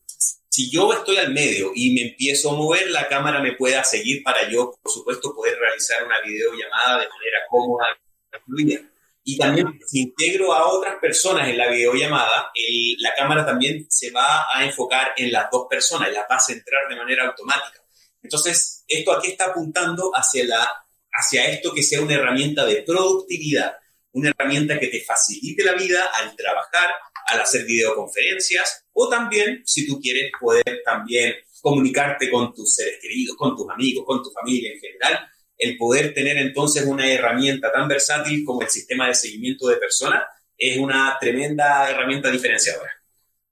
si 0.48 0.70
yo 0.70 0.92
estoy 0.92 1.18
al 1.18 1.32
medio 1.32 1.72
y 1.74 1.92
me 1.92 2.10
empiezo 2.10 2.50
a 2.50 2.56
mover, 2.56 2.90
la 2.90 3.08
cámara 3.08 3.40
me 3.40 3.52
pueda 3.52 3.84
seguir 3.84 4.22
para 4.22 4.48
yo, 4.48 4.72
por 4.82 4.90
supuesto, 4.90 5.34
poder 5.34 5.58
realizar 5.58 6.04
una 6.04 6.20
videollamada 6.22 7.00
de 7.00 7.08
manera 7.08 7.38
cómoda 7.50 7.86
y 8.32 8.38
fluida. 8.44 8.80
Y 9.22 9.36
también 9.36 9.78
si 9.86 10.02
integro 10.02 10.54
a 10.54 10.72
otras 10.72 10.96
personas 11.00 11.48
en 11.48 11.58
la 11.58 11.68
videollamada, 11.68 12.52
la 12.98 13.14
cámara 13.14 13.44
también 13.44 13.86
se 13.90 14.10
va 14.12 14.46
a 14.54 14.64
enfocar 14.64 15.12
en 15.16 15.32
las 15.32 15.50
dos 15.50 15.66
personas, 15.68 16.12
las 16.12 16.24
va 16.30 16.36
a 16.36 16.40
centrar 16.40 16.88
de 16.88 16.96
manera 16.96 17.26
automática. 17.26 17.82
Entonces, 18.22 18.84
esto 18.88 19.12
aquí 19.12 19.32
está 19.32 19.46
apuntando 19.46 20.10
hacia, 20.14 20.44
la, 20.44 20.85
hacia 21.18 21.46
esto 21.46 21.72
que 21.72 21.82
sea 21.82 22.00
una 22.00 22.14
herramienta 22.14 22.64
de 22.66 22.82
productividad, 22.82 23.74
una 24.12 24.30
herramienta 24.30 24.78
que 24.78 24.88
te 24.88 25.02
facilite 25.02 25.64
la 25.64 25.74
vida 25.74 26.00
al 26.14 26.34
trabajar, 26.36 26.88
al 27.28 27.40
hacer 27.40 27.64
videoconferencias 27.64 28.86
o 28.92 29.08
también, 29.08 29.62
si 29.64 29.86
tú 29.86 30.00
quieres, 30.00 30.30
poder 30.40 30.82
también 30.84 31.34
comunicarte 31.60 32.30
con 32.30 32.54
tus 32.54 32.74
seres 32.74 32.98
queridos, 33.00 33.36
con 33.36 33.56
tus 33.56 33.68
amigos, 33.70 34.04
con 34.06 34.22
tu 34.22 34.30
familia 34.30 34.72
en 34.72 34.80
general. 34.80 35.28
El 35.58 35.76
poder 35.76 36.14
tener 36.14 36.36
entonces 36.36 36.84
una 36.86 37.10
herramienta 37.10 37.72
tan 37.72 37.88
versátil 37.88 38.44
como 38.44 38.62
el 38.62 38.68
sistema 38.68 39.08
de 39.08 39.14
seguimiento 39.14 39.66
de 39.68 39.76
personas 39.76 40.22
es 40.56 40.78
una 40.78 41.16
tremenda 41.20 41.90
herramienta 41.90 42.30
diferenciadora. 42.30 42.90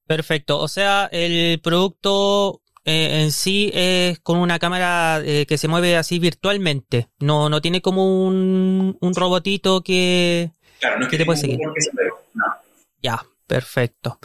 Perfecto, 0.06 0.58
o 0.58 0.68
sea, 0.68 1.08
el 1.12 1.60
producto 1.60 2.62
eh, 2.84 3.22
en 3.22 3.32
sí 3.32 3.70
es 3.74 4.18
con 4.20 4.38
una 4.38 4.58
cámara 4.58 5.22
eh, 5.24 5.46
que 5.46 5.58
se 5.58 5.68
mueve 5.68 5.96
así 5.96 6.18
virtualmente, 6.18 7.08
no, 7.18 7.48
no 7.48 7.60
tiene 7.60 7.80
como 7.80 8.26
un, 8.26 8.96
un 9.00 9.14
robotito 9.14 9.82
que, 9.82 10.50
claro, 10.80 10.98
no 10.98 11.04
es 11.04 11.10
que, 11.10 11.18
te 11.18 11.24
puede 11.24 11.40
seguir. 11.40 11.58
no. 12.34 12.44
Ya, 13.02 13.22
Perfecto. 13.46 14.18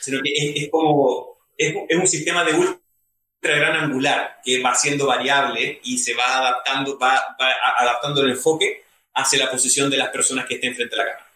Sino 0.00 0.20
que 0.22 0.30
es, 0.32 0.70
como, 0.70 1.38
es, 1.56 1.74
un 1.90 2.06
sistema 2.06 2.44
de 2.44 2.54
ultra 2.54 3.56
gran 3.56 3.76
angular 3.76 4.40
que 4.44 4.62
va 4.62 4.74
siendo 4.74 5.06
variable 5.06 5.80
y 5.82 5.98
se 5.98 6.14
va 6.14 6.38
adaptando, 6.38 6.98
va, 6.98 7.36
adaptando 7.78 8.22
el 8.22 8.30
enfoque 8.30 8.84
hacia 9.14 9.40
la 9.40 9.50
posición 9.50 9.90
de 9.90 9.96
las 9.96 10.10
personas 10.10 10.46
que 10.46 10.54
estén 10.54 10.74
frente 10.74 10.94
a 10.94 10.98
la 10.98 11.04
cámara. 11.04 11.26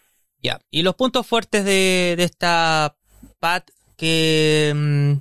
Ya, 0.42 0.60
y 0.70 0.82
los 0.82 0.94
puntos 0.94 1.26
fuertes 1.26 1.64
de, 1.64 2.14
esta 2.18 2.96
pad 3.40 3.62
que, 3.96 4.72
mm, 4.74 5.12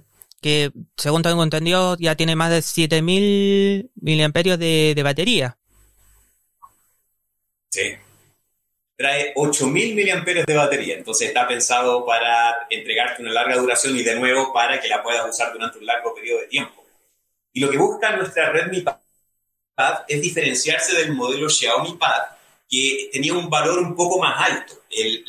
que, 0.45 0.71
según 0.95 1.23
tengo 1.23 1.41
entendido, 1.41 1.97
ya 1.97 2.13
tiene 2.15 2.35
más 2.35 2.51
de 2.51 2.61
7000 2.61 3.89
miliamperios 3.95 4.59
de, 4.59 4.93
de 4.95 5.01
batería. 5.01 5.57
Sí 7.71 7.95
trae 8.97 9.33
8000 9.35 9.95
mAh 9.95 10.45
de 10.45 10.55
batería, 10.55 10.95
entonces 10.95 11.27
está 11.27 11.45
pensado 11.47 12.05
para 12.05 12.65
entregarte 12.69 13.21
una 13.21 13.33
larga 13.33 13.57
duración 13.57 13.95
y 13.97 14.03
de 14.03 14.15
nuevo 14.15 14.53
para 14.53 14.79
que 14.79 14.87
la 14.87 15.03
puedas 15.03 15.29
usar 15.29 15.51
durante 15.51 15.77
un 15.79 15.85
largo 15.85 16.15
periodo 16.15 16.41
de 16.41 16.47
tiempo. 16.47 16.85
Y 17.51 17.59
lo 17.59 17.69
que 17.69 17.77
busca 17.77 18.15
nuestra 18.15 18.51
Redmi 18.51 18.81
Pad 18.81 20.03
es 20.07 20.21
diferenciarse 20.21 20.95
del 20.95 21.13
modelo 21.13 21.49
Xiaomi 21.49 21.97
Pad, 21.97 22.23
que 22.69 23.09
tenía 23.11 23.33
un 23.33 23.49
valor 23.49 23.79
un 23.79 23.95
poco 23.95 24.19
más 24.19 24.49
alto. 24.49 24.83
El, 24.89 25.25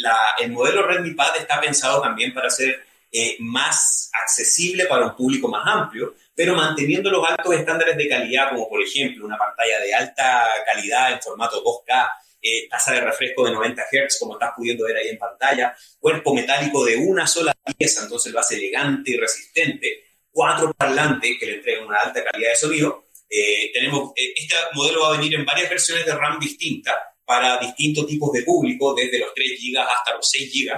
modelo 0.51 0.87
Redmi 0.87 1.14
Pad 1.14 1.37
está 1.39 1.61
pensado 1.61 2.01
también 2.01 2.33
para 2.33 2.51
ser 2.51 2.86
eh, 3.11 3.37
más 3.41 4.11
accesible 4.13 4.87
para 4.87 5.07
un 5.07 5.17
público 5.17 5.49
más 5.49 5.67
amplio, 5.67 6.15
pero 6.35 6.55
manteniendo 6.55 7.11
los 7.11 7.29
altos 7.29 7.55
estándares 7.55 7.97
de 7.97 8.09
calidad, 8.09 8.51
como 8.51 8.69
por 8.69 8.83
ejemplo 8.83 9.25
una 9.25 9.39
pantalla 9.39 9.81
de 9.81 9.95
alta 9.95 10.45
calidad 10.67 11.13
en 11.13 11.21
formato 11.21 11.63
2K, 11.63 12.09
eh, 12.43 12.69
tasa 12.69 12.93
de 12.93 13.01
refresco 13.01 13.45
de 13.45 13.53
90 13.53 13.83
Hz, 13.83 14.19
como 14.21 14.35
estás 14.35 14.53
pudiendo 14.57 14.85
ver 14.85 14.97
ahí 14.97 15.09
en 15.09 15.19
pantalla, 15.19 15.77
cuerpo 15.99 16.35
metálico 16.35 16.85
de 16.85 16.97
una 16.97 17.27
sola 17.27 17.53
pieza, 17.77 18.03
entonces 18.03 18.33
lo 18.33 18.41
hace 18.41 18.57
elegante 18.57 19.13
y 19.13 19.17
resistente, 19.17 20.05
cuatro 20.31 20.73
parlantes 20.75 21.39
que 21.41 21.47
le 21.47 21.55
entregan 21.55 21.87
una 21.87 21.99
alta 21.99 22.23
calidad 22.23 22.51
de 22.51 22.57
sonido. 22.57 23.07
Eh, 23.29 23.71
tenemos, 23.73 24.13
eh, 24.15 24.33
este 24.37 24.55
modelo 24.75 25.01
va 25.01 25.09
a 25.09 25.19
venir 25.19 25.35
en 25.35 25.45
varias 25.45 25.71
versiones 25.71 26.07
de 26.07 26.15
RAM 26.15 26.39
distintas 26.39 26.95
para 27.25 27.59
distintos 27.59 28.07
tipos 28.07 28.31
de 28.33 28.43
público, 28.43 28.95
desde 28.95 29.19
los 29.19 29.35
3 29.35 29.59
GB 29.61 29.79
hasta 29.81 30.15
los 30.15 30.31
6 30.31 30.53
GB. 30.53 30.77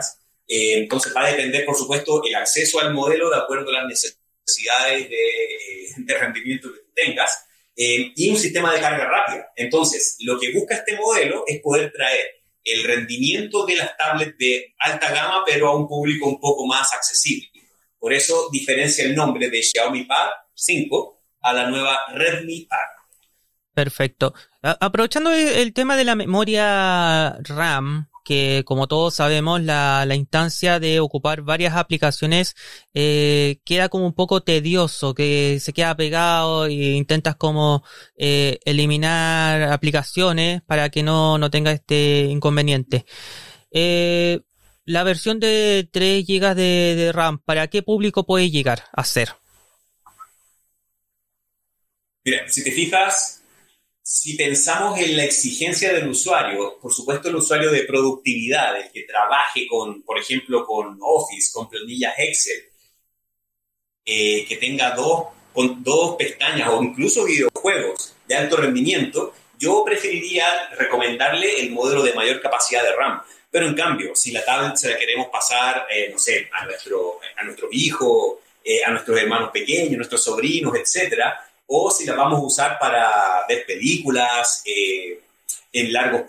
Entonces 0.49 1.12
va 1.14 1.26
a 1.26 1.30
depender, 1.30 1.64
por 1.64 1.76
supuesto, 1.76 2.22
el 2.24 2.34
acceso 2.34 2.80
al 2.80 2.94
modelo 2.94 3.30
de 3.30 3.36
acuerdo 3.36 3.70
a 3.70 3.82
las 3.82 3.86
necesidades 3.86 5.11
de, 5.11 5.88
de 5.99 6.18
rendimiento 6.18 6.72
que 6.72 6.80
tengas. 6.94 7.44
Eh, 7.80 8.12
y 8.16 8.28
un 8.28 8.36
sistema 8.36 8.74
de 8.74 8.80
carga 8.80 9.09
rápida. 9.09 9.53
Entonces, 9.55 10.16
lo 10.20 10.36
que 10.40 10.53
busca 10.53 10.74
este 10.74 10.96
modelo 10.96 11.44
es 11.46 11.61
poder 11.61 11.92
traer 11.92 12.26
el 12.64 12.82
rendimiento 12.82 13.64
de 13.66 13.76
las 13.76 13.96
tablets 13.96 14.36
de 14.36 14.74
alta 14.80 15.12
gama, 15.12 15.44
pero 15.46 15.68
a 15.68 15.76
un 15.76 15.86
público 15.86 16.26
un 16.26 16.40
poco 16.40 16.66
más 16.66 16.92
accesible. 16.92 17.49
Por 17.96 18.12
eso 18.12 18.49
diferencia 18.51 19.05
el 19.05 19.14
nombre 19.14 19.49
de 19.49 19.62
Xiaomi 19.62 20.05
Pad 20.07 20.30
5 20.55 21.22
a 21.42 21.53
la 21.53 21.70
nueva 21.70 22.01
Redmi 22.14 22.66
Pad. 22.66 22.78
Perfecto. 23.74 24.34
aprovechando 24.61 25.32
el 25.32 25.72
tema 25.72 25.96
de 25.96 26.05
la 26.05 26.16
memoria 26.16 27.36
RAM, 27.42 28.07
que 28.29 28.62
como 28.66 28.89
todos 28.89 29.14
sabemos 29.14 29.62
la, 29.62 30.05
la 30.05 30.14
instancia 30.14 30.79
de 30.79 31.01
ocupar 31.01 31.41
varias 31.41 31.76
aplicaciones 31.76 32.57
eh, 32.93 33.61
queda 33.64 33.89
como 33.89 34.05
un 34.05 34.12
poco 34.12 34.43
tedioso, 34.43 35.14
que 35.14 35.59
se 35.61 35.72
queda 35.72 35.97
pegado 35.97 36.66
e 36.66 36.93
intentas 36.93 37.37
como 37.37 37.83
eh, 38.18 38.59
eliminar 38.66 39.62
aplicaciones 39.72 40.61
para 40.61 40.91
que 40.91 41.03
no, 41.03 41.39
no 41.39 41.51
tenga 41.51 41.72
este 41.72 42.26
inconveniente. 42.29 43.07
Eh, 43.70 44.41
la 44.85 45.05
versión 45.05 45.41
de 45.41 45.89
3 45.91 46.26
GB 46.26 46.55
de, 46.55 46.97
de 46.97 47.12
RAM, 47.12 47.39
¿para 47.39 47.68
qué 47.68 47.83
público 47.83 48.26
puede 48.26 48.51
llegar 48.51 48.85
a 48.93 49.05
ser? 49.05 49.31
Mira, 52.26 52.47
si 52.47 52.62
te 52.62 52.72
fijas, 52.72 53.38
si 54.11 54.36
pensamos 54.36 54.98
en 54.98 55.18
la 55.18 55.24
exigencia 55.24 55.92
del 55.92 56.09
usuario, 56.09 56.78
por 56.80 56.94
supuesto 56.94 57.28
el 57.28 57.36
usuario 57.36 57.70
de 57.70 57.82
productividad, 57.82 58.80
el 58.80 58.90
que 58.90 59.02
trabaje 59.02 59.66
con, 59.66 60.02
por 60.02 60.18
ejemplo, 60.18 60.64
con 60.64 60.96
Office, 60.98 61.50
con 61.52 61.68
planillas 61.68 62.14
Excel, 62.16 62.56
eh, 64.06 64.46
que 64.46 64.56
tenga 64.56 64.92
dos, 64.92 65.26
con 65.52 65.84
dos 65.84 66.16
pestañas 66.16 66.70
o 66.70 66.82
incluso 66.82 67.26
videojuegos 67.26 68.14
de 68.26 68.34
alto 68.34 68.56
rendimiento, 68.56 69.34
yo 69.59 69.84
preferiría 69.84 70.70
recomendarle 70.70 71.61
el 71.61 71.70
modelo 71.72 72.02
de 72.02 72.14
mayor 72.14 72.40
capacidad 72.40 72.82
de 72.82 72.96
RAM. 72.96 73.20
Pero 73.50 73.66
en 73.66 73.74
cambio, 73.74 74.16
si 74.16 74.32
la 74.32 74.42
tablet 74.42 74.76
se 74.76 74.88
la 74.88 74.98
queremos 74.98 75.26
pasar, 75.26 75.86
eh, 75.90 76.09
no 76.11 76.18
sé, 76.18 76.48
a 76.54 76.64
nuestro, 76.64 77.20
a 77.36 77.44
nuestro 77.44 77.68
hijo, 77.72 78.40
eh, 78.64 78.82
a 78.82 78.90
nuestros 78.90 79.20
hermanos 79.20 79.50
pequeños, 79.50 79.98
nuestros 79.98 80.24
sobrinos, 80.24 80.74
etcétera, 80.76 81.47
o 81.69 81.91
si 81.91 82.07
la 82.07 82.14
vamos 82.14 82.41
a 82.41 82.45
usar 82.45 82.79
para 82.79 83.45
ver 83.47 83.64
películas 83.66 84.62
eh, 84.64 85.21
en, 85.71 85.93
largos, 85.93 86.23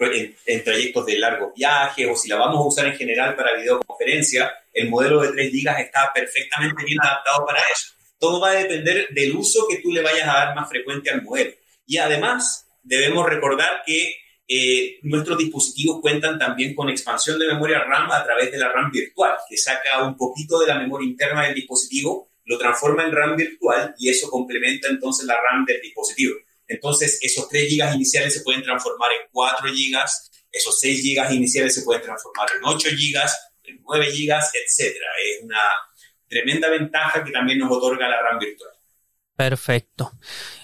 en, 0.45 0.63
trayectos 0.63 1.05
de 1.05 1.17
largos 1.17 1.53
viajes, 1.55 2.07
o 2.11 2.15
si 2.15 2.27
la 2.27 2.35
vamos 2.35 2.57
a 2.57 2.67
usar 2.67 2.87
en 2.87 2.97
general 2.97 3.35
para 3.35 3.55
videoconferencia, 3.55 4.51
el 4.73 4.89
modelo 4.89 5.21
de 5.21 5.31
3 5.31 5.51
GB 5.51 5.79
está 5.79 6.11
perfectamente 6.13 6.83
bien 6.83 6.99
adaptado 7.01 7.45
para 7.45 7.59
eso. 7.59 7.93
Todo 8.19 8.41
va 8.41 8.49
a 8.49 8.55
depender 8.55 9.07
del 9.11 9.33
uso 9.35 9.65
que 9.69 9.77
tú 9.77 9.93
le 9.93 10.01
vayas 10.01 10.27
a 10.27 10.33
dar 10.33 10.55
más 10.55 10.67
frecuente 10.67 11.09
al 11.09 11.21
modelo. 11.21 11.53
Y 11.87 11.97
además, 11.97 12.67
debemos 12.83 13.25
recordar 13.25 13.83
que 13.85 14.17
eh, 14.45 14.99
nuestros 15.03 15.37
dispositivos 15.37 16.01
cuentan 16.01 16.37
también 16.37 16.75
con 16.75 16.89
expansión 16.89 17.39
de 17.39 17.47
memoria 17.47 17.79
RAM 17.79 18.11
a 18.11 18.23
través 18.25 18.51
de 18.51 18.57
la 18.57 18.73
RAM 18.73 18.91
virtual, 18.91 19.37
que 19.47 19.55
saca 19.55 20.03
un 20.03 20.17
poquito 20.17 20.59
de 20.59 20.67
la 20.67 20.77
memoria 20.77 21.07
interna 21.07 21.43
del 21.43 21.55
dispositivo 21.55 22.27
lo 22.49 22.57
transforma 22.57 23.05
en 23.05 23.11
RAM 23.11 23.35
virtual 23.35 23.93
y 23.99 24.09
eso 24.09 24.27
complementa 24.27 24.87
entonces 24.89 25.27
la 25.27 25.35
RAM 25.35 25.65
del 25.65 25.79
dispositivo. 25.81 26.33
Entonces, 26.67 27.19
esos 27.21 27.47
3 27.47 27.71
GB 27.71 27.93
iniciales 27.93 28.33
se 28.33 28.41
pueden 28.41 28.63
transformar 28.63 29.11
en 29.11 29.27
4 29.31 29.69
GB, 29.69 29.99
esos 30.51 30.79
6 30.79 31.03
GB 31.03 31.31
iniciales 31.35 31.75
se 31.75 31.83
pueden 31.83 32.01
transformar 32.01 32.49
en 32.57 32.65
8 32.65 32.89
GB, 32.89 33.19
en 33.65 33.81
9 33.83 34.05
GB, 34.11 34.33
etc. 34.33 34.95
Es 35.23 35.43
una 35.43 35.59
tremenda 36.27 36.69
ventaja 36.71 37.23
que 37.23 37.31
también 37.31 37.59
nos 37.59 37.71
otorga 37.71 38.09
la 38.09 38.19
RAM 38.19 38.39
virtual. 38.39 38.71
Perfecto. 39.35 40.11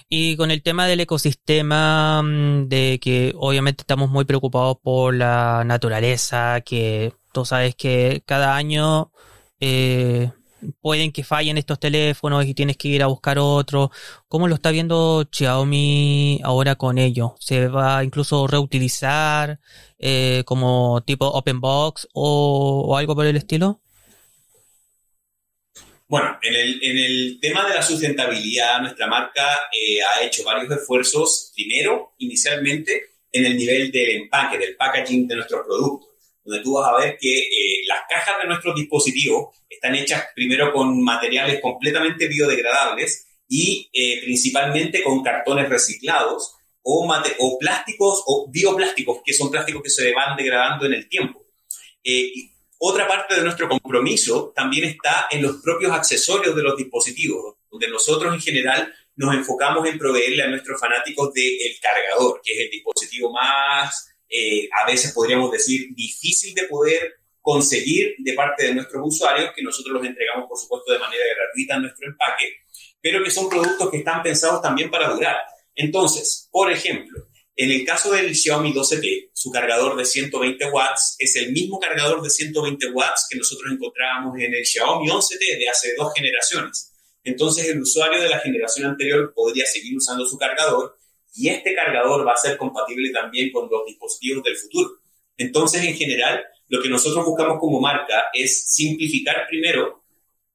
Y 0.08 0.36
con 0.36 0.50
el 0.50 0.64
tema 0.64 0.88
del 0.88 1.00
ecosistema, 1.00 2.20
mm, 2.20 2.68
de 2.68 2.98
que 3.00 3.32
obviamente 3.36 3.82
estamos 3.82 4.10
muy 4.10 4.24
preocupados 4.24 4.78
por 4.82 5.14
la 5.14 5.62
naturaleza, 5.64 6.62
que 6.62 7.12
tú 7.32 7.44
sabes 7.44 7.76
que 7.76 8.24
cada 8.26 8.56
año 8.56 9.12
eh, 9.60 10.32
pueden 10.80 11.12
que 11.12 11.24
fallen 11.24 11.58
estos 11.58 11.78
teléfonos 11.80 12.44
y 12.46 12.54
tienes 12.54 12.76
que 12.76 12.88
ir 12.88 13.02
a 13.02 13.06
buscar 13.06 13.38
otro. 13.38 13.90
¿Cómo 14.28 14.48
lo 14.48 14.54
está 14.54 14.70
viendo 14.70 15.28
Xiaomi 15.30 16.40
ahora 16.44 16.76
con 16.76 16.98
ello? 16.98 17.34
¿Se 17.40 17.68
va 17.68 18.04
incluso 18.04 18.46
reutilizar 18.46 19.58
eh, 19.98 20.42
como 20.46 21.02
tipo 21.04 21.26
open 21.26 21.60
box 21.60 22.08
o, 22.12 22.96
algo 22.96 23.14
por 23.14 23.26
el 23.26 23.36
estilo? 23.36 23.80
Bueno, 26.08 26.38
en 26.42 26.54
el, 26.54 26.78
en 26.82 26.98
el 26.98 27.38
tema 27.40 27.66
de 27.66 27.74
la 27.74 27.82
sustentabilidad, 27.82 28.80
nuestra 28.80 29.08
marca 29.08 29.44
eh, 29.72 29.98
ha 30.02 30.24
hecho 30.24 30.44
varios 30.44 30.70
esfuerzos. 30.70 31.52
Primero, 31.54 32.14
inicialmente, 32.18 33.16
en 33.32 33.46
el 33.46 33.56
nivel 33.56 33.90
del 33.90 34.22
empaque, 34.22 34.58
del 34.58 34.76
packaging 34.76 35.26
de 35.26 35.36
nuestros 35.36 35.66
productos, 35.66 36.15
donde 36.46 36.62
tú 36.62 36.74
vas 36.74 36.88
a 36.88 36.96
ver 36.96 37.18
que 37.20 37.38
eh, 37.38 37.82
las 37.86 38.02
cajas 38.08 38.40
de 38.40 38.48
nuestros 38.48 38.74
dispositivos 38.76 39.56
están 39.68 39.96
hechas 39.96 40.26
primero 40.34 40.72
con 40.72 41.02
materiales 41.02 41.60
completamente 41.60 42.28
biodegradables 42.28 43.26
y 43.48 43.90
eh, 43.92 44.20
principalmente 44.22 45.02
con 45.02 45.22
cartones 45.22 45.68
reciclados 45.68 46.54
o, 46.82 47.12
o 47.40 47.58
plásticos 47.58 48.22
o 48.26 48.48
bioplásticos, 48.48 49.18
que 49.24 49.34
son 49.34 49.50
plásticos 49.50 49.82
que 49.82 49.90
se 49.90 50.12
van 50.14 50.36
degradando 50.36 50.86
en 50.86 50.94
el 50.94 51.08
tiempo. 51.08 51.44
Eh, 52.04 52.32
otra 52.78 53.08
parte 53.08 53.34
de 53.34 53.42
nuestro 53.42 53.68
compromiso 53.68 54.52
también 54.54 54.84
está 54.84 55.26
en 55.30 55.42
los 55.42 55.56
propios 55.56 55.90
accesorios 55.90 56.54
de 56.54 56.62
los 56.62 56.76
dispositivos, 56.76 57.56
donde 57.68 57.88
nosotros 57.88 58.32
en 58.32 58.40
general 58.40 58.94
nos 59.16 59.34
enfocamos 59.34 59.88
en 59.88 59.98
proveerle 59.98 60.42
a 60.42 60.48
nuestros 60.48 60.78
fanáticos 60.78 61.32
del 61.32 61.76
cargador, 61.80 62.40
que 62.44 62.52
es 62.52 62.60
el 62.60 62.70
dispositivo 62.70 63.32
más, 63.32 64.15
eh, 64.28 64.68
a 64.82 64.86
veces 64.86 65.12
podríamos 65.12 65.50
decir, 65.50 65.88
difícil 65.94 66.54
de 66.54 66.64
poder 66.64 67.16
conseguir 67.40 68.14
de 68.18 68.32
parte 68.32 68.66
de 68.66 68.74
nuestros 68.74 69.02
usuarios, 69.04 69.50
que 69.54 69.62
nosotros 69.62 69.94
los 69.94 70.04
entregamos, 70.04 70.48
por 70.48 70.58
supuesto, 70.58 70.92
de 70.92 70.98
manera 70.98 71.22
gratuita 71.36 71.76
en 71.76 71.82
nuestro 71.82 72.08
empaque, 72.08 72.52
pero 73.00 73.22
que 73.22 73.30
son 73.30 73.48
productos 73.48 73.90
que 73.90 73.98
están 73.98 74.22
pensados 74.22 74.60
también 74.60 74.90
para 74.90 75.10
durar. 75.10 75.36
Entonces, 75.74 76.48
por 76.50 76.72
ejemplo, 76.72 77.28
en 77.58 77.70
el 77.70 77.86
caso 77.86 78.10
del 78.10 78.34
Xiaomi 78.34 78.74
12T, 78.74 79.30
su 79.32 79.50
cargador 79.50 79.96
de 79.96 80.04
120 80.04 80.70
watts 80.70 81.16
es 81.18 81.36
el 81.36 81.52
mismo 81.52 81.78
cargador 81.78 82.20
de 82.20 82.28
120 82.28 82.90
watts 82.92 83.26
que 83.30 83.38
nosotros 83.38 83.72
encontrábamos 83.72 84.38
en 84.38 84.52
el 84.52 84.66
Xiaomi 84.66 85.08
11T 85.08 85.58
de 85.58 85.68
hace 85.68 85.94
dos 85.96 86.12
generaciones. 86.14 86.92
Entonces 87.24 87.66
el 87.68 87.80
usuario 87.80 88.20
de 88.20 88.28
la 88.28 88.40
generación 88.40 88.90
anterior 88.90 89.32
podría 89.34 89.64
seguir 89.66 89.96
usando 89.96 90.26
su 90.26 90.36
cargador 90.36 90.98
y 91.36 91.48
este 91.48 91.74
cargador 91.74 92.26
va 92.26 92.32
a 92.32 92.36
ser 92.36 92.56
compatible 92.56 93.10
también 93.10 93.52
con 93.52 93.68
los 93.70 93.84
dispositivos 93.86 94.42
del 94.42 94.56
futuro. 94.56 94.90
Entonces, 95.36 95.84
en 95.84 95.94
general, 95.94 96.44
lo 96.68 96.82
que 96.82 96.88
nosotros 96.88 97.24
buscamos 97.24 97.58
como 97.60 97.80
marca 97.80 98.26
es 98.32 98.66
simplificar 98.74 99.46
primero 99.48 100.02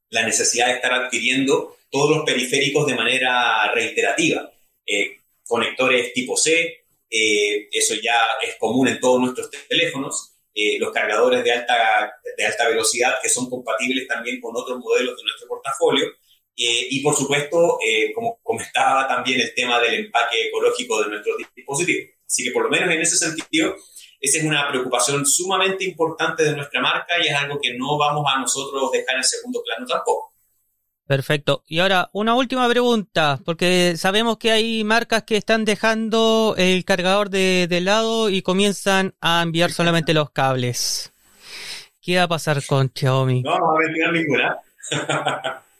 la 0.09 0.23
necesidad 0.23 0.67
de 0.67 0.73
estar 0.73 0.93
adquiriendo 0.93 1.77
todos 1.89 2.17
los 2.17 2.25
periféricos 2.25 2.87
de 2.87 2.95
manera 2.95 3.71
reiterativa. 3.73 4.51
Eh, 4.85 5.17
conectores 5.45 6.13
tipo 6.13 6.35
C, 6.35 6.85
eh, 7.09 7.67
eso 7.71 7.95
ya 7.95 8.15
es 8.41 8.55
común 8.55 8.87
en 8.87 8.99
todos 8.99 9.19
nuestros 9.19 9.49
teléfonos, 9.67 10.33
eh, 10.53 10.77
los 10.79 10.91
cargadores 10.91 11.43
de 11.43 11.51
alta, 11.51 12.13
de 12.37 12.45
alta 12.45 12.67
velocidad 12.67 13.15
que 13.21 13.29
son 13.29 13.49
compatibles 13.49 14.07
también 14.07 14.41
con 14.41 14.55
otros 14.55 14.79
modelos 14.79 15.15
de 15.17 15.23
nuestro 15.23 15.47
portafolio. 15.47 16.07
Eh, 16.63 16.87
y 16.91 17.01
por 17.01 17.15
supuesto, 17.15 17.79
como 18.13 18.39
comentaba 18.43 19.07
también 19.07 19.41
el 19.41 19.53
tema 19.55 19.79
del 19.79 20.05
empaque 20.05 20.47
ecológico 20.47 21.01
de 21.01 21.09
nuestros 21.09 21.37
dispositivos. 21.55 22.11
Así 22.25 22.43
que 22.43 22.51
por 22.51 22.63
lo 22.63 22.69
menos 22.69 22.93
en 22.93 23.01
ese 23.01 23.17
sentido, 23.17 23.75
esa 24.21 24.37
es 24.37 24.43
una 24.43 24.69
preocupación 24.69 25.25
sumamente 25.25 25.83
importante 25.83 26.43
de 26.43 26.55
nuestra 26.55 26.79
marca 26.79 27.15
y 27.19 27.27
es 27.27 27.33
algo 27.33 27.59
que 27.59 27.73
no 27.75 27.97
vamos 27.97 28.23
a 28.31 28.39
nosotros 28.39 28.91
dejar 28.91 29.17
en 29.17 29.23
segundo 29.23 29.63
plano 29.63 29.87
tampoco. 29.87 30.31
Perfecto. 31.07 31.63
Y 31.67 31.79
ahora, 31.79 32.09
una 32.13 32.35
última 32.35 32.69
pregunta, 32.69 33.39
porque 33.43 33.95
sabemos 33.97 34.37
que 34.37 34.51
hay 34.51 34.83
marcas 34.83 35.23
que 35.23 35.35
están 35.35 35.65
dejando 35.65 36.55
el 36.57 36.85
cargador 36.85 37.29
de, 37.31 37.67
de 37.67 37.81
lado 37.81 38.29
y 38.29 38.43
comienzan 38.43 39.15
a 39.19 39.41
enviar 39.41 39.71
solamente 39.71 40.13
los 40.13 40.29
cables. 40.29 41.11
¿Qué 42.01 42.17
va 42.17 42.23
a 42.23 42.27
pasar 42.29 42.63
con 42.65 42.91
Xiaomi? 42.95 43.41
No, 43.41 43.57
no 43.57 43.73
va 43.73 43.81
a 43.81 43.87
enviar 43.87 44.13
ninguna. 44.13 44.59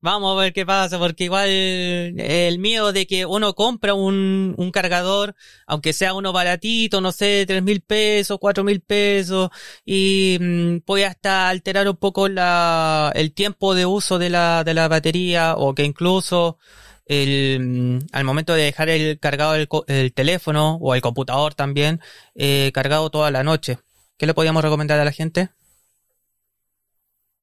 Vamos 0.00 0.36
a 0.36 0.40
ver 0.40 0.52
qué 0.52 0.66
pasa, 0.66 0.98
porque 0.98 1.24
igual 1.24 1.48
el 1.48 2.58
miedo 2.58 2.92
de 2.92 3.06
que 3.06 3.26
uno 3.26 3.54
compra 3.54 3.94
un, 3.94 4.54
un 4.56 4.70
cargador, 4.70 5.34
aunque 5.66 5.92
sea 5.92 6.14
uno 6.14 6.32
baratito, 6.32 7.00
no 7.00 7.12
sé, 7.12 7.44
tres 7.46 7.62
mil 7.62 7.80
pesos, 7.82 8.38
cuatro 8.40 8.64
mil 8.64 8.80
pesos, 8.80 9.50
y 9.84 10.38
mm, 10.40 10.78
puede 10.80 11.06
hasta 11.06 11.48
alterar 11.48 11.88
un 11.88 11.96
poco 11.96 12.28
la, 12.28 13.12
el 13.14 13.32
tiempo 13.32 13.74
de 13.74 13.86
uso 13.86 14.18
de 14.18 14.30
la, 14.30 14.64
de 14.64 14.74
la 14.74 14.88
batería, 14.88 15.54
o 15.56 15.74
que 15.74 15.84
incluso 15.84 16.58
el, 17.06 17.58
mm, 17.60 17.98
al 18.12 18.24
momento 18.24 18.54
de 18.54 18.64
dejar 18.64 18.88
el 18.88 19.18
cargado 19.18 19.54
el, 19.54 19.68
el 19.88 20.12
teléfono 20.12 20.76
o 20.80 20.94
el 20.94 21.00
computador 21.02 21.54
también, 21.54 22.00
eh, 22.34 22.70
cargado 22.74 23.10
toda 23.10 23.30
la 23.30 23.44
noche. 23.44 23.78
¿Qué 24.18 24.26
le 24.26 24.34
podríamos 24.34 24.62
recomendar 24.62 25.00
a 25.00 25.04
la 25.04 25.12
gente? 25.12 25.50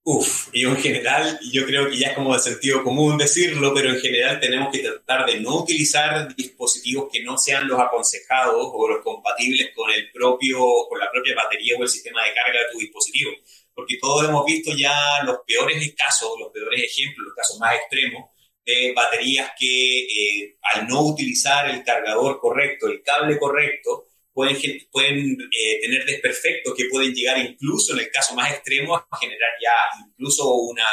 Uf, 0.04 0.50
y 0.54 0.66
en 0.66 0.76
general, 0.78 1.40
yo 1.52 1.66
creo 1.66 1.90
que 1.90 1.98
ya 1.98 2.08
es 2.08 2.16
como 2.16 2.34
de 2.34 2.40
sentido 2.40 2.84
común 2.84 3.18
decirlo, 3.18 3.74
pero 3.74 3.90
en 3.90 4.00
general 4.00 4.40
tenemos 4.40 4.72
que 4.72 4.80
tratar 4.80 5.26
de 5.26 5.40
no 5.40 5.58
utilizar 5.62 6.36
dispositivos 6.36 7.10
que 7.12 7.22
no 7.22 7.38
sean 7.38 7.68
los 7.68 7.80
aconsejados 7.80 8.72
o 8.74 8.88
los 8.88 9.04
compatibles 9.04 9.70
con 9.76 9.92
el 9.92 10.10
propio, 10.12 10.60
con 10.90 11.00
la 11.00 11.12
propia 11.12 11.36
batería 11.36 11.76
o 11.78 11.84
el 11.84 11.90
sistema 11.90 12.24
de 12.24 12.34
carga 12.34 12.60
de 12.60 12.72
tu 12.72 12.80
dispositivo. 12.80 13.32
Porque 13.74 13.98
todos 14.02 14.28
hemos 14.28 14.46
visto 14.46 14.72
ya 14.76 15.24
los 15.26 15.40
peores 15.46 15.94
casos, 15.96 16.32
los 16.40 16.52
peores 16.52 16.82
ejemplos, 16.82 17.28
los 17.28 17.36
casos 17.36 17.60
más 17.60 17.76
extremos 17.76 18.32
de 18.66 18.94
baterías 18.96 19.52
que 19.60 20.00
eh, 20.06 20.58
al 20.74 20.88
no 20.88 21.02
utilizar 21.02 21.70
el 21.70 21.84
cargador 21.84 22.40
correcto, 22.40 22.88
el 22.88 23.02
cable 23.04 23.38
correcto, 23.38 24.08
pueden, 24.40 24.58
pueden 24.90 25.38
eh, 25.52 25.82
tener 25.82 26.06
desperfectos 26.06 26.74
que 26.74 26.86
pueden 26.90 27.14
llegar 27.14 27.38
incluso, 27.40 27.92
en 27.92 28.00
el 28.00 28.10
caso 28.10 28.34
más 28.36 28.50
extremo, 28.52 28.96
a 28.96 29.18
generar 29.20 29.50
ya 29.62 30.08
incluso 30.08 30.50
una 30.54 30.86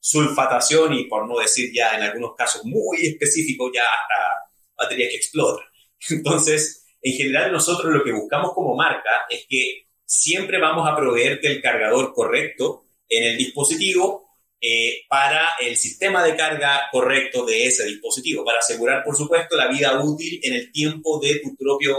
sulfatación 0.00 0.94
y 0.94 1.04
por 1.04 1.28
no 1.28 1.38
decir 1.38 1.70
ya 1.70 1.96
en 1.96 2.02
algunos 2.02 2.34
casos 2.34 2.64
muy 2.64 3.04
específicos 3.04 3.72
ya 3.74 3.82
hasta 3.82 4.54
baterías 4.74 5.10
que 5.10 5.16
explotan. 5.16 5.66
Entonces, 6.08 6.86
en 7.02 7.12
general 7.12 7.52
nosotros 7.52 7.92
lo 7.92 8.02
que 8.02 8.12
buscamos 8.12 8.54
como 8.54 8.74
marca 8.74 9.26
es 9.28 9.44
que 9.50 9.86
siempre 10.06 10.58
vamos 10.58 10.88
a 10.88 10.96
proveerte 10.96 11.48
el 11.48 11.60
cargador 11.60 12.14
correcto 12.14 12.84
en 13.06 13.24
el 13.24 13.36
dispositivo 13.36 14.30
eh, 14.62 15.02
para 15.10 15.44
el 15.60 15.76
sistema 15.76 16.24
de 16.24 16.36
carga 16.36 16.84
correcto 16.90 17.44
de 17.44 17.66
ese 17.66 17.84
dispositivo, 17.84 18.46
para 18.46 18.60
asegurar, 18.60 19.04
por 19.04 19.14
supuesto, 19.14 19.58
la 19.58 19.68
vida 19.68 20.02
útil 20.02 20.40
en 20.42 20.54
el 20.54 20.72
tiempo 20.72 21.20
de 21.20 21.40
tu 21.40 21.54
propio 21.54 21.98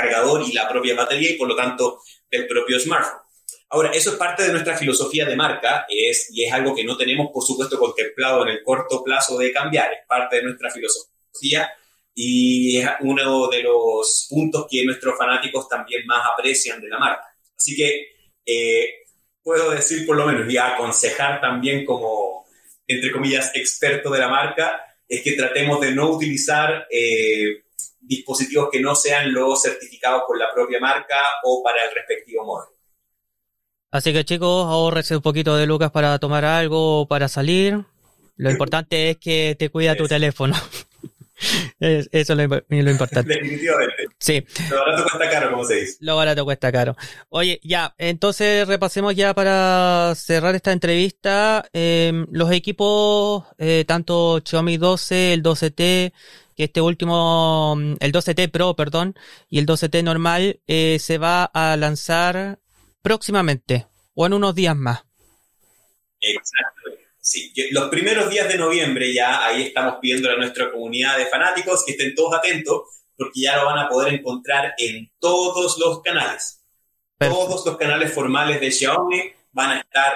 cargador 0.00 0.42
y 0.46 0.52
la 0.52 0.68
propia 0.68 0.94
batería 0.94 1.30
y 1.30 1.34
por 1.34 1.48
lo 1.48 1.56
tanto 1.56 2.00
del 2.30 2.46
propio 2.46 2.78
smartphone. 2.78 3.20
Ahora, 3.68 3.90
eso 3.90 4.10
es 4.10 4.16
parte 4.16 4.44
de 4.44 4.52
nuestra 4.52 4.76
filosofía 4.76 5.24
de 5.24 5.34
marca 5.34 5.86
es, 5.88 6.28
y 6.32 6.44
es 6.44 6.52
algo 6.52 6.74
que 6.74 6.84
no 6.84 6.96
tenemos, 6.96 7.28
por 7.32 7.42
supuesto, 7.42 7.78
contemplado 7.78 8.42
en 8.42 8.50
el 8.50 8.62
corto 8.62 9.02
plazo 9.02 9.36
de 9.38 9.52
cambiar, 9.52 9.92
es 9.92 10.06
parte 10.06 10.36
de 10.36 10.42
nuestra 10.42 10.70
filosofía 10.70 11.70
y 12.14 12.78
es 12.78 12.88
uno 13.00 13.48
de 13.48 13.62
los 13.62 14.26
puntos 14.30 14.66
que 14.70 14.84
nuestros 14.84 15.18
fanáticos 15.18 15.68
también 15.68 16.06
más 16.06 16.22
aprecian 16.32 16.80
de 16.80 16.88
la 16.88 16.98
marca. 16.98 17.26
Así 17.56 17.74
que 17.74 18.06
eh, 18.46 18.88
puedo 19.42 19.70
decir 19.70 20.06
por 20.06 20.16
lo 20.16 20.26
menos 20.26 20.50
y 20.50 20.56
aconsejar 20.56 21.40
también 21.40 21.84
como, 21.84 22.46
entre 22.86 23.10
comillas, 23.10 23.50
experto 23.54 24.10
de 24.10 24.20
la 24.20 24.28
marca, 24.28 24.80
es 25.08 25.22
que 25.22 25.32
tratemos 25.32 25.80
de 25.80 25.92
no 25.92 26.10
utilizar 26.10 26.86
eh, 26.90 27.64
dispositivos 28.06 28.68
que 28.70 28.80
no 28.80 28.94
sean 28.94 29.32
los 29.32 29.62
certificados 29.62 30.22
por 30.26 30.38
la 30.38 30.52
propia 30.54 30.80
marca 30.80 31.16
o 31.44 31.62
para 31.62 31.84
el 31.84 31.94
respectivo 31.94 32.44
modelo. 32.44 32.76
Así 33.90 34.12
que 34.12 34.24
chicos, 34.24 34.66
ahorrese 34.66 35.16
un 35.16 35.22
poquito 35.22 35.56
de 35.56 35.66
lucas 35.66 35.90
para 35.90 36.18
tomar 36.18 36.44
algo 36.44 37.00
o 37.00 37.08
para 37.08 37.28
salir. 37.28 37.84
Lo 38.36 38.50
importante 38.50 39.10
es 39.10 39.16
que 39.16 39.56
te 39.58 39.70
cuida 39.70 39.96
tu 39.96 40.06
teléfono. 40.06 40.54
Eso 41.80 42.08
es 42.12 42.28
lo, 42.30 42.90
importante. 42.90 43.34
Definitivamente. 43.34 44.06
Sí. 44.18 44.44
Lo 44.70 44.78
barato 44.78 45.04
cuesta 45.04 45.30
caro, 45.30 45.50
como 45.50 45.64
se 45.64 45.74
dice. 45.74 45.96
Lo 46.00 46.16
barato 46.16 46.44
cuesta 46.44 46.72
caro. 46.72 46.96
Oye, 47.28 47.60
ya, 47.62 47.94
entonces 47.98 48.66
repasemos 48.66 49.14
ya 49.14 49.34
para 49.34 50.14
cerrar 50.16 50.54
esta 50.54 50.72
entrevista. 50.72 51.68
Eh, 51.72 52.24
los 52.30 52.50
equipos, 52.52 53.44
eh, 53.58 53.84
tanto 53.86 54.40
Xiaomi 54.44 54.78
12, 54.78 55.34
el 55.34 55.42
12T, 55.42 56.12
que 56.56 56.64
este 56.64 56.80
último, 56.80 57.76
mm, 57.76 57.96
el 58.00 58.12
12T 58.12 58.50
Pro, 58.50 58.74
perdón, 58.74 59.14
y 59.48 59.58
el 59.58 59.66
12T 59.66 60.02
normal 60.02 60.60
eh, 60.66 60.98
se 60.98 61.18
va 61.18 61.44
a 61.44 61.76
lanzar 61.76 62.58
próximamente 63.02 63.86
o 64.14 64.26
en 64.26 64.32
unos 64.32 64.54
días 64.54 64.74
más. 64.74 65.04
Exacto. 66.20 66.90
Sí, 67.20 67.52
los 67.72 67.88
primeros 67.88 68.30
días 68.30 68.48
de 68.48 68.56
noviembre 68.56 69.12
ya 69.12 69.44
ahí 69.44 69.64
estamos 69.64 69.96
pidiendo 70.00 70.30
a 70.30 70.36
nuestra 70.36 70.70
comunidad 70.70 71.18
de 71.18 71.26
fanáticos 71.26 71.84
que 71.84 71.92
estén 71.92 72.14
todos 72.14 72.34
atentos 72.34 72.82
porque 73.16 73.40
ya 73.40 73.56
lo 73.56 73.66
van 73.66 73.78
a 73.78 73.88
poder 73.88 74.14
encontrar 74.14 74.74
en 74.78 75.10
todos 75.18 75.76
los 75.78 76.02
canales. 76.02 76.62
Todos 77.18 77.64
los 77.66 77.76
canales 77.76 78.12
formales 78.12 78.60
de 78.60 78.70
Xiaomi 78.70 79.32
van 79.52 79.70
a 79.70 79.80
estar 79.80 80.14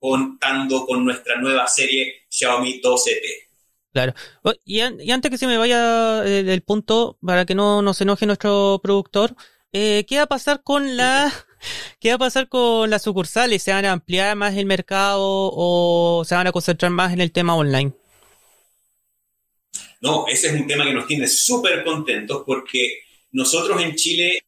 contando 0.00 0.86
con 0.86 1.04
nuestra 1.04 1.36
nueva 1.36 1.66
serie 1.66 2.26
Xiaomi 2.28 2.80
12T. 2.80 3.47
Claro. 3.98 4.14
Oh, 4.44 4.52
y, 4.64 4.78
antes 4.80 5.28
que 5.28 5.38
se 5.38 5.48
me 5.48 5.58
vaya 5.58 6.24
eh, 6.24 6.44
el 6.46 6.62
punto, 6.62 7.18
para 7.20 7.44
que 7.44 7.56
no 7.56 7.82
nos 7.82 8.00
enoje 8.00 8.26
nuestro 8.26 8.78
productor, 8.80 9.34
eh, 9.72 10.06
¿qué 10.08 10.18
va 10.18 10.22
a 10.22 10.28
pasar 10.28 10.62
con 10.62 10.96
la 10.96 11.32
¿Qué 11.98 12.10
va 12.10 12.14
a 12.14 12.18
pasar 12.18 12.48
con 12.48 12.88
las 12.88 13.02
sucursales? 13.02 13.60
¿Se 13.60 13.72
van 13.72 13.86
a 13.86 13.90
ampliar 13.90 14.36
más 14.36 14.56
el 14.56 14.66
mercado 14.66 15.24
o 15.24 16.22
se 16.24 16.36
van 16.36 16.46
a 16.46 16.52
concentrar 16.52 16.92
más 16.92 17.12
en 17.12 17.20
el 17.20 17.32
tema 17.32 17.56
online? 17.56 17.92
No, 20.00 20.28
ese 20.28 20.46
es 20.46 20.52
un 20.52 20.68
tema 20.68 20.84
que 20.84 20.92
nos 20.92 21.08
tiene 21.08 21.26
súper 21.26 21.82
contentos 21.82 22.44
porque 22.46 23.00
nosotros 23.32 23.82
en 23.82 23.96
Chile 23.96 24.44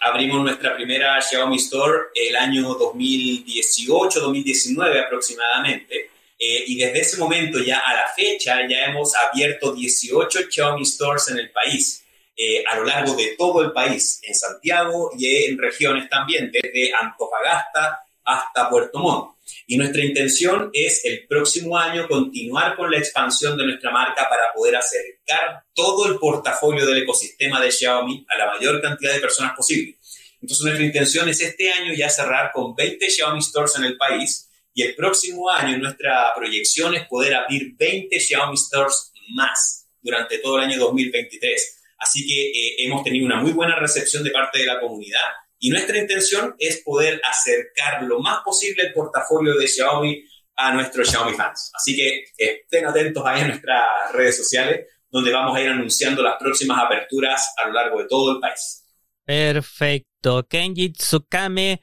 abrimos 0.00 0.42
nuestra 0.42 0.76
primera 0.76 1.18
Xiaomi 1.22 1.56
Store 1.56 2.00
el 2.14 2.36
año 2.36 2.78
2018-2019 2.78 5.06
aproximadamente. 5.06 6.01
Eh, 6.44 6.64
y 6.66 6.76
desde 6.76 7.02
ese 7.02 7.18
momento 7.18 7.60
ya 7.60 7.78
a 7.78 7.94
la 7.94 8.08
fecha 8.16 8.66
ya 8.68 8.86
hemos 8.86 9.14
abierto 9.14 9.72
18 9.72 10.50
Xiaomi 10.50 10.84
Stores 10.84 11.28
en 11.28 11.38
el 11.38 11.52
país, 11.52 12.04
eh, 12.36 12.64
a 12.68 12.78
lo 12.78 12.84
largo 12.84 13.14
de 13.14 13.36
todo 13.38 13.62
el 13.62 13.70
país, 13.70 14.18
en 14.24 14.34
Santiago 14.34 15.12
y 15.16 15.44
en 15.44 15.56
regiones 15.56 16.08
también, 16.10 16.50
desde 16.50 16.92
Antofagasta 16.94 18.00
hasta 18.24 18.68
Puerto 18.68 18.98
Montt. 18.98 19.36
Y 19.68 19.76
nuestra 19.76 20.04
intención 20.04 20.68
es 20.72 21.04
el 21.04 21.28
próximo 21.28 21.78
año 21.78 22.08
continuar 22.08 22.74
con 22.74 22.90
la 22.90 22.98
expansión 22.98 23.56
de 23.56 23.64
nuestra 23.64 23.92
marca 23.92 24.28
para 24.28 24.52
poder 24.52 24.74
acercar 24.74 25.62
todo 25.72 26.10
el 26.10 26.18
portafolio 26.18 26.84
del 26.84 27.04
ecosistema 27.04 27.60
de 27.60 27.70
Xiaomi 27.70 28.26
a 28.28 28.38
la 28.38 28.46
mayor 28.46 28.82
cantidad 28.82 29.14
de 29.14 29.20
personas 29.20 29.52
posible. 29.56 29.96
Entonces 30.40 30.64
nuestra 30.64 30.84
intención 30.84 31.28
es 31.28 31.40
este 31.40 31.70
año 31.70 31.92
ya 31.94 32.10
cerrar 32.10 32.50
con 32.50 32.74
20 32.74 33.08
Xiaomi 33.08 33.40
Stores 33.40 33.76
en 33.76 33.84
el 33.84 33.96
país 33.96 34.48
y 34.74 34.82
el 34.82 34.94
próximo 34.94 35.50
año 35.50 35.78
nuestra 35.78 36.32
proyección 36.34 36.94
es 36.94 37.06
poder 37.06 37.34
abrir 37.34 37.74
20 37.76 38.18
Xiaomi 38.18 38.56
Stores 38.56 39.12
más 39.34 39.88
durante 40.00 40.38
todo 40.38 40.58
el 40.58 40.64
año 40.64 40.78
2023. 40.78 41.80
Así 41.98 42.26
que 42.26 42.50
eh, 42.50 42.86
hemos 42.86 43.04
tenido 43.04 43.26
una 43.26 43.40
muy 43.40 43.52
buena 43.52 43.76
recepción 43.78 44.24
de 44.24 44.30
parte 44.30 44.58
de 44.58 44.66
la 44.66 44.80
comunidad 44.80 45.20
y 45.58 45.70
nuestra 45.70 45.96
intención 45.96 46.56
es 46.58 46.82
poder 46.84 47.20
acercar 47.24 48.02
lo 48.02 48.18
más 48.18 48.40
posible 48.44 48.82
el 48.82 48.92
portafolio 48.92 49.54
de 49.54 49.68
Xiaomi 49.68 50.24
a 50.56 50.72
nuestros 50.72 51.08
Xiaomi 51.08 51.34
fans. 51.34 51.70
Así 51.74 51.94
que 51.94 52.24
estén 52.36 52.86
atentos 52.86 53.22
ahí 53.24 53.42
en 53.42 53.48
nuestras 53.48 54.12
redes 54.12 54.36
sociales, 54.36 54.86
donde 55.08 55.32
vamos 55.32 55.56
a 55.56 55.60
ir 55.60 55.68
anunciando 55.68 56.22
las 56.22 56.36
próximas 56.38 56.82
aperturas 56.84 57.54
a 57.62 57.68
lo 57.68 57.74
largo 57.74 58.00
de 58.00 58.08
todo 58.08 58.32
el 58.34 58.40
país. 58.40 58.84
Perfecto. 59.24 60.46
Kenji 60.48 60.92
Tsukame, 60.92 61.80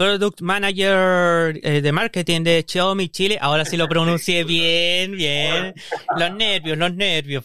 Product 0.00 0.40
Manager 0.40 1.60
eh, 1.62 1.82
de 1.82 1.92
Marketing 1.92 2.40
de 2.42 2.64
Xiaomi 2.66 3.10
Chile. 3.10 3.36
Ahora 3.38 3.66
sí 3.66 3.76
lo 3.76 3.86
pronuncié 3.86 4.44
bien, 4.56 5.12
bien. 5.12 5.74
Los 6.16 6.32
nervios, 6.32 6.78
los 6.78 6.94
nervios. 6.94 7.44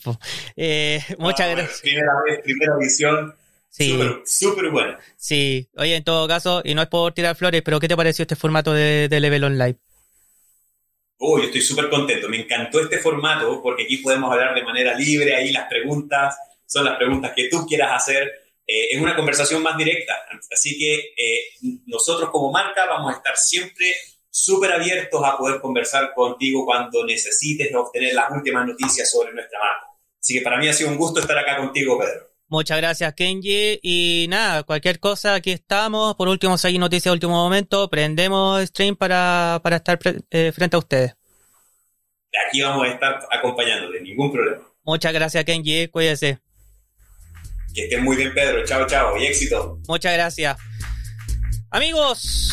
Eh, 0.56 1.02
muchas 1.20 1.50
gracias. 1.52 1.82
Primera 1.82 2.14
vez, 2.26 2.40
primera 2.46 2.74
edición 2.80 3.36
Sí. 3.70 4.00
Súper 4.24 4.70
buena. 4.70 4.98
Sí. 5.18 5.68
Oye, 5.76 5.98
en 5.98 6.06
todo 6.06 6.30
caso, 6.30 6.62
y 6.64 6.74
no 6.74 6.82
es 6.82 6.88
por 6.88 7.12
tirar 7.12 7.36
flores, 7.36 7.62
pero 7.62 7.78
¿qué 7.78 7.90
te 7.90 7.98
pareció 7.98 8.24
este 8.24 8.38
formato 8.38 8.72
de, 8.72 9.10
Level 9.10 9.44
Online? 9.44 9.76
Oh, 11.18 11.38
yo 11.38 11.48
estoy 11.48 11.60
súper 11.60 11.90
contento. 11.90 12.30
Me 12.30 12.40
encantó 12.40 12.80
este 12.80 13.00
formato 13.00 13.62
porque 13.62 13.84
aquí 13.84 13.98
podemos 13.98 14.32
hablar 14.32 14.56
de 14.56 14.64
manera 14.64 14.96
libre. 14.96 15.36
Ahí 15.36 15.52
las 15.52 15.68
preguntas 15.68 16.38
son 16.66 16.86
las 16.86 16.96
preguntas 16.96 17.34
que 17.36 17.50
tú 17.50 17.66
quieras 17.68 18.02
hacer. 18.02 18.45
Eh, 18.68 18.88
es 18.92 19.02
una 19.02 19.16
conversación 19.16 19.62
más 19.62 19.78
directa. 19.78 20.14
Así 20.52 20.78
que 20.78 21.14
eh, 21.18 21.80
nosotros 21.86 22.30
como 22.30 22.52
marca 22.52 22.86
vamos 22.86 23.14
a 23.14 23.18
estar 23.18 23.38
siempre 23.38 23.86
súper 24.30 24.74
abiertos 24.74 25.22
a 25.24 25.38
poder 25.38 25.62
conversar 25.62 26.14
contigo 26.14 26.66
cuando 26.66 27.06
necesites 27.06 27.74
obtener 27.74 28.14
las 28.14 28.32
últimas 28.32 28.68
noticias 28.68 29.10
sobre 29.10 29.34
nuestra 29.34 29.60
marca. 29.60 29.88
Así 30.20 30.34
que 30.34 30.42
para 30.42 30.58
mí 30.58 30.68
ha 30.68 30.74
sido 30.74 30.90
un 30.90 30.98
gusto 30.98 31.20
estar 31.20 31.38
acá 31.38 31.58
contigo, 31.58 31.98
Pedro. 32.00 32.36
Muchas 32.48 32.78
gracias, 32.78 33.14
Kenji. 33.14 33.80
Y 33.82 34.28
nada, 34.30 34.64
cualquier 34.64 35.00
cosa, 35.00 35.36
aquí 35.36 35.52
estamos. 35.52 36.16
Por 36.16 36.28
último, 36.28 36.58
si 36.58 36.68
hay 36.68 36.78
noticias 36.78 37.06
de 37.06 37.12
último 37.12 37.34
momento, 37.34 37.90
prendemos 37.90 38.64
stream 38.66 38.96
para, 38.96 39.62
estar 39.72 40.00
eh, 40.30 40.52
frente 40.52 40.76
a 40.76 40.80
ustedes. 40.80 41.16
Aquí 42.48 42.62
vamos 42.62 42.88
a 42.88 42.92
estar 42.92 43.20
acompañándote, 43.32 44.02
ningún 44.02 44.32
problema. 44.32 44.64
Muchas 44.84 45.14
gracias, 45.14 45.44
Kenji. 45.46 45.88
Cuídese. 45.88 46.45
Que 47.76 47.84
estén 47.84 48.04
muy 48.04 48.16
bien, 48.16 48.34
Pedro. 48.34 48.66
Chao, 48.66 48.88
chao. 48.88 49.18
Y 49.18 49.26
éxito. 49.26 49.80
Muchas 49.88 50.14
gracias. 50.14 50.58
Amigos, 51.70 52.52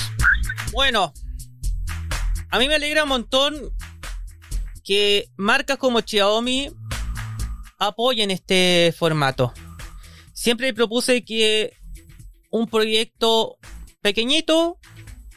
bueno, 0.73 1.15
a 2.51 2.59
mí 2.59 2.69
me 2.69 2.75
alegra 2.75 3.05
un 3.05 3.09
montón 3.09 3.73
que 4.85 5.29
marcas 5.37 5.79
como 5.79 6.01
Xiaomi 6.01 6.71
apoyen 7.79 8.31
este 8.31 8.93
formato 8.99 9.55
siempre 10.43 10.75
propuse 10.75 11.25
que 11.25 11.77
un 12.51 12.67
proyecto 12.67 13.59
pequeñito, 14.01 14.77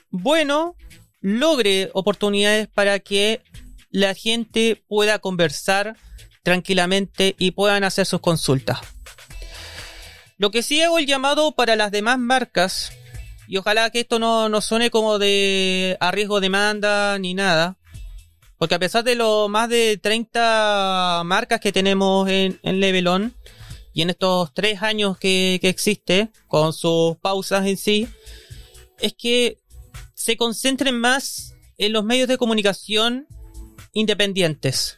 bueno, 0.09 0.75
logre 1.21 1.91
oportunidades 1.93 2.67
para 2.67 2.97
que 2.99 3.43
la 3.91 4.15
gente 4.15 4.83
pueda 4.87 5.19
conversar 5.19 5.95
tranquilamente 6.41 7.35
y 7.37 7.51
puedan 7.51 7.83
hacer 7.83 8.07
sus 8.07 8.19
consultas. 8.19 8.79
Lo 10.37 10.51
que 10.51 10.63
sí 10.63 10.81
hago 10.81 10.99
el 10.99 11.07
llamado 11.07 11.53
para 11.53 11.75
las 11.75 11.91
demás 11.91 12.19
marcas, 12.19 12.91
y 13.47 13.57
ojalá 13.57 13.89
que 13.89 14.01
esto 14.01 14.19
no, 14.19 14.49
no 14.49 14.61
suene 14.61 14.89
como 14.89 15.17
de 15.19 15.97
arriesgo 15.99 16.41
demanda 16.41 17.17
ni 17.19 17.33
nada, 17.33 17.77
porque 18.57 18.75
a 18.75 18.79
pesar 18.79 19.03
de 19.03 19.15
los 19.15 19.49
más 19.49 19.69
de 19.69 19.97
30 19.97 21.23
marcas 21.25 21.59
que 21.59 21.71
tenemos 21.71 22.29
en, 22.29 22.59
en 22.63 23.33
y 23.93 24.01
en 24.01 24.09
estos 24.09 24.53
tres 24.53 24.81
años 24.81 25.17
que, 25.17 25.59
existe, 25.63 26.29
con 26.47 26.73
sus 26.73 27.15
pausas 27.17 27.65
en 27.65 27.77
sí, 27.77 28.07
es 28.99 29.13
que 29.13 29.61
se 30.13 30.35
concentren 30.35 30.99
más 30.99 31.53
en 31.77 31.93
los 31.93 32.03
medios 32.03 32.27
de 32.27 32.37
comunicación 32.37 33.27
independientes. 33.93 34.97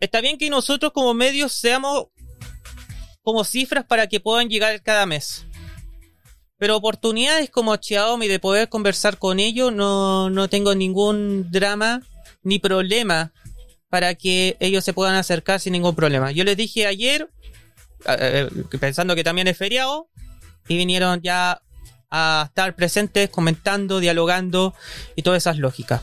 Está 0.00 0.20
bien 0.20 0.38
que 0.38 0.50
nosotros 0.50 0.92
como 0.92 1.14
medios 1.14 1.52
seamos 1.52 2.06
como 3.22 3.44
cifras 3.44 3.84
para 3.84 4.06
que 4.06 4.20
puedan 4.20 4.48
llegar 4.48 4.82
cada 4.82 5.06
mes. 5.06 5.46
Pero 6.58 6.76
oportunidades 6.76 7.50
como 7.50 7.76
Xiaomi 7.76 8.28
de 8.28 8.38
poder 8.38 8.68
conversar 8.68 9.18
con 9.18 9.40
ellos 9.40 9.72
no, 9.72 10.30
no 10.30 10.48
tengo 10.48 10.74
ningún 10.74 11.50
drama 11.50 12.02
ni 12.42 12.58
problema 12.58 13.32
para 13.88 14.14
que 14.14 14.56
ellos 14.60 14.84
se 14.84 14.92
puedan 14.92 15.16
acercar 15.16 15.60
sin 15.60 15.72
ningún 15.72 15.94
problema. 15.94 16.30
Yo 16.32 16.44
les 16.44 16.56
dije 16.56 16.86
ayer, 16.86 17.30
pensando 18.80 19.14
que 19.14 19.24
también 19.24 19.48
es 19.48 19.58
feriado, 19.58 20.08
y 20.68 20.76
vinieron 20.76 21.20
ya 21.20 21.62
a 22.10 22.44
estar 22.48 22.74
presentes, 22.74 23.30
comentando, 23.30 24.00
dialogando 24.00 24.74
y 25.16 25.22
todas 25.22 25.42
esas 25.42 25.58
lógicas. 25.58 26.02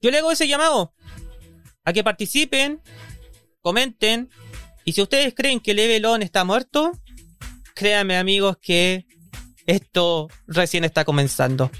Yo 0.00 0.10
le 0.10 0.18
hago 0.18 0.32
ese 0.32 0.48
llamado 0.48 0.94
a 1.84 1.92
que 1.92 2.04
participen, 2.04 2.80
comenten, 3.60 4.30
y 4.88 4.92
si 4.92 5.02
ustedes 5.02 5.34
creen 5.34 5.60
que 5.60 5.74
Levelon 5.74 6.22
está 6.22 6.44
muerto, 6.44 6.92
créanme 7.74 8.16
amigos 8.16 8.56
que 8.56 9.04
esto 9.66 10.28
recién 10.46 10.82
está 10.82 11.04
comenzando. 11.04 11.70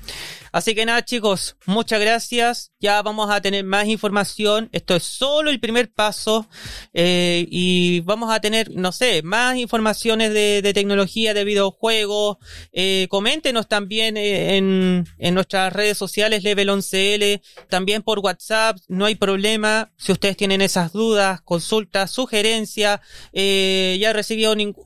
Así 0.59 0.75
que 0.75 0.85
nada 0.85 1.05
chicos, 1.05 1.57
muchas 1.67 2.01
gracias. 2.01 2.73
Ya 2.81 3.01
vamos 3.03 3.31
a 3.31 3.41
tener 3.41 3.65
más 3.65 3.87
información. 3.87 4.69
Esto 4.73 4.97
es 4.97 5.05
solo 5.05 5.51
el 5.51 5.61
primer 5.61 5.93
paso. 5.93 6.49
Eh, 6.93 7.47
y 7.49 8.01
vamos 8.01 8.35
a 8.35 8.41
tener, 8.41 8.69
no 8.75 8.91
sé, 8.91 9.23
más 9.23 9.57
informaciones 9.57 10.35
de, 10.35 10.73
tecnología, 10.75 11.33
de 11.33 11.45
videojuegos. 11.45 12.39
Eh, 12.73 13.07
coméntenos 13.09 13.69
también 13.69 14.17
eh, 14.17 14.57
en, 14.57 15.07
en 15.19 15.35
nuestras 15.35 15.73
redes 15.73 15.97
sociales, 15.97 16.43
Level 16.43 16.71
11L, 16.71 17.41
también 17.69 18.03
por 18.03 18.19
WhatsApp. 18.19 18.79
No 18.89 19.05
hay 19.05 19.15
problema. 19.15 19.93
Si 19.97 20.11
ustedes 20.11 20.37
tienen 20.37 20.61
esas 20.61 20.91
dudas, 20.91 21.41
consultas, 21.43 22.11
sugerencias, 22.11 22.99
ya 23.33 24.11
he 24.11 24.13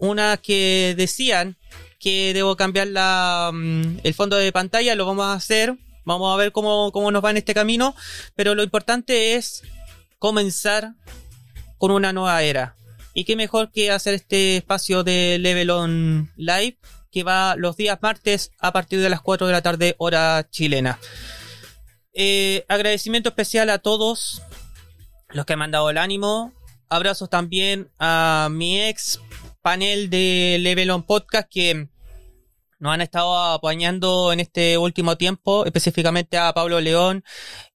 una 0.01 0.37
que 0.37 0.95
decían 0.99 1.57
que 2.03 2.35
debo 2.35 2.57
cambiar 2.57 2.89
la, 2.89 3.51
mm, 3.55 4.01
el 4.03 4.15
fondo 4.15 4.37
de 4.37 4.53
pantalla, 4.53 4.97
lo 4.97 5.07
vamos 5.07 5.25
a 5.25 5.35
hacer. 5.35 5.79
Vamos 6.05 6.35
a 6.35 6.37
ver 6.37 6.51
cómo, 6.51 6.91
cómo 6.91 7.13
nos 7.13 7.25
va 7.25 7.31
en 7.31 7.37
este 7.37 7.55
camino. 7.55 7.95
Pero 8.35 8.57
lo 8.57 8.65
importante 8.65 9.37
es 9.37 9.63
comenzar 10.19 10.95
con 11.79 11.93
una 11.93 12.13
nueva 12.13 12.43
era. 12.43 12.75
Y 13.15 13.25
qué 13.25 13.37
mejor 13.37 13.71
que 13.71 13.93
hacer 13.93 14.15
este 14.15 14.57
espacio 14.57 15.05
de 15.05 15.39
Level 15.39 15.71
On 15.71 16.33
Live 16.37 16.79
que 17.13 17.23
va 17.23 17.55
los 17.57 17.77
días 17.77 17.99
martes 18.01 18.51
a 18.59 18.73
partir 18.73 19.01
de 19.01 19.11
las 19.11 19.21
4 19.21 19.47
de 19.47 19.53
la 19.53 19.63
tarde 19.63 19.95
hora 19.99 20.49
chilena. 20.51 20.99
Eh, 22.15 22.65
agradecimiento 22.69 23.29
especial 23.29 23.71
a 23.71 23.79
todos 23.79 24.43
los 25.29 25.47
que 25.47 25.57
me 25.57 25.65
han 25.65 25.71
dado 25.71 25.91
el 25.91 25.99
ánimo. 25.99 26.53
Abrazos 26.89 27.31
también 27.31 27.91
a 27.99 28.49
mi 28.51 28.81
ex 28.83 29.21
panel 29.61 30.11
de 30.11 30.57
Level 30.61 30.91
On 30.91 31.05
Podcast 31.05 31.49
que 31.51 31.89
nos 32.83 32.93
han 32.93 33.01
estado 33.01 33.39
apañando 33.39 34.33
en 34.33 34.41
este 34.41 34.77
último 34.77 35.17
tiempo, 35.17 35.65
específicamente 35.65 36.37
a 36.37 36.53
Pablo 36.53 36.81
León 36.81 37.23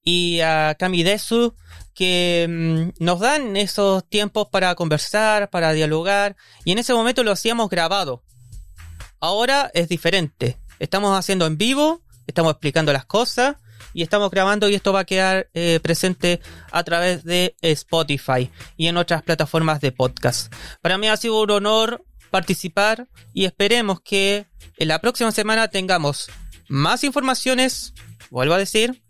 y 0.04 0.40
a 0.40 0.76
Cami 0.78 1.02
Desu, 1.02 1.54
que 1.94 2.46
mm, 2.46 3.02
nos 3.02 3.18
dan 3.18 3.56
esos 3.56 4.06
tiempos 4.06 4.48
para 4.48 4.74
conversar, 4.74 5.48
para 5.48 5.72
dialogar, 5.72 6.36
y 6.62 6.72
en 6.72 6.78
ese 6.78 6.92
momento 6.92 7.24
lo 7.24 7.32
hacíamos 7.32 7.70
grabado. 7.70 8.22
Ahora 9.18 9.70
es 9.72 9.88
diferente. 9.88 10.58
Estamos 10.78 11.18
haciendo 11.18 11.46
en 11.46 11.56
vivo, 11.56 12.02
estamos 12.26 12.52
explicando 12.52 12.92
las 12.92 13.06
cosas 13.06 13.56
y 13.94 14.02
estamos 14.02 14.30
grabando 14.30 14.68
y 14.68 14.74
esto 14.74 14.92
va 14.92 15.00
a 15.00 15.04
quedar 15.06 15.48
eh, 15.54 15.80
presente 15.82 16.42
a 16.70 16.84
través 16.84 17.24
de 17.24 17.56
Spotify 17.62 18.50
y 18.76 18.88
en 18.88 18.98
otras 18.98 19.22
plataformas 19.22 19.80
de 19.80 19.90
podcast. 19.90 20.52
Para 20.82 20.98
mí 20.98 21.08
ha 21.08 21.16
sido 21.16 21.40
un 21.40 21.50
honor 21.50 22.04
participar 22.30 23.08
y 23.32 23.46
esperemos 23.46 24.02
que 24.02 24.47
en 24.76 24.88
la 24.88 25.00
próxima 25.00 25.32
semana 25.32 25.68
tengamos 25.68 26.30
más 26.68 27.04
informaciones, 27.04 27.94
vuelvo 28.30 28.54
a 28.54 28.58
decir, 28.58 29.02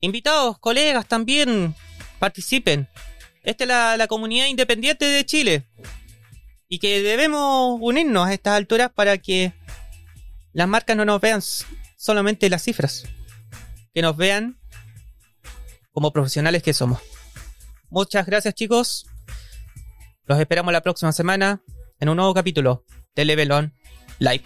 invitados, 0.00 0.58
colegas 0.58 1.06
también 1.06 1.74
participen. 2.18 2.88
Esta 3.42 3.64
es 3.64 3.68
la, 3.68 3.96
la 3.96 4.06
comunidad 4.06 4.46
independiente 4.46 5.04
de 5.04 5.26
Chile 5.26 5.66
y 6.68 6.78
que 6.78 7.02
debemos 7.02 7.78
unirnos 7.80 8.26
a 8.26 8.32
estas 8.32 8.54
alturas 8.54 8.90
para 8.90 9.18
que 9.18 9.52
las 10.52 10.68
marcas 10.68 10.96
no 10.96 11.04
nos 11.04 11.20
vean 11.20 11.42
solamente 11.96 12.48
las 12.48 12.62
cifras, 12.62 13.04
que 13.92 14.02
nos 14.02 14.16
vean 14.16 14.58
como 15.92 16.12
profesionales 16.12 16.62
que 16.62 16.74
somos. 16.74 17.00
Muchas 17.90 18.26
gracias 18.26 18.54
chicos. 18.54 19.06
Los 20.26 20.40
esperamos 20.40 20.72
la 20.72 20.82
próxima 20.82 21.12
semana 21.12 21.62
en 22.00 22.08
un 22.08 22.16
nuevo 22.16 22.34
capítulo 22.34 22.84
de 23.14 23.24
Level 23.24 23.52
On 23.52 23.74
Live. 24.18 24.44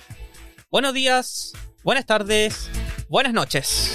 Buenos 0.71 0.95
días, 0.95 1.53
buenas 1.83 2.07
tardes, 2.07 2.71
buenas 3.09 3.33
noches. 3.33 3.93